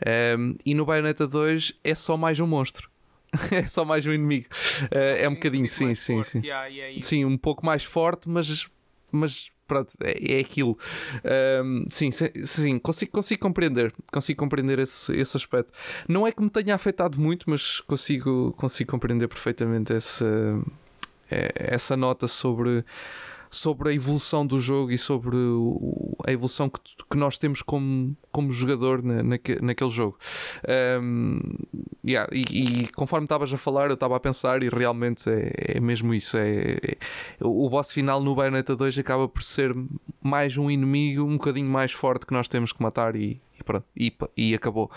[0.05, 2.89] Ehm, e no Bayonetta 2 é só mais um monstro.
[3.51, 4.47] é só mais um inimigo.
[4.91, 6.41] Eh, é um bocadinho, sim, sim, forte, sim.
[6.43, 7.01] yeah, e é.
[7.01, 8.67] Sim, um pouco mais forte, mas,
[9.11, 10.77] mas pronto, é, é aquilo.
[11.89, 15.71] Sim, sim, sim, consigo, consigo compreender, consigo compreender esse, esse aspecto.
[16.07, 20.25] Não é que me tenha afetado muito, mas consigo, consigo compreender perfeitamente essa,
[21.29, 22.83] é- essa nota sobre,
[23.49, 25.35] sobre a evolução do jogo e sobre
[26.25, 26.79] a evolução que,
[27.09, 30.17] que nós temos como, como jogador na, naque- naquele jogo.
[31.01, 31.39] Um,
[32.05, 35.79] yeah, e, e conforme estavas a falar, eu estava a pensar e realmente é, é
[35.79, 36.37] mesmo isso.
[36.37, 36.97] É, é-
[37.41, 39.75] o boss final no Bayonetta 2 acaba por ser
[40.21, 43.85] mais um inimigo um bocadinho mais forte que nós temos que matar e, e pronto,
[43.95, 44.91] e, e acabou.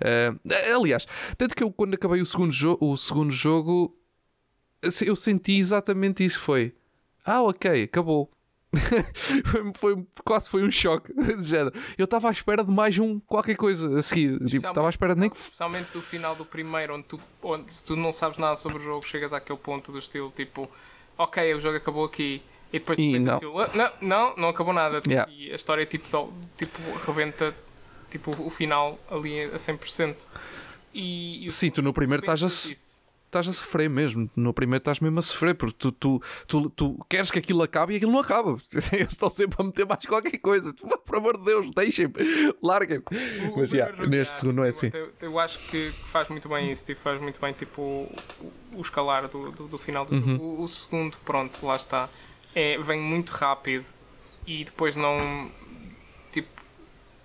[0.00, 0.38] Uh,
[0.74, 3.96] aliás, tanto que eu quando acabei o segundo, o segundo jogo
[5.04, 6.38] eu senti exatamente isso.
[6.38, 6.74] Foi
[7.26, 8.30] ah, ok, acabou.
[9.74, 11.72] foi, quase foi um choque de género.
[11.96, 14.38] Eu estava à espera de mais um qualquer coisa a seguir.
[14.44, 15.36] Tipo, Estava à espera de nem que.
[15.36, 18.80] Especialmente do final do primeiro, onde, tu, onde se tu não sabes nada sobre o
[18.80, 20.70] jogo, chegas àquele ponto do estilo tipo,
[21.16, 22.42] ok, o jogo acabou aqui.
[22.72, 23.34] E depois de E não.
[23.34, 25.00] estilo, "Ah, não, não, não acabou nada.
[25.06, 25.30] Yeah.
[25.32, 27.54] E a história tipo, tipo rebenta
[28.10, 30.16] tipo, o final ali a 100%.
[30.92, 32.95] E, e Sim, tu no primeiro estás a, pensas se- isso.
[33.26, 34.30] Estás a sofrer mesmo.
[34.34, 37.92] No primeiro estás mesmo a sofrer porque tu, tu, tu, tu queres que aquilo acabe
[37.92, 38.56] e aquilo não acaba.
[38.92, 40.72] Eles estão sempre a meter mais qualquer coisa.
[41.04, 42.12] Por amor de Deus, deixem-me,
[42.62, 43.04] larguem-me.
[43.56, 44.90] Mas já, neste segundo não é assim.
[44.92, 48.52] Eu, eu acho que, que faz muito bem isso, tipo, faz muito bem tipo, o,
[48.72, 50.28] o escalar do, do, do final do Uhum.
[50.28, 50.44] jogo.
[50.44, 52.08] O, o segundo, pronto, lá está.
[52.54, 53.84] É, vem muito rápido
[54.46, 55.50] e depois não.
[56.32, 56.48] Tipo.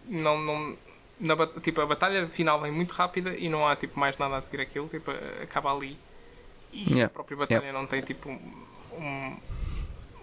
[0.09, 0.39] Não.
[0.41, 0.77] não
[1.21, 4.41] na, tipo, a batalha final vem muito rápida e não há tipo, mais nada a
[4.41, 5.11] seguir aquilo, tipo,
[5.41, 5.97] acaba ali.
[6.73, 9.37] E Yeah, a própria batalha não tem tipo um,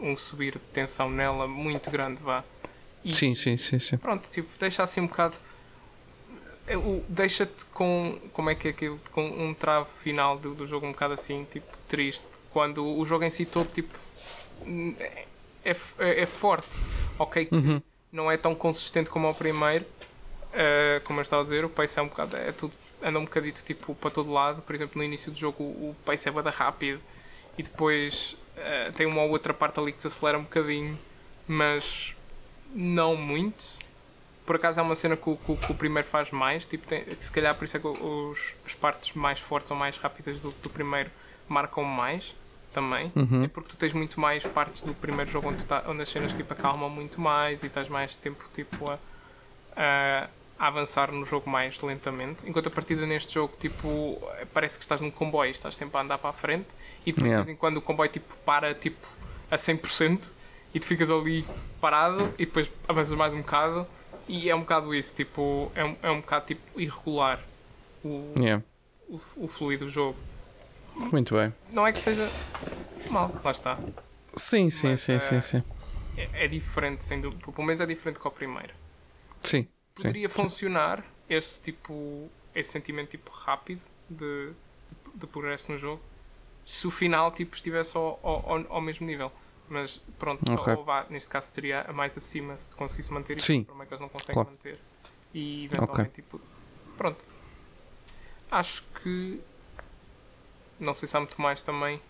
[0.01, 2.43] um subir de tensão nela muito grande, vá.
[3.05, 3.97] E- Sim, sim, sim, sim.
[3.97, 5.37] pronto, tipo, deixa assim um bocado.
[6.77, 8.19] o- Deixa-te com.
[8.33, 9.01] Como é que é aquilo?
[9.13, 12.27] Com um trave final do, do jogo um bocado assim, tipo, triste.
[12.51, 13.97] Quando o jogo em si todo, tipo.
[14.99, 15.25] É,
[15.65, 16.77] é, é forte.
[17.19, 19.85] Ok, que não é tão consistente como o primeiro.
[20.53, 22.37] Eh, como eu estava a dizer, o pace é um bocado.
[22.37, 22.73] É tudo,
[23.03, 24.63] anda um bocadito tipo para todo lado.
[24.63, 27.01] Por exemplo, no início do jogo o, pace é bada rápido
[27.57, 30.99] e depois eh, tem uma ou outra parte ali que se acelera um bocadinho,
[31.47, 32.15] mas
[32.75, 33.79] não muito.
[34.47, 37.05] Por acaso é uma cena que o, que que o primeiro faz mais, tipo, tem,
[37.21, 40.51] se calhar por isso é que os, as partes mais fortes ou mais rápidas do,
[40.53, 41.11] do primeiro
[41.47, 42.35] marcam mais
[42.73, 43.13] também.
[43.45, 46.35] É porque tu tens muito mais partes do primeiro jogo onde, está, onde as cenas
[46.35, 48.99] tipo, acalmam muito mais e estás mais tempo tipo, a,
[49.77, 50.29] a-
[50.59, 52.49] a avançar no jogo mais lentamente.
[52.49, 54.21] Enquanto a partida neste jogo tipo,
[54.53, 56.69] parece que estás num comboio, estás sempre a andar para a frente
[57.07, 57.35] e depois Yeah.
[57.35, 59.07] de vez em quando o comboio tipo, para tipo,
[59.51, 60.31] a 100%
[60.75, 61.45] e tu ficas ali
[61.81, 63.87] parado e depois avanças mais um bocado
[64.29, 67.41] e é um bocado isso, tipo, é um, é um bocado tipo, irregular
[68.05, 68.63] o, Yeah.
[69.09, 70.19] o, o fluido do jogo.
[71.13, 71.55] Muito bem.
[71.71, 72.29] Não é que seja
[73.11, 73.79] mal, lá está.
[74.37, 75.63] Sim, sim, Mas, sim, eh, sim, sim.
[76.17, 77.53] É, é diferente, sem dúvida.
[77.53, 78.75] Pelo menos é diferente que o primeiro.
[79.43, 79.69] Sim,
[79.99, 80.03] sim.
[80.05, 84.55] Poderia funcionar esse tipo, esse sentimento tipo rápido de, de,
[85.15, 86.01] de progresso no jogo
[86.65, 89.31] se o final tipo, estivesse ao, ao, ao mesmo nível.
[89.71, 90.75] Mas pronto, Ok.
[90.75, 93.47] ou vá, neste caso seria a mais acima se conseguisse manter isso.
[93.47, 93.61] Sim.
[93.61, 94.51] O problema é que eles não conseguem Claro.
[94.51, 94.79] manter.
[95.35, 96.41] E eventualmente, tipo,
[96.97, 97.27] pronto.
[98.51, 99.41] Acho que.
[100.81, 102.01] Não sei se há muito mais também.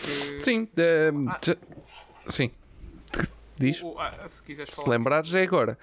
[0.00, 0.40] Que...
[0.40, 1.40] Sim, eh, Ah.
[2.30, 2.52] sim.
[3.60, 3.82] Diz?
[3.82, 4.96] O- ah, se quiseres Se falar.
[4.96, 5.78] lembrares é agora.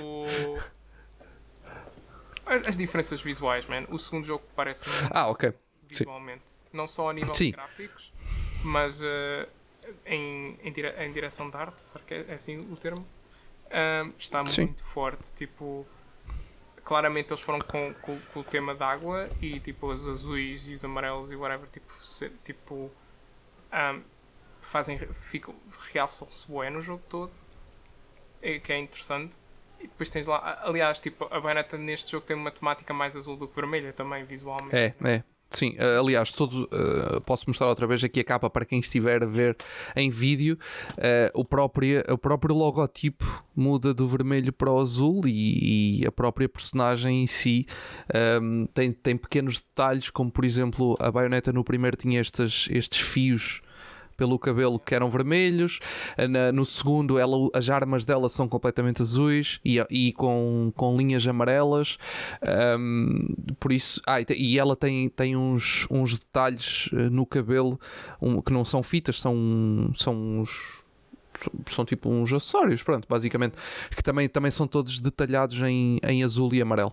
[0.00, 0.58] o...
[2.46, 3.84] As as diferenças visuais, man.
[3.90, 5.50] O segundo jogo parece muito Ah, ok.
[5.50, 5.56] Sim.
[6.04, 6.44] visualmente.
[6.72, 7.46] Não só a nível Sim.
[7.46, 8.12] de gráficos,
[8.62, 9.48] mas eh,
[10.06, 13.06] em, em, dire- em direção de arte, será que é é assim o termo?
[13.70, 14.64] Ah, está Sim.
[14.66, 15.32] muito forte.
[15.34, 15.86] Tipo,
[16.84, 20.74] claramente eles foram com, com- com o tema da água e tipo os azuis e
[20.74, 22.90] os amarelos e whatever, tipo, se- tipo
[23.70, 23.98] ah,
[24.68, 25.54] fazem, ficam,
[25.92, 27.32] realçam-se bué no jogo todo,
[28.42, 29.36] é, que é interessante.
[29.80, 33.36] E depois tens lá, aliás, tipo, a Bayonetta neste jogo tem uma temática mais azul
[33.36, 34.74] do que vermelha também, visualmente.
[34.74, 35.22] É, é.
[35.50, 39.26] Sim, aliás, todo, eh, posso mostrar outra vez aqui a capa para quem estiver a
[39.26, 39.56] ver
[39.96, 40.58] em vídeo.
[40.98, 46.12] eh, o, próprio, o próprio logotipo muda do vermelho para o azul e, e a
[46.12, 47.66] própria personagem em si
[48.12, 53.00] ehm, tem, tem pequenos detalhes, como por exemplo a baioneta no primeiro tinha estes, estes
[53.00, 53.62] fios
[54.18, 55.78] pelo cabelo que eram vermelhos,
[56.28, 61.26] na- no segundo ela, as armas dela são completamente azuis e, e com, com linhas
[61.26, 61.96] amarelas.
[62.78, 63.28] Um,
[63.60, 67.78] por isso, ah, e ela tem, tem uns, uns detalhes eh, no cabelo
[68.20, 70.82] um, que não são fitas, são, são uns.
[71.68, 73.54] São tipo uns acessórios, pronto, basicamente,
[73.94, 76.92] que também, também são todos detalhados em, em azul e amarelo.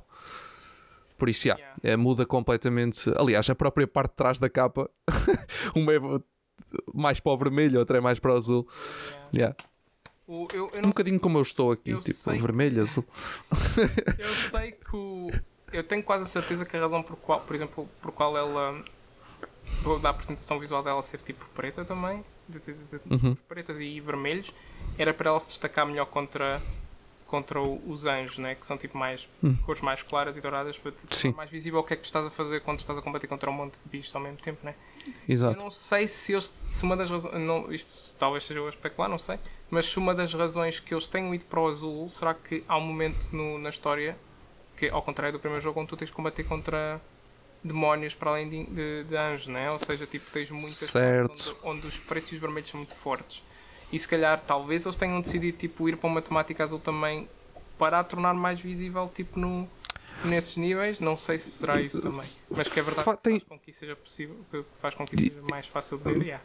[1.17, 1.75] Por isso, já, Yeah.
[1.81, 3.11] eh, muda completamente.
[3.17, 4.87] Aliás, a própria parte de trás da capa,
[5.75, 5.99] uma é
[6.93, 8.67] mais para o vermelho, outra é mais para o azul.
[9.35, 9.55] Yeah.
[10.27, 13.05] O- eu, eu Um bocadinho como eu estou aqui, eu tipo vermelho, azul.
[14.17, 15.29] Eu sei que o...
[15.71, 18.81] Eu tenho quase a certeza que a razão por qual, por exemplo, por qual ela
[20.01, 23.35] da apresentação visual dela ser tipo preta também, de, de- de- Uhum.
[23.47, 24.51] pretas e vermelhos,
[24.97, 26.61] era para ela se destacar melhor contra
[27.27, 28.53] contra os anjos, né?
[28.53, 29.55] que são tipo mais Hum.
[29.65, 30.93] cores mais claras e douradas para
[31.35, 33.49] mais visível o que é que tu estás a fazer quando estás a combater contra
[33.49, 34.75] um monte de bichos ao mesmo tempo, né?
[35.05, 35.57] Eu Exato.
[35.59, 39.09] não sei se eles, se uma das razões, não, isto talvez seja eu a especular,
[39.09, 42.33] não sei, mas se uma das razões que eles tenham ido para o azul, será
[42.33, 44.15] que há um momento no- na história,
[44.77, 47.01] que ao contrário do primeiro jogo, onde tu tens de combater contra
[47.63, 49.69] demónios para além de, de, de anjos, né?
[49.71, 53.41] ou seja, tipo, tens muitas onde, onde os pretos e os vermelhos são muito fortes.
[53.91, 57.27] E se calhar, talvez eles tenham decidido tipo, ir para uma temática azul também
[57.77, 59.67] para a tornar mais visível tipo, no,
[60.23, 60.99] nesses níveis.
[60.99, 62.25] Não sei se será isso também.
[62.49, 64.93] Mas que é verdade Fa- que tem- faz com que isso seja possível, que faz
[64.95, 66.21] com que isso seja mais fácil de ver.
[66.23, 66.43] yeah.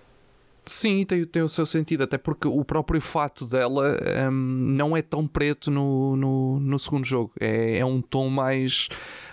[0.66, 3.96] Sim, tem, tem o seu sentido, até porque o próprio fato dela
[4.30, 7.32] hum, não é tão preto no, no, no segundo jogo.
[7.40, 8.88] É, é um tom mais,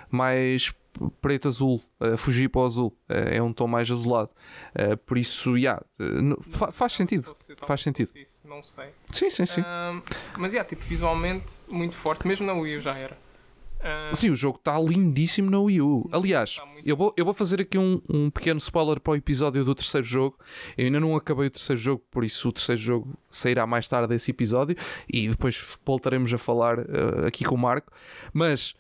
[0.09, 0.73] mais
[1.21, 2.97] preto-azul, a fugir para o azul.
[3.07, 4.31] É, é um tom mais azulado.
[4.73, 7.25] Eh, por isso, yeah, no- fa- faz sentido.
[7.25, 8.09] Fosse- Faz sentido.
[8.15, 8.87] Isso, não sei.
[9.11, 9.61] Sim, sim, sim.
[9.61, 10.01] Ahm,
[10.37, 13.15] mas yeah, tipo, visualmente muito forte, mesmo na Wii já era.
[13.79, 16.09] Ah, Sim, o jogo está lindíssimo na Wii U.
[16.11, 19.15] Aliás, Está muito eu vou, eu vou fazer aqui um, um pequeno spoiler para o
[19.15, 20.37] episódio do terceiro jogo.
[20.77, 24.07] Eu ainda não acabei o terceiro jogo, por isso o terceiro jogo sairá mais tarde
[24.09, 24.75] desse episódio
[25.11, 27.91] e depois voltaremos a falar eh, aqui com o Marco.
[28.33, 28.73] Mas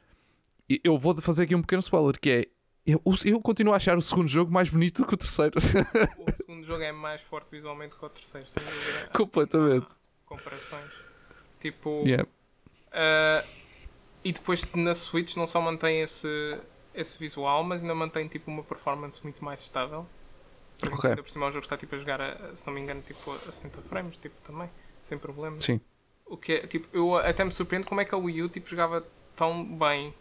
[0.83, 2.45] eu vou fazer aqui um pequeno spoiler que é.
[2.85, 5.53] Eu, eu continuo a achar o segundo jogo mais bonito do que o terceiro.
[5.59, 9.09] o segundo jogo é mais forte visualmente que o terceiro, sem dúvida.
[9.13, 9.87] Completamente.
[10.25, 10.89] Comparações.
[11.59, 12.25] Tipo, Yeah.
[12.93, 13.43] ah,
[14.27, 16.57] e depois na Switch não só mantém esse,
[16.93, 20.05] esse visual, mas ainda mantém tipo uma performance muito mais estável.
[20.77, 21.09] Por exemplo, Ok.
[21.11, 23.31] ainda por cima o jogo está tipo a jogar, a, se não me engano, tipo
[23.31, 24.69] a 60 frames, tipo também,
[25.01, 25.61] sem problema.
[25.61, 25.79] Sim.
[26.25, 28.69] O que é, tipo, eu até me surpreendo como é que a Wii U tipo,
[28.69, 29.03] jogava
[29.35, 30.13] tão bem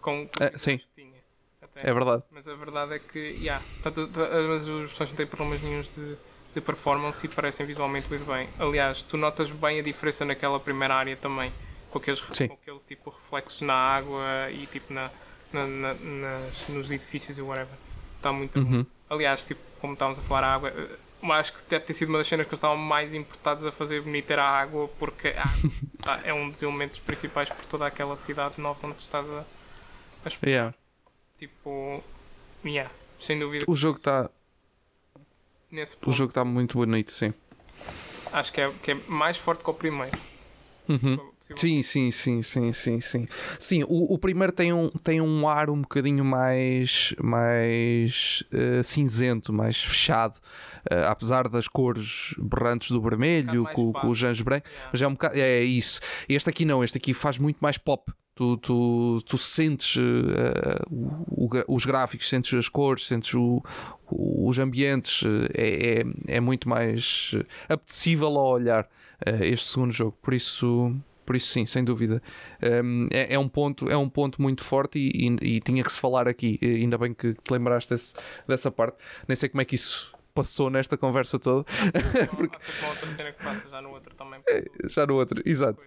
[0.00, 0.78] com com É, sim.
[0.78, 1.20] que tinha.
[1.60, 1.90] Até.
[1.90, 2.22] É verdade.
[2.30, 6.16] Mas a verdade é que, yeah, tanto, os personagens não têm problemas nenhums de,
[6.54, 8.48] de performance e parecem visualmente muito bem.
[8.58, 11.52] Aliás, tu notas bem a diferença naquela primeira área também,
[11.92, 12.48] com, aqueles, Sim.
[12.48, 15.10] com aquele tipo de reflexos na água e tipo na,
[15.52, 17.74] na- na- nas, nos edifícios e whatever.
[18.16, 18.58] Está muito.
[18.58, 18.84] Uhum.
[19.10, 20.70] Aliás, tipo, como estávamos a falar, a água.
[20.70, 23.64] eh, eu Acho que deve ter sido uma das cenas que eles estavam mais importados
[23.64, 25.70] a fazer bonita era a água, porque a água
[26.02, 29.44] tá, é um dos elementos principais por toda aquela cidade nova onde estás a,
[30.24, 30.50] a explorar.
[30.50, 30.74] Yeah.
[31.38, 32.02] Tipo,
[32.64, 32.90] yeah,
[33.20, 33.64] sem dúvida.
[33.68, 34.30] O jogo está
[35.70, 37.32] Nesse o jogo está muito bonito, sim.
[38.32, 40.16] acho que é, que é mais forte que o primeiro.
[40.88, 41.31] Uhum.
[41.56, 43.26] Sim, sim, sim, sim, sim, sim.
[43.58, 49.52] Sim, o, o primeiro tem um, tem um ar um bocadinho mais, mais eh, cinzento,
[49.52, 50.38] mais fechado,
[50.90, 54.26] eh, apesar das cores berrantes do vermelho, mais com, com os espaço.
[54.30, 54.90] anjos brancos, Yeah.
[54.92, 56.00] mas é um bocado, é isso.
[56.28, 58.12] Este aqui não, este aqui faz muito mais pop.
[58.34, 63.62] Tu, tu, tu sentes eh, o- o os gráficos, sentes as cores, sentes o-
[64.10, 65.22] o- os ambientes,
[65.54, 67.34] é, é, é muito mais
[67.68, 68.88] apetecível ao olhar
[69.42, 70.16] este segundo jogo.
[70.22, 70.94] Por isso,
[71.24, 72.22] por isso sim, sem dúvida.
[72.84, 75.92] Um, é, é um ponto, é um ponto muito forte e, e- e tinha que
[75.92, 76.58] se falar aqui.
[76.60, 78.14] E ainda bem que te lembraste desse-
[78.46, 78.96] dessa parte.
[79.28, 81.64] Nem sei como é que isso passou nesta conversa toda.
[82.36, 82.56] Porque...
[82.88, 84.40] Outra cena que passa já no outro também.
[84.88, 85.86] Já no outro, exato.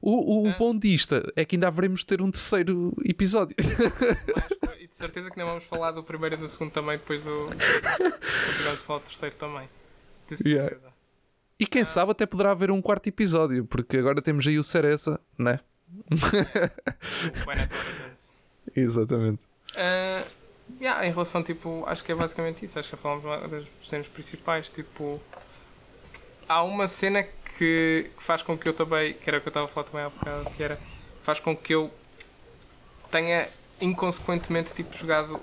[0.00, 0.56] O, o É.
[0.56, 3.56] bom disto é que ainda haveremos de ter um terceiro episódio.
[4.66, 7.24] Mas, e de certeza que não vamos falar do primeiro e do segundo também, depois
[7.24, 7.46] do.
[7.46, 9.68] Continuamos a falar do terceiro também.
[10.30, 10.76] De Yeah.
[11.58, 15.20] E quem sabe até poderá haver um quarto episódio, porque agora temos aí o Cereza,
[15.36, 15.58] né?
[15.90, 16.08] O.
[18.76, 19.42] Exatamente.
[19.74, 20.24] Ah,
[20.80, 22.78] yeah, em relação, tipo, acho que é basicamente isso.
[22.78, 24.70] Acho que falamos das cenas principais.
[24.70, 25.20] Tipo,
[26.48, 29.50] há uma cena que, que faz com que eu também, que era o que eu
[29.50, 30.78] estava a falar também há bocado, que era,
[31.22, 31.90] faz com que eu
[33.10, 33.48] tenha
[33.80, 35.40] inconsequentemente, tipo, jogado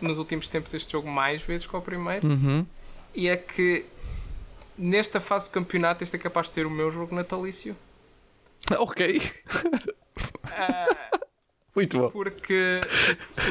[0.00, 2.26] nos últimos tempos este jogo mais vezes que o primeiro.
[2.26, 2.66] Uhum.
[3.14, 3.86] E é que
[4.78, 7.76] nesta fase do campeonato este é capaz de ser o meu jogo natalício.
[8.78, 9.20] Ok.
[10.56, 11.10] Ah,
[11.74, 12.10] Muito bom.
[12.10, 12.80] porque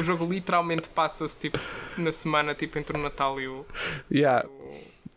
[0.00, 1.58] o jogo literalmente passa-se tipo,
[1.96, 3.64] na semana tipo, entre o Natal e o,
[4.10, 4.48] Yeah.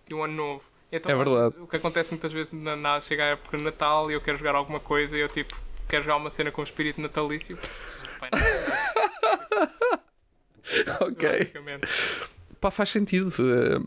[0.09, 0.63] e o Ano Novo.
[0.91, 1.55] Então, É verdade.
[1.59, 4.37] o que acontece muitas vezes na, na chega a época de Natal e eu quero
[4.37, 5.55] jogar alguma coisa e eu tipo
[5.87, 7.57] quero jogar uma cena com o espírito natalício.
[11.01, 11.51] Ok.
[12.59, 13.29] Pá, faz sentido.
[13.39, 13.79] Eh,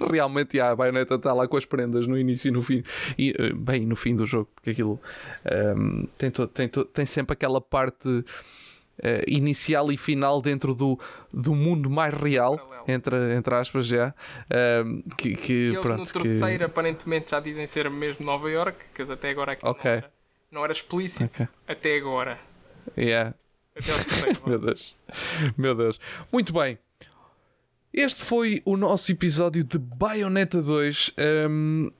[0.10, 2.82] Realmente, yeah, a baioneta está lá com as prendas no início e no fim.
[3.18, 5.00] E, eh, bem, no fim do jogo, porque aquilo
[5.44, 8.24] ehm, tem, to- tem, to- tem sempre aquela parte
[9.02, 10.98] eh, inicial e final dentro do,
[11.32, 12.58] do mundo mais real,
[12.88, 14.12] entre, entre aspas, já.
[14.50, 18.50] ehm, que, que, E eles pronto, no que- terceiro aparentemente já dizem ser mesmo Nova
[18.50, 19.84] York, que até agora aquilo Ok.
[19.90, 20.12] não, era,
[20.50, 21.48] não era explícito Ok.
[21.68, 22.38] até agora.
[22.98, 23.34] yeah.
[23.76, 24.40] Até ao terceiro.
[24.46, 24.96] Meu Deus.
[25.56, 26.00] Meu Deus.
[26.32, 26.76] Muito bem.
[27.92, 31.12] Este foi o nosso episódio de Bayonetta 2.
[31.50, 31.90] Hum,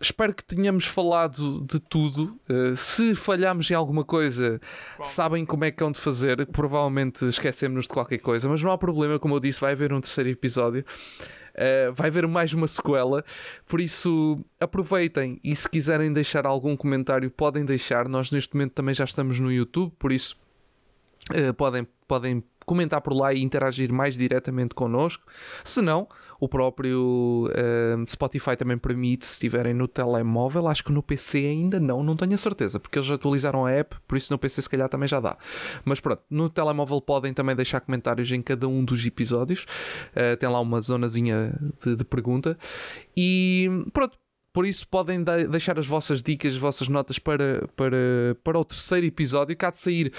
[0.00, 2.36] espero que tenhamos falado de tudo.
[2.50, 4.60] Uh, se falhámos em alguma coisa,
[5.00, 6.44] sabem como é que hão de fazer.
[6.46, 9.20] Provavelmente esquecemos de qualquer coisa, mas não há problema.
[9.20, 10.84] Como eu disse, vai haver um terceiro episódio.
[11.54, 13.24] Uh, vai haver mais uma sequela,
[13.66, 18.08] por isso aproveitem e se quiserem deixar algum comentário, podem deixar.
[18.08, 20.36] Nós neste momento também já estamos no YouTube, por isso
[21.30, 25.24] Uh, podem, podem comentar por lá e interagir mais diretamente connosco.
[25.64, 26.06] Se não,
[26.38, 30.68] o próprio uh, Spotify também permite, se estiverem no telemóvel.
[30.68, 33.96] Acho que no PC ainda não, não tenho a certeza, porque eles atualizaram a app,
[34.06, 35.36] por isso no PC se calhar também já dá.
[35.84, 39.64] Mas pronto, no telemóvel podem também deixar comentários em cada um dos episódios.
[40.12, 41.52] Uh, tem lá uma zonazinha
[41.84, 42.56] de, de pergunta.
[43.16, 44.16] E pronto.
[44.50, 48.64] Por isso podem de- deixar as vossas dicas, as vossas notas para, para, para o
[48.64, 50.12] terceiro episódio, cá de sair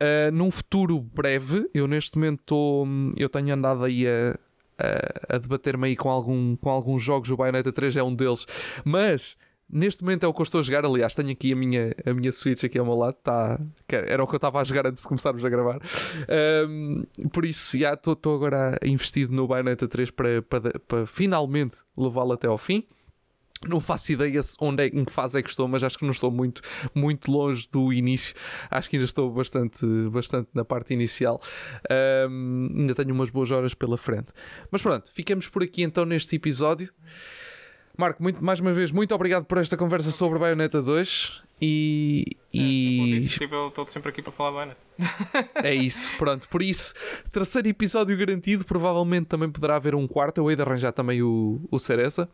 [0.00, 2.86] Uh, num futuro breve, eu neste momento estou.
[3.16, 4.38] Eu tenho andado aí a,
[4.78, 7.30] a, a debater-me aí com, algum, com alguns jogos.
[7.30, 8.46] O Bayonetta 3 é um deles,
[8.84, 9.36] mas
[9.68, 10.84] neste momento é o que eu estou a jogar.
[10.84, 13.58] Aliás, tenho aqui a minha, a minha Switch aqui ao meu lado, tá,
[13.88, 15.80] era o que eu estava a jogar antes de começarmos a gravar.
[16.68, 22.32] Um, por isso, já estou agora investido no Bayonetta 3 para, para, para finalmente levá-lo
[22.32, 22.84] até ao fim.
[23.66, 26.12] Não faço ideia onde é, em que fase é que estou, mas acho que não
[26.12, 26.60] estou muito,
[26.94, 28.34] muito longe do início.
[28.70, 31.40] Acho que ainda estou bastante, bastante na parte inicial.
[31.90, 34.32] Ahm, ainda tenho umas boas horas pela frente.
[34.70, 36.92] Mas pronto, ficamos por aqui então neste episódio.
[37.96, 42.62] Marco, muito, mais uma vez, muito obrigado por esta conversa sobre Bayonetta 2 e, Como
[42.62, 45.46] e disse, tipo, eu estou sempre aqui para falar bem, né?
[45.64, 46.46] é isso, pronto.
[46.48, 46.94] Por isso,
[47.32, 48.64] terceiro episódio garantido.
[48.64, 50.38] Provavelmente também poderá haver um quarto.
[50.38, 52.28] Eu hei de arranjar também o, o Cereza.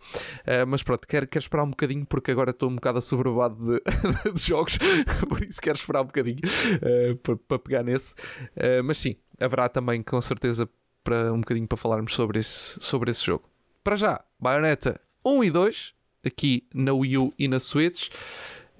[0.45, 3.81] Eh, mas pronto, quero, quero esperar um bocadinho porque agora estou um bocado assoberbado de,
[4.35, 4.79] de jogos.
[5.29, 6.41] Por isso quero esperar um bocadinho
[6.83, 8.15] eh, para, para pegar nesse.
[8.57, 10.69] Eh, mas sim, haverá também com certeza
[11.05, 13.49] para um bocadinho para falarmos sobre esse, sobre esse jogo.
[13.85, 15.95] Para já, Bayonetta 1 e 2,
[16.25, 18.09] aqui na Wii U e na Switch.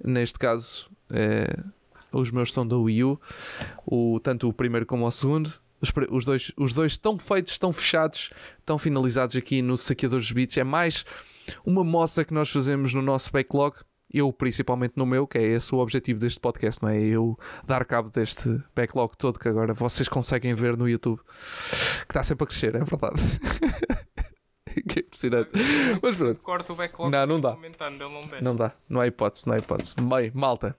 [0.03, 1.57] Neste caso, eh,
[2.11, 3.19] os meus são da Wii U,
[3.85, 5.51] o, tanto o primeiro como o segundo.
[5.81, 8.29] Os, os dois, os dois estão feitos, estão fechados,
[8.59, 10.57] estão finalizados aqui no Saqueadores de Beats.
[10.57, 11.03] É mais
[11.65, 13.75] uma moça que nós fazemos no nosso backlog.
[14.13, 17.01] Eu, principalmente no meu, que é esse o objetivo deste podcast, não é?
[17.01, 22.21] Eu dar cabo deste backlog todo que agora vocês conseguem ver no YouTube, que está
[22.21, 23.19] sempre a crescer, é verdade.
[24.87, 25.51] que impressionante.
[26.01, 26.43] Mas pronto.
[26.43, 27.55] Corta o backlog Não, não dá.
[28.41, 28.51] não.
[28.51, 29.95] Não dá, não há hipótese, não há hipótese.
[29.95, 30.77] Bem, malta.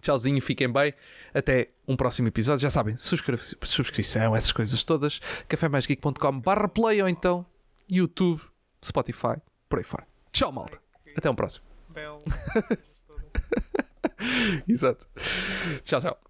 [0.00, 0.94] Tchauzinho, fiquem bem.
[1.34, 2.60] Até um próximo episódio.
[2.60, 5.20] Já sabem, subscri subscrição, essas coisas todas.
[5.48, 7.44] cafémaisgeek.com barra play ou então
[7.90, 8.40] YouTube,
[8.84, 9.36] Spotify,
[9.68, 10.06] por aí fora.
[10.30, 10.78] Tchau, malta.
[11.16, 11.66] Até um próximo.
[14.68, 15.08] Exato.
[15.82, 16.27] Tchau, tchau.